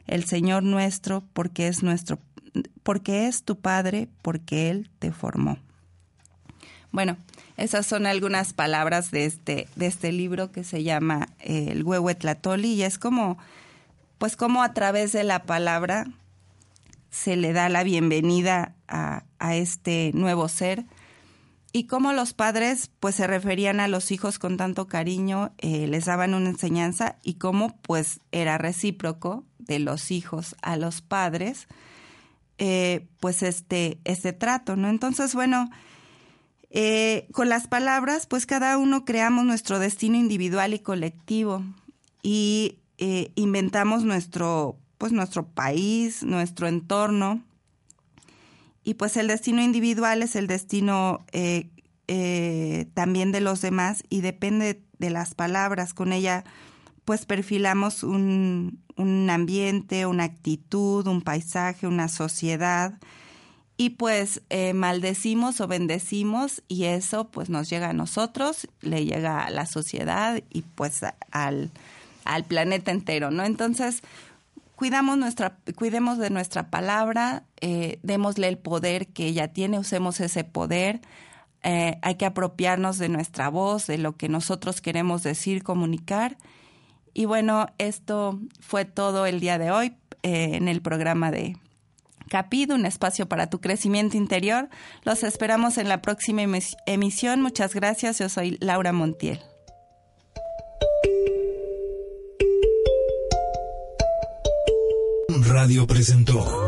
El 0.07 0.25
Señor 0.25 0.63
nuestro, 0.63 1.25
porque 1.33 1.69
es 1.69 1.83
nuestro, 1.83 2.19
porque 2.83 3.29
es 3.29 3.45
tu 3.45 3.59
Padre, 3.59 4.11
porque 4.21 4.69
Él 4.69 4.91
te 4.99 5.11
formó. 5.11 5.57
Bueno, 6.93 7.17
esas 7.57 7.87
son 7.87 8.07
algunas 8.07 8.53
palabras 8.53 9.11
de 9.11 9.25
este, 9.25 9.69
de 9.77 9.87
este 9.87 10.13
libro 10.13 10.53
que 10.53 10.65
se 10.65 10.83
llama 10.83 11.29
eh, 11.41 11.69
El 11.71 11.85
Huehuetlatoli 11.85 12.75
y 12.75 12.83
es 12.83 12.99
como, 12.99 13.39
pues 14.19 14.37
como 14.37 14.63
a 14.63 14.75
través 14.75 15.13
de 15.13 15.25
la 15.25 15.45
palabra 15.45 16.07
se 17.11 17.37
le 17.37 17.53
da 17.53 17.69
la 17.69 17.83
bienvenida 17.83 18.75
a, 18.89 19.23
este 19.55 20.11
nuevo 20.13 20.49
ser 20.49 20.85
y 21.73 21.85
cómo 21.85 22.13
los 22.13 22.35
padres 22.35 22.91
pues 23.01 23.15
se 23.15 23.27
referían 23.27 23.81
a 23.81 23.89
los 23.89 24.11
hijos 24.11 24.39
con 24.39 24.57
tanto 24.57 24.87
cariño, 24.87 25.53
eh, 25.59 25.87
les 25.87 26.07
daban 26.07 26.35
una 26.35 26.51
enseñanza 26.51 27.17
y 27.23 27.35
cómo 27.35 27.77
pues 27.83 28.21
era 28.33 28.59
recíproco 28.59 29.45
de 29.59 29.79
los 29.79 30.11
hijos 30.11 30.57
a 30.63 30.77
los 30.77 31.01
padres, 31.01 31.69
eh, 32.59 33.07
pues 33.21 33.43
este, 33.43 33.99
este 34.05 34.33
trato, 34.33 34.75
¿no? 34.75 34.89
Entonces, 34.89 35.35
bueno, 35.35 35.71
eh, 36.79 37.27
con 37.33 37.49
las 37.49 37.69
palabras, 37.69 38.27
pues 38.27 38.45
cada 38.45 38.77
uno 38.77 39.07
creamos 39.07 39.47
nuestro 39.47 39.79
destino 39.79 40.19
individual 40.19 40.75
y 40.75 40.79
colectivo 40.79 41.65
y 42.23 42.81
eh, 42.99 43.33
inventamos 43.35 44.05
nuestro, 44.05 44.77
pues 44.99 45.11
nuestro 45.11 45.47
país, 45.47 46.23
nuestro 46.23 46.69
entorno. 46.69 47.43
Y 48.85 48.93
pues 48.93 49.17
el 49.17 49.29
destino 49.29 49.63
individual 49.63 50.23
es 50.23 50.37
el 50.37 50.49
destino 50.49 51.25
eh, 51.33 51.71
también 52.93 53.33
de 53.33 53.41
los 53.41 53.63
demás 53.63 54.05
y 54.11 54.21
depende 54.21 54.83
de 54.99 55.09
las 55.09 55.35
palabras. 55.35 55.95
Con 55.95 56.13
ella 56.13 56.45
pues 57.07 57.25
perfilamos 57.25 58.03
un, 58.03 58.83
un 58.97 59.31
ambiente, 59.31 60.05
una 60.05 60.25
actitud, 60.25 61.07
un 61.07 61.23
paisaje, 61.23 61.87
una 61.87 62.09
sociedad 62.09 62.99
y 63.77 63.91
pues 63.91 64.43
eh, 64.49 64.73
maldecimos 64.73 65.61
o 65.61 65.67
bendecimos 65.67 66.63
y 66.67 66.85
eso 66.85 67.29
pues 67.29 67.51
nos 67.51 67.69
llega 67.69 67.91
a 67.91 67.93
nosotros, 67.93 68.69
le 68.81 69.05
llega 69.05 69.45
a 69.45 69.51
la 69.51 69.67
sociedad 69.67 70.41
y 70.51 70.63
pues 70.63 71.03
al, 71.31 71.71
al 72.25 72.45
planeta 72.45 72.91
entero, 72.91 73.31
¿no? 73.31 73.45
Entonces, 73.45 74.03
cuidamos 74.77 75.19
nuestra, 75.19 75.59
cuidemos 75.75 76.17
de 76.17 76.31
nuestra 76.31 76.71
palabra, 76.71 77.45
eh, 77.61 77.99
démosle 78.03 78.49
el 78.49 78.57
poder 78.57 79.09
que 79.09 79.27
ella 79.27 79.49
tiene, 79.49 79.79
usemos 79.79 80.21
ese 80.21 80.45
poder, 80.45 81.03
eh, 81.63 81.99
hay 82.01 82.15
que 82.15 82.25
apropiarnos 82.25 82.97
de 82.97 83.11
nuestra 83.11 83.51
voz, 83.51 83.87
de 83.87 83.99
lo 83.99 84.17
que 84.17 84.31
nosotros 84.31 84.81
queremos 84.81 85.23
decir, 85.23 85.63
comunicar. 85.63 86.39
Y 87.13 87.27
bueno, 87.27 87.67
esto 87.79 88.41
fue 88.61 88.85
todo 88.87 89.27
el 89.27 89.41
día 89.41 89.59
de 89.59 89.71
hoy. 89.71 89.97
en 90.23 90.67
el 90.67 90.83
programa 90.83 91.31
de 91.31 91.57
Capid, 92.29 92.73
un 92.73 92.87
espacio 92.87 93.29
para 93.29 93.49
tu 93.49 93.61
crecimiento 93.61 94.17
interior. 94.17 94.69
Los 95.05 95.23
esperamos 95.23 95.79
en 95.79 95.89
la 95.89 96.03
próxima 96.03 96.43
emisión. 96.87 97.41
Muchas 97.41 97.75
gracias. 97.75 98.19
Yo 98.19 98.29
soy 98.29 98.59
Laura 98.61 98.93
Montiel. 98.93 99.41
Radio 105.49 105.87
presentó. 105.87 106.67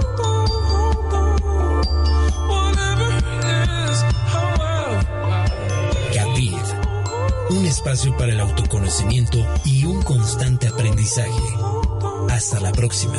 Capid, 6.15 6.55
un 7.51 7.67
espacio 7.67 8.17
para 8.17 8.33
el 8.33 8.41
autoconocimiento 8.41 9.39
y 9.65 9.85
un 9.85 10.03
constante 10.03 10.69
aprendizaje. 10.69 11.31
Hasta 12.31 12.61
la 12.61 12.73
próxima. 12.73 13.19